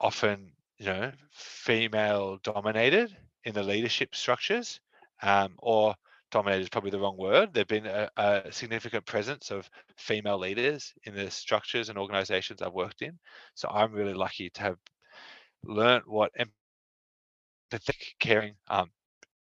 often 0.00 0.52
you 0.78 0.86
know 0.86 1.12
female 1.32 2.38
dominated 2.42 3.16
in 3.44 3.54
the 3.54 3.62
leadership 3.62 4.14
structures 4.14 4.80
um, 5.22 5.54
or 5.58 5.94
dominated 6.32 6.62
is 6.62 6.68
probably 6.68 6.90
the 6.90 6.98
wrong 6.98 7.16
word. 7.16 7.50
There've 7.52 7.68
been 7.68 7.86
a, 7.86 8.10
a, 8.16 8.50
significant 8.50 9.06
presence 9.06 9.52
of 9.52 9.70
female 9.96 10.38
leaders 10.38 10.92
in 11.04 11.14
the 11.14 11.30
structures 11.30 11.88
and 11.88 11.98
organizations 11.98 12.60
I've 12.60 12.72
worked 12.72 13.02
in. 13.02 13.18
So 13.54 13.68
I'm 13.68 13.92
really 13.92 14.14
lucky 14.14 14.50
to 14.50 14.62
have 14.62 14.78
learned 15.64 16.04
what 16.06 16.32
empathetic, 17.72 18.14
caring, 18.18 18.54
um, 18.68 18.90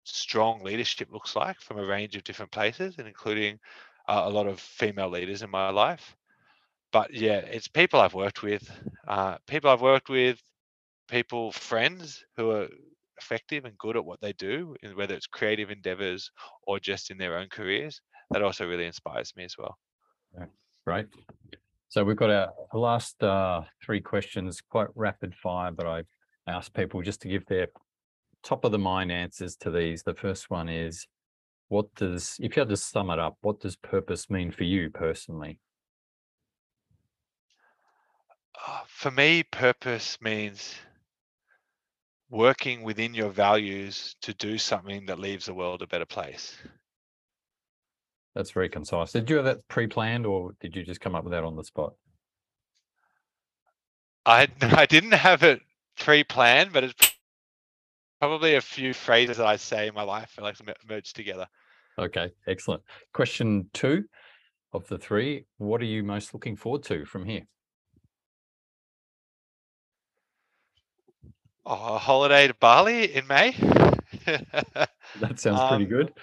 strong 0.05 0.63
leadership 0.63 1.09
looks 1.11 1.35
like 1.35 1.59
from 1.59 1.79
a 1.79 1.85
range 1.85 2.15
of 2.15 2.23
different 2.23 2.51
places, 2.51 2.95
and 2.99 3.07
including 3.07 3.59
uh, 4.07 4.21
a 4.25 4.29
lot 4.29 4.47
of 4.47 4.59
female 4.59 5.09
leaders 5.09 5.41
in 5.41 5.49
my 5.49 5.69
life. 5.71 6.15
But 6.91 7.13
yeah, 7.13 7.39
it's 7.39 7.67
people 7.67 7.99
I've 7.99 8.13
worked 8.13 8.43
with, 8.43 8.71
uh, 9.07 9.37
people 9.47 9.71
I've 9.71 9.81
worked 9.81 10.09
with, 10.09 10.39
people, 11.09 11.51
friends 11.51 12.23
who 12.37 12.51
are 12.51 12.69
effective 13.21 13.65
and 13.65 13.77
good 13.77 13.95
at 13.95 14.05
what 14.05 14.19
they 14.21 14.33
do, 14.33 14.75
whether 14.95 15.13
it's 15.13 15.27
creative 15.27 15.69
endeavors 15.71 16.29
or 16.63 16.79
just 16.79 17.11
in 17.11 17.17
their 17.17 17.37
own 17.37 17.47
careers, 17.49 18.01
that 18.31 18.41
also 18.41 18.67
really 18.67 18.85
inspires 18.85 19.33
me 19.35 19.43
as 19.43 19.55
well. 19.57 19.77
Yeah, 20.37 20.45
right. 20.85 21.07
So 21.89 22.03
we've 22.03 22.17
got 22.17 22.29
our, 22.29 22.53
last 22.73 23.23
uh, 23.23 23.61
three 23.83 24.01
questions, 24.01 24.61
quite 24.61 24.87
rapid 24.95 25.33
fire, 25.35 25.71
but 25.71 25.87
I 25.87 26.03
ask 26.47 26.73
people 26.73 27.01
just 27.01 27.21
to 27.21 27.29
give 27.29 27.45
their 27.45 27.67
top 28.43 28.65
of 28.65 28.71
the 28.71 28.79
mind 28.79 29.11
answers 29.11 29.55
to 29.57 29.71
these. 29.71 30.03
The 30.03 30.13
first 30.13 30.49
one 30.49 30.67
is, 30.67 31.07
what 31.69 31.93
does, 31.95 32.35
if 32.39 32.55
you 32.55 32.61
had 32.61 32.69
to 32.69 32.77
sum 32.77 33.09
it 33.09 33.19
up, 33.19 33.37
what 33.41 33.59
does 33.59 33.75
purpose 33.75 34.29
mean 34.29 34.51
for 34.51 34.65
you 34.65 34.89
personally? 34.89 35.59
Uh, 38.67 38.81
for 38.87 39.11
me, 39.11 39.43
purpose 39.43 40.17
means 40.21 40.75
working 42.29 42.83
within 42.83 43.13
your 43.13 43.29
values 43.29 44.15
to 44.21 44.33
do 44.33 44.57
something 44.57 45.05
that 45.05 45.19
leaves 45.19 45.45
the 45.45 45.53
world 45.53 45.81
a 45.81 45.87
better 45.87 46.05
place. 46.05 46.57
That's 48.33 48.51
very 48.51 48.69
concise. 48.69 49.11
Did 49.11 49.29
you 49.29 49.37
have 49.37 49.45
that 49.45 49.67
pre-planned 49.67 50.25
or 50.25 50.53
did 50.59 50.75
you 50.75 50.83
just 50.83 50.99
come 50.99 51.15
up 51.15 51.23
with 51.23 51.31
that 51.31 51.43
on 51.43 51.55
the 51.55 51.63
spot? 51.63 51.93
I 54.25 54.47
I 54.61 54.85
didn't 54.85 55.13
have 55.13 55.43
it 55.43 55.61
pre-planned, 55.97 56.73
but 56.73 56.83
it's 56.83 57.15
probably 58.19 58.55
a 58.55 58.61
few 58.61 58.93
phrases 58.93 59.37
that 59.37 59.47
I 59.47 59.55
say 59.55 59.87
in 59.87 59.93
my 59.93 60.03
life 60.03 60.33
that 60.35 60.41
like 60.41 60.57
merge 60.87 61.13
together. 61.13 61.47
Okay, 61.97 62.31
excellent. 62.47 62.83
Question 63.13 63.69
two 63.73 64.03
of 64.73 64.85
the 64.87 64.97
three, 64.97 65.45
what 65.57 65.81
are 65.81 65.85
you 65.85 66.03
most 66.03 66.33
looking 66.33 66.57
forward 66.57 66.83
to 66.83 67.05
from 67.05 67.25
here? 67.25 67.43
Oh, 71.65 71.95
a 71.95 71.97
holiday 71.97 72.47
to 72.47 72.53
Bali 72.53 73.13
in 73.15 73.25
May. 73.27 73.51
that 75.15 75.39
sounds 75.39 75.59
um, 75.61 75.67
pretty 75.69 75.85
good. 75.85 76.13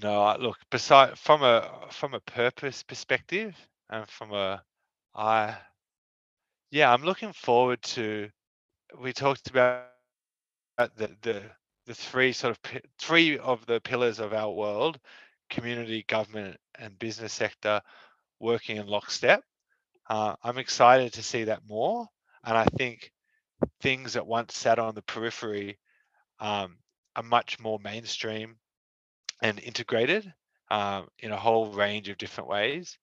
No, 0.00 0.36
look, 0.38 0.58
beside 0.70 1.18
from 1.18 1.42
a 1.42 1.88
from 1.90 2.14
a 2.14 2.20
purpose 2.20 2.82
perspective 2.82 3.56
and 3.90 4.08
from 4.08 4.32
a 4.32 4.62
I 5.14 5.56
yeah, 6.70 6.92
I'm 6.92 7.02
looking 7.02 7.32
forward 7.32 7.82
to 7.82 8.30
we 9.00 9.12
talked 9.12 9.50
about 9.50 9.86
the 10.78 11.10
the 11.22 11.42
the 11.86 11.94
three 11.94 12.32
sort 12.32 12.56
of 12.56 12.80
three 12.98 13.38
of 13.38 13.66
the 13.66 13.80
pillars 13.80 14.20
of 14.20 14.32
our 14.32 14.52
world, 14.52 15.00
community, 15.50 16.04
government 16.08 16.56
and 16.78 16.98
business 16.98 17.32
sector 17.32 17.80
working 18.40 18.76
in 18.76 18.86
lockstep. 18.86 19.42
Uh, 20.08 20.36
I'm 20.44 20.58
excited 20.58 21.12
to 21.14 21.22
see 21.22 21.44
that 21.44 21.62
more 21.68 22.06
and 22.44 22.56
I 22.56 22.64
think 22.78 23.12
things 23.80 24.12
that 24.14 24.26
once 24.26 24.54
sat 24.56 24.78
on 24.78 24.94
the 24.94 25.02
periphery 25.02 25.78
um, 26.40 26.76
are 27.16 27.22
much 27.22 27.60
more 27.60 27.78
mainstream 27.82 28.56
and 29.42 29.58
integrated 29.60 30.32
um, 30.70 31.08
in 31.18 31.32
a 31.32 31.36
whole 31.36 31.72
range 31.72 32.08
of 32.08 32.18
different 32.18 32.48
ways. 32.48 32.98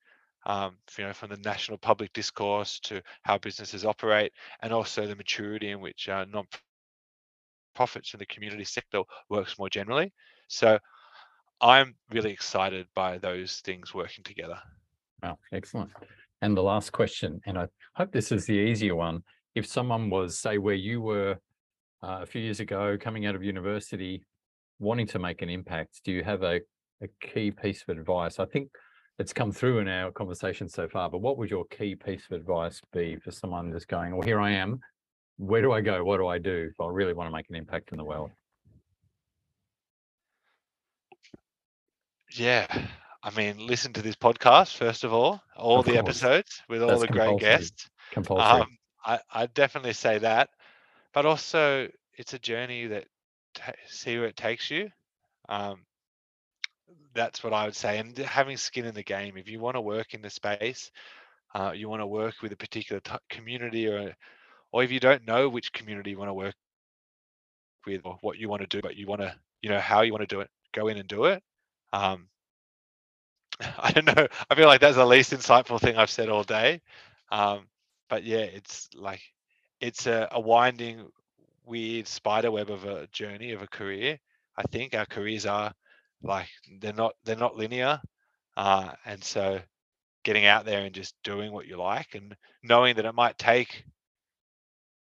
Um, 0.46 0.78
you 0.98 1.04
know, 1.04 1.14
from 1.14 1.30
the 1.30 1.38
national 1.38 1.78
public 1.78 2.14
discourse 2.14 2.80
to 2.82 3.02
how 3.24 3.38
businesses 3.38 3.84
operate, 3.84 4.32
and 4.62 4.72
also 4.72 5.06
the 5.06 5.16
maturity 5.16 5.72
in 5.72 5.82
which 5.82 6.08
uh, 6.08 6.26
non-profits 6.32 8.14
in 8.14 8.20
the 8.20 8.26
community 8.26 8.64
sector 8.64 9.02
works 9.30 9.60
more 9.60 9.70
generally. 9.70 10.14
So, 10.48 10.80
I'm 11.60 11.96
really 12.10 12.32
excited 12.32 12.88
by 12.96 13.18
those 13.18 13.58
things 13.58 13.94
working 13.94 14.24
together. 14.24 14.58
Wow, 15.22 15.38
excellent. 15.52 15.92
And 16.42 16.56
the 16.56 16.64
last 16.64 16.94
question, 16.94 17.42
and 17.46 17.58
I 17.60 17.68
hope 17.96 18.14
this 18.14 18.32
is 18.32 18.46
the 18.46 18.54
easier 18.54 18.96
one 18.96 19.24
if 19.56 19.66
someone 19.66 20.10
was, 20.10 20.38
say, 20.38 20.58
where 20.58 20.76
you 20.76 21.02
were 21.02 21.38
uh, 22.04 22.20
a 22.22 22.26
few 22.26 22.42
years 22.42 22.60
ago, 22.60 22.98
coming 23.00 23.26
out 23.26 23.36
of 23.36 23.44
university, 23.44 24.24
wanting 24.80 25.08
to 25.08 25.20
make 25.20 25.42
an 25.42 25.50
impact, 25.50 26.02
do 26.04 26.12
you 26.12 26.24
have 26.24 26.44
a, 26.44 26.62
a 27.02 27.08
key 27.22 27.52
piece 27.52 27.84
of 27.88 27.98
advice? 27.98 28.40
I 28.40 28.46
think 28.46 28.70
it's 29.18 29.34
come 29.34 29.52
through 29.52 29.80
in 29.80 29.88
our 29.88 30.12
conversation 30.12 30.70
so 30.70 30.88
far, 30.88 31.10
but 31.10 31.20
what 31.20 31.38
would 31.38 31.50
your 31.50 31.66
key 31.66 31.96
piece 31.96 32.24
of 32.32 32.40
advice 32.40 32.82
be 32.94 33.18
for 33.18 33.32
someone 33.32 33.70
that's 33.70 33.86
going, 33.86 34.14
well, 34.14 34.22
here 34.22 34.40
I 34.40 34.52
am, 34.52 34.80
where 35.38 35.62
do 35.62 35.72
I 35.72 35.82
go? 35.82 36.04
What 36.04 36.18
do 36.18 36.28
I 36.28 36.38
do 36.38 36.70
if 36.72 36.80
I 36.80 36.88
really 36.88 37.14
want 37.14 37.28
to 37.28 37.36
make 37.36 37.50
an 37.50 37.56
impact 37.56 37.92
in 37.92 37.98
the 37.98 38.04
world? 38.04 38.32
Yeah, 42.32 42.68
I 43.24 43.32
mean, 43.36 43.58
listen 43.66 43.92
to 43.94 44.02
this 44.02 44.16
podcast 44.16 44.78
first 44.78 45.04
of 45.04 45.12
all, 45.12 45.42
all 45.58 45.80
of 45.80 45.86
the 45.86 45.94
course. 45.94 46.00
episodes 46.00 46.62
with 46.70 46.82
all 46.82 46.90
That's 46.90 47.02
the 47.02 47.08
great 47.08 47.40
guests. 47.40 47.90
Compulsory. 48.12 48.62
Um, 48.62 48.78
I 49.06 49.20
I 49.32 49.46
definitely 49.48 49.94
say 49.94 50.20
that, 50.20 50.50
but 51.14 51.26
also 51.26 51.90
it's 52.18 52.34
a 52.34 52.40
journey 52.40 52.88
that 52.88 53.06
ta 53.56 53.74
see 53.88 54.18
where 54.18 54.28
it 54.28 54.38
takes 54.38 54.70
you. 54.72 54.90
Um, 55.50 55.86
that's 57.14 57.44
what 57.44 57.54
I 57.54 57.66
would 57.66 57.76
say, 57.76 57.98
and 58.00 58.18
having 58.18 58.58
skin 58.58 58.86
in 58.86 58.94
the 58.96 59.04
game. 59.04 59.38
If 59.38 59.48
you 59.50 59.60
want 59.60 59.76
to 59.76 59.82
work 59.82 60.14
in 60.14 60.22
the 60.22 60.30
space, 60.30 60.92
uh, 61.56 61.72
you 61.76 61.90
want 61.90 62.02
to 62.02 62.08
work 62.08 62.36
with 62.42 62.52
a 62.54 62.58
particular 62.58 63.02
community, 63.30 63.88
or 63.88 64.16
or 64.72 64.84
if 64.84 64.92
you 64.92 65.00
don't 65.00 65.26
know 65.28 65.50
which 65.50 65.74
community 65.74 66.12
you 66.12 66.18
want 66.20 66.30
to 66.30 66.34
work 66.34 66.56
with 67.86 68.02
or 68.06 68.18
what 68.22 68.38
you 68.38 68.50
want 68.50 68.62
to 68.62 68.68
do, 68.68 68.82
but 68.82 68.96
you 68.96 69.08
want 69.08 69.22
to, 69.22 69.36
you 69.62 69.70
know, 69.70 69.80
how 69.80 70.02
you 70.02 70.12
want 70.12 70.28
to 70.28 70.36
do 70.36 70.42
it, 70.42 70.50
go 70.74 70.88
in 70.88 70.98
and 70.98 71.08
do 71.08 71.26
it. 71.26 71.42
Um, 71.94 72.30
I 73.78 73.92
don't 73.92 74.06
know. 74.06 74.28
I 74.50 74.56
feel 74.56 74.68
like 74.68 74.82
that's 74.82 74.96
the 74.96 75.06
least 75.06 75.32
insightful 75.34 75.80
thing 75.80 75.98
I've 75.98 76.10
said 76.10 76.30
all 76.30 76.44
day. 76.44 76.82
Um, 77.32 77.68
but 78.10 78.24
yeah, 78.24 78.40
it's 78.40 78.90
like 78.96 79.22
it's 79.82 80.08
a, 80.08 80.28
a 80.32 80.40
winding, 80.40 81.08
weird 81.66 82.08
spider 82.08 82.52
web 82.52 82.70
of 82.70 82.86
a 82.86 83.08
journey 83.08 83.52
of 83.54 83.62
a 83.62 83.68
career. 83.68 84.20
I 84.58 84.64
think 84.64 84.96
our 84.96 85.06
careers 85.06 85.46
are 85.46 85.74
like 86.24 86.50
they're 86.82 86.94
not 86.94 87.14
they're 87.24 87.36
not 87.36 87.56
linear, 87.56 88.02
uh, 88.58 88.92
and 89.06 89.24
so 89.24 89.60
getting 90.24 90.46
out 90.46 90.66
there 90.66 90.82
and 90.86 90.94
just 90.94 91.16
doing 91.24 91.52
what 91.52 91.68
you 91.68 91.78
like 91.78 92.16
and 92.16 92.36
knowing 92.64 92.96
that 92.96 93.06
it 93.06 93.16
might 93.16 93.38
take 93.38 93.84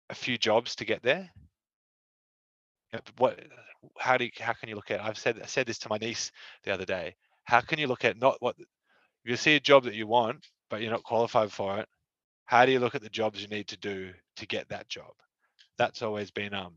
a 0.09 0.15
few 0.15 0.37
jobs 0.37 0.75
to 0.75 0.85
get 0.85 1.01
there. 1.03 1.29
What? 3.17 3.39
How 3.97 4.17
do 4.17 4.25
you, 4.25 4.31
how 4.39 4.53
can 4.53 4.69
you 4.69 4.75
look 4.75 4.91
at? 4.91 5.01
I've 5.01 5.17
said 5.17 5.39
I 5.41 5.45
said 5.45 5.67
this 5.67 5.79
to 5.79 5.89
my 5.89 5.97
niece 5.97 6.31
the 6.63 6.73
other 6.73 6.85
day. 6.85 7.15
How 7.45 7.61
can 7.61 7.79
you 7.79 7.87
look 7.87 8.05
at 8.05 8.19
not 8.19 8.37
what 8.41 8.55
you 9.23 9.37
see 9.37 9.55
a 9.55 9.59
job 9.59 9.83
that 9.85 9.95
you 9.95 10.07
want 10.07 10.45
but 10.69 10.81
you're 10.81 10.91
not 10.91 11.03
qualified 11.03 11.51
for 11.51 11.79
it? 11.79 11.87
How 12.47 12.65
do 12.65 12.71
you 12.71 12.79
look 12.79 12.95
at 12.95 13.01
the 13.01 13.09
jobs 13.09 13.41
you 13.41 13.47
need 13.49 13.67
to 13.67 13.77
do 13.77 14.11
to 14.37 14.47
get 14.47 14.67
that 14.69 14.89
job? 14.89 15.11
That's 15.77 16.01
always 16.01 16.31
been 16.31 16.53
um, 16.53 16.73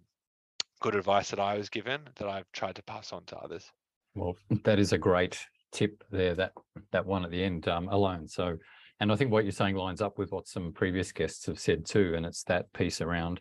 good 0.80 0.96
advice 0.96 1.30
that 1.30 1.38
I 1.38 1.56
was 1.56 1.70
given 1.70 2.00
that 2.16 2.28
I've 2.28 2.50
tried 2.52 2.74
to 2.74 2.82
pass 2.82 3.12
on 3.12 3.24
to 3.26 3.38
others. 3.38 3.70
Well, 4.14 4.36
that 4.64 4.78
is 4.78 4.92
a 4.92 4.98
great 4.98 5.38
tip 5.72 6.02
there. 6.10 6.34
That 6.34 6.52
that 6.90 7.06
one 7.06 7.24
at 7.24 7.30
the 7.30 7.42
end 7.42 7.68
um, 7.68 7.88
alone. 7.88 8.26
So, 8.26 8.58
and 8.98 9.12
I 9.12 9.16
think 9.16 9.30
what 9.30 9.44
you're 9.44 9.52
saying 9.52 9.76
lines 9.76 10.02
up 10.02 10.18
with 10.18 10.32
what 10.32 10.48
some 10.48 10.72
previous 10.72 11.12
guests 11.12 11.46
have 11.46 11.60
said 11.60 11.86
too, 11.86 12.14
and 12.16 12.26
it's 12.26 12.42
that 12.44 12.70
piece 12.72 13.00
around. 13.00 13.40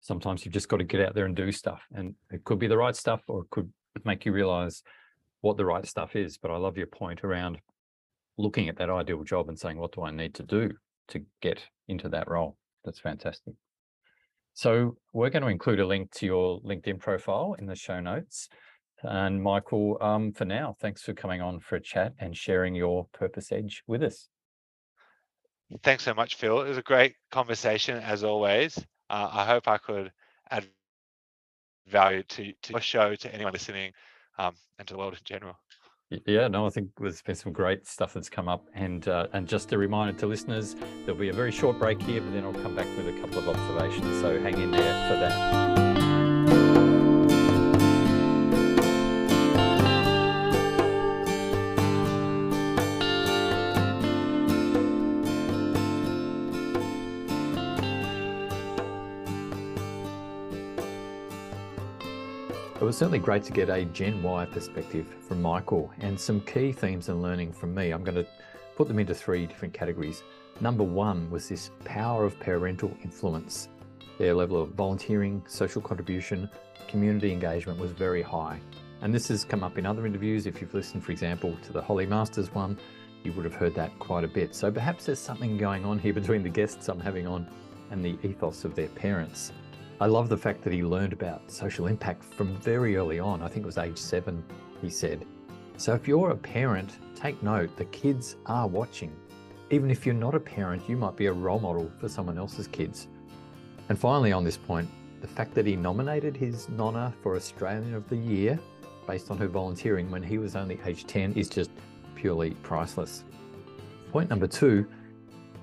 Sometimes 0.00 0.44
you've 0.44 0.54
just 0.54 0.68
got 0.68 0.76
to 0.76 0.84
get 0.84 1.00
out 1.00 1.16
there 1.16 1.26
and 1.26 1.34
do 1.34 1.50
stuff, 1.50 1.82
and 1.92 2.14
it 2.30 2.44
could 2.44 2.60
be 2.60 2.68
the 2.68 2.78
right 2.78 2.94
stuff, 2.94 3.22
or 3.26 3.42
it 3.42 3.50
could 3.50 3.70
make 4.04 4.24
you 4.24 4.30
realize 4.32 4.84
what 5.40 5.56
the 5.56 5.64
right 5.64 5.84
stuff 5.84 6.14
is. 6.14 6.38
But 6.38 6.52
I 6.52 6.56
love 6.56 6.76
your 6.76 6.86
point 6.86 7.24
around 7.24 7.58
looking 8.36 8.68
at 8.68 8.76
that 8.76 8.90
ideal 8.90 9.24
job 9.24 9.48
and 9.48 9.58
saying, 9.58 9.76
what 9.76 9.90
do 9.90 10.02
I 10.02 10.12
need 10.12 10.34
to 10.36 10.44
do 10.44 10.70
to 11.08 11.22
get 11.40 11.62
into 11.88 12.08
that 12.10 12.28
role? 12.28 12.56
That's 12.84 13.00
fantastic. 13.00 13.54
So 14.54 14.96
we're 15.12 15.30
going 15.30 15.42
to 15.42 15.48
include 15.48 15.80
a 15.80 15.86
link 15.86 16.10
to 16.14 16.26
your 16.26 16.60
LinkedIn 16.62 16.98
profile 16.98 17.54
in 17.58 17.66
the 17.66 17.76
show 17.76 18.00
notes. 18.00 18.48
And 19.02 19.42
Michael, 19.42 19.96
um, 20.00 20.32
for 20.32 20.44
now, 20.44 20.76
thanks 20.80 21.02
for 21.02 21.12
coming 21.12 21.40
on 21.40 21.60
for 21.60 21.76
a 21.76 21.80
chat 21.80 22.14
and 22.18 22.36
sharing 22.36 22.74
your 22.74 23.06
purpose 23.12 23.52
edge 23.52 23.84
with 23.86 24.02
us. 24.02 24.28
Thanks 25.82 26.02
so 26.02 26.14
much, 26.14 26.34
Phil. 26.34 26.62
It 26.62 26.68
was 26.68 26.78
a 26.78 26.82
great 26.82 27.14
conversation 27.30 27.98
as 27.98 28.24
always. 28.24 28.76
Uh, 29.10 29.28
I 29.32 29.44
hope 29.44 29.68
I 29.68 29.78
could 29.78 30.10
add 30.50 30.66
value 31.86 32.22
to, 32.22 32.52
to 32.62 32.72
your 32.72 32.80
show, 32.80 33.14
to 33.14 33.34
anyone 33.34 33.52
listening, 33.52 33.92
um, 34.38 34.54
and 34.78 34.88
to 34.88 34.94
the 34.94 34.98
world 34.98 35.12
in 35.12 35.20
general. 35.24 35.54
Yeah, 36.10 36.48
no, 36.48 36.66
I 36.66 36.70
think 36.70 36.88
there's 36.98 37.20
been 37.20 37.34
some 37.34 37.52
great 37.52 37.86
stuff 37.86 38.14
that's 38.14 38.30
come 38.30 38.48
up, 38.48 38.66
and 38.72 39.06
uh, 39.08 39.26
and 39.34 39.46
just 39.46 39.72
a 39.72 39.78
reminder 39.78 40.18
to 40.20 40.26
listeners, 40.26 40.74
there'll 41.04 41.20
be 41.20 41.28
a 41.28 41.34
very 41.34 41.52
short 41.52 41.78
break 41.78 42.00
here, 42.00 42.22
but 42.22 42.32
then 42.32 42.44
I'll 42.44 42.62
come 42.62 42.74
back 42.74 42.86
with 42.96 43.08
a 43.08 43.20
couple 43.20 43.38
of 43.38 43.48
observations. 43.48 44.20
So 44.22 44.40
hang 44.40 44.58
in 44.58 44.70
there 44.70 45.08
for 45.08 45.20
that. 45.20 45.87
Certainly 62.98 63.20
great 63.20 63.44
to 63.44 63.52
get 63.52 63.70
a 63.70 63.84
Gen 63.84 64.20
Y 64.24 64.44
perspective 64.46 65.06
from 65.20 65.40
Michael 65.40 65.88
and 66.00 66.18
some 66.18 66.40
key 66.40 66.72
themes 66.72 67.08
and 67.08 67.22
learning 67.22 67.52
from 67.52 67.72
me. 67.72 67.92
I'm 67.92 68.02
going 68.02 68.16
to 68.16 68.26
put 68.74 68.88
them 68.88 68.98
into 68.98 69.14
three 69.14 69.46
different 69.46 69.72
categories. 69.72 70.24
Number 70.60 70.82
one 70.82 71.30
was 71.30 71.48
this 71.48 71.70
power 71.84 72.24
of 72.24 72.40
parental 72.40 72.92
influence. 73.04 73.68
Their 74.18 74.34
level 74.34 74.60
of 74.60 74.70
volunteering, 74.70 75.44
social 75.46 75.80
contribution, 75.80 76.50
community 76.88 77.30
engagement 77.30 77.78
was 77.78 77.92
very 77.92 78.20
high. 78.20 78.58
And 79.00 79.14
this 79.14 79.28
has 79.28 79.44
come 79.44 79.62
up 79.62 79.78
in 79.78 79.86
other 79.86 80.04
interviews. 80.04 80.46
If 80.46 80.60
you've 80.60 80.74
listened, 80.74 81.04
for 81.04 81.12
example, 81.12 81.56
to 81.66 81.72
the 81.72 81.80
Holly 81.80 82.04
Masters 82.04 82.52
one, 82.52 82.76
you 83.22 83.32
would 83.34 83.44
have 83.44 83.54
heard 83.54 83.76
that 83.76 83.96
quite 84.00 84.24
a 84.24 84.28
bit. 84.28 84.56
So 84.56 84.72
perhaps 84.72 85.06
there's 85.06 85.20
something 85.20 85.56
going 85.56 85.84
on 85.84 86.00
here 86.00 86.14
between 86.14 86.42
the 86.42 86.48
guests 86.48 86.88
I'm 86.88 86.98
having 86.98 87.28
on 87.28 87.46
and 87.92 88.04
the 88.04 88.18
ethos 88.24 88.64
of 88.64 88.74
their 88.74 88.88
parents. 88.88 89.52
I 90.00 90.06
love 90.06 90.28
the 90.28 90.36
fact 90.36 90.62
that 90.62 90.72
he 90.72 90.84
learned 90.84 91.12
about 91.12 91.50
social 91.50 91.88
impact 91.88 92.22
from 92.22 92.54
very 92.58 92.94
early 92.94 93.18
on. 93.18 93.42
I 93.42 93.48
think 93.48 93.64
it 93.64 93.66
was 93.66 93.78
age 93.78 93.98
seven, 93.98 94.44
he 94.80 94.90
said. 94.90 95.26
So 95.76 95.92
if 95.92 96.06
you're 96.06 96.30
a 96.30 96.36
parent, 96.36 96.98
take 97.16 97.42
note 97.42 97.76
the 97.76 97.84
kids 97.86 98.36
are 98.46 98.68
watching. 98.68 99.12
Even 99.70 99.90
if 99.90 100.06
you're 100.06 100.14
not 100.14 100.36
a 100.36 100.40
parent, 100.40 100.88
you 100.88 100.96
might 100.96 101.16
be 101.16 101.26
a 101.26 101.32
role 101.32 101.58
model 101.58 101.90
for 101.98 102.08
someone 102.08 102.38
else's 102.38 102.68
kids. 102.68 103.08
And 103.88 103.98
finally, 103.98 104.30
on 104.30 104.44
this 104.44 104.56
point, 104.56 104.88
the 105.20 105.26
fact 105.26 105.52
that 105.54 105.66
he 105.66 105.74
nominated 105.74 106.36
his 106.36 106.68
Nonna 106.68 107.12
for 107.20 107.34
Australian 107.34 107.92
of 107.94 108.08
the 108.08 108.16
Year 108.16 108.56
based 109.08 109.32
on 109.32 109.38
her 109.38 109.48
volunteering 109.48 110.12
when 110.12 110.22
he 110.22 110.38
was 110.38 110.54
only 110.54 110.78
age 110.86 111.06
10 111.08 111.32
is 111.32 111.48
just 111.48 111.70
purely 112.14 112.50
priceless. 112.62 113.24
Point 114.12 114.30
number 114.30 114.46
two 114.46 114.86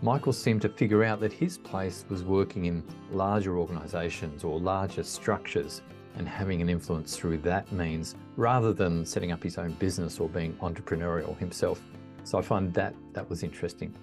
Michael 0.05 0.33
seemed 0.33 0.61
to 0.61 0.69
figure 0.69 1.03
out 1.03 1.19
that 1.19 1.33
his 1.33 1.57
place 1.57 2.05
was 2.09 2.21
working 2.21 2.65
in 2.65 2.83
larger 3.11 3.57
organisations 3.57 4.43
or 4.43 4.59
larger 4.59 5.01
structures 5.01 5.81
and 6.15 6.29
having 6.29 6.61
an 6.61 6.69
influence 6.69 7.17
through 7.17 7.39
that 7.39 7.71
means 7.71 8.13
rather 8.37 8.71
than 8.71 9.03
setting 9.03 9.31
up 9.31 9.41
his 9.41 9.57
own 9.57 9.71
business 9.73 10.19
or 10.19 10.29
being 10.29 10.53
entrepreneurial 10.57 11.35
himself. 11.39 11.81
So 12.23 12.37
I 12.37 12.43
find 12.43 12.71
that 12.75 12.93
that 13.13 13.27
was 13.27 13.41
interesting. 13.41 13.95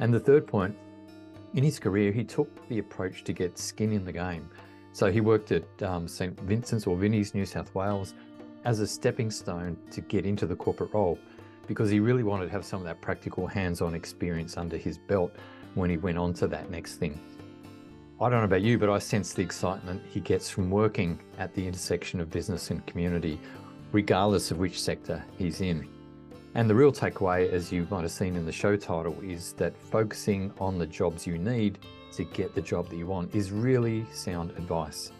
And 0.00 0.12
the 0.12 0.20
third 0.20 0.46
point, 0.46 0.76
in 1.54 1.64
his 1.64 1.78
career, 1.78 2.12
he 2.12 2.24
took 2.24 2.68
the 2.68 2.78
approach 2.78 3.24
to 3.24 3.32
get 3.32 3.58
skin 3.58 3.90
in 3.90 4.04
the 4.04 4.12
game. 4.12 4.50
So 4.92 5.10
he 5.10 5.22
worked 5.22 5.50
at 5.50 5.82
um, 5.82 6.06
St 6.06 6.38
Vincent's 6.40 6.86
or 6.86 6.94
Vinnie's, 6.94 7.34
New 7.34 7.46
South 7.46 7.74
Wales, 7.74 8.12
as 8.66 8.80
a 8.80 8.86
stepping 8.86 9.30
stone 9.30 9.78
to 9.92 10.02
get 10.02 10.26
into 10.26 10.46
the 10.46 10.56
corporate 10.56 10.92
role 10.92 11.18
because 11.68 11.90
he 11.90 12.00
really 12.00 12.24
wanted 12.24 12.46
to 12.46 12.52
have 12.52 12.64
some 12.64 12.80
of 12.80 12.86
that 12.86 13.00
practical 13.00 13.46
hands 13.46 13.80
on 13.80 13.94
experience 13.94 14.56
under 14.56 14.76
his 14.76 14.98
belt 14.98 15.32
when 15.74 15.90
he 15.90 15.96
went 15.96 16.18
on 16.18 16.32
to 16.34 16.48
that 16.48 16.70
next 16.70 16.96
thing. 16.96 17.20
I 18.20 18.28
don't 18.28 18.40
know 18.40 18.46
about 18.46 18.62
you, 18.62 18.78
but 18.78 18.90
I 18.90 18.98
sense 18.98 19.32
the 19.32 19.42
excitement 19.42 20.02
he 20.10 20.18
gets 20.18 20.50
from 20.50 20.70
working 20.70 21.20
at 21.38 21.54
the 21.54 21.64
intersection 21.64 22.18
of 22.18 22.30
business 22.30 22.72
and 22.72 22.84
community, 22.84 23.38
regardless 23.92 24.50
of 24.50 24.58
which 24.58 24.80
sector 24.80 25.22
he's 25.36 25.60
in. 25.60 25.86
And 26.54 26.68
the 26.68 26.74
real 26.74 26.90
takeaway, 26.90 27.48
as 27.52 27.70
you 27.70 27.86
might 27.90 28.02
have 28.02 28.10
seen 28.10 28.34
in 28.34 28.44
the 28.44 28.50
show 28.50 28.74
title, 28.74 29.16
is 29.22 29.52
that 29.52 29.76
focusing 29.76 30.52
on 30.58 30.78
the 30.78 30.86
jobs 30.86 31.26
you 31.26 31.38
need 31.38 31.78
to 32.12 32.24
get 32.24 32.54
the 32.54 32.62
job 32.62 32.88
that 32.88 32.96
you 32.96 33.06
want 33.06 33.32
is 33.34 33.52
really 33.52 34.04
sound 34.12 34.50
advice. 34.52 35.12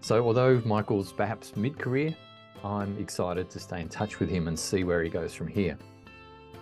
So, 0.00 0.24
although 0.24 0.62
Michael's 0.64 1.12
perhaps 1.12 1.54
mid 1.56 1.78
career, 1.78 2.16
I'm 2.64 2.98
excited 2.98 3.50
to 3.50 3.58
stay 3.58 3.80
in 3.80 3.88
touch 3.88 4.20
with 4.20 4.28
him 4.28 4.48
and 4.48 4.58
see 4.58 4.84
where 4.84 5.02
he 5.02 5.10
goes 5.10 5.34
from 5.34 5.48
here. 5.48 5.78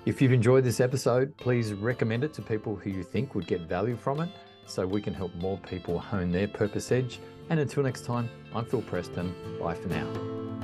If 0.06 0.22
you've 0.22 0.32
enjoyed 0.32 0.64
this 0.64 0.80
episode, 0.80 1.36
please 1.36 1.72
recommend 1.72 2.24
it 2.24 2.32
to 2.34 2.42
people 2.42 2.76
who 2.76 2.90
you 2.90 3.02
think 3.02 3.34
would 3.34 3.46
get 3.46 3.62
value 3.62 3.96
from 3.96 4.20
it 4.20 4.30
so 4.66 4.86
we 4.86 5.02
can 5.02 5.14
help 5.14 5.34
more 5.34 5.58
people 5.58 5.98
hone 5.98 6.30
their 6.30 6.48
purpose 6.48 6.92
edge. 6.92 7.20
And 7.50 7.58
until 7.60 7.82
next 7.82 8.04
time, 8.04 8.28
I'm 8.54 8.64
Phil 8.64 8.82
Preston. 8.82 9.34
Bye 9.60 9.74
for 9.74 9.88
now. 9.88 10.57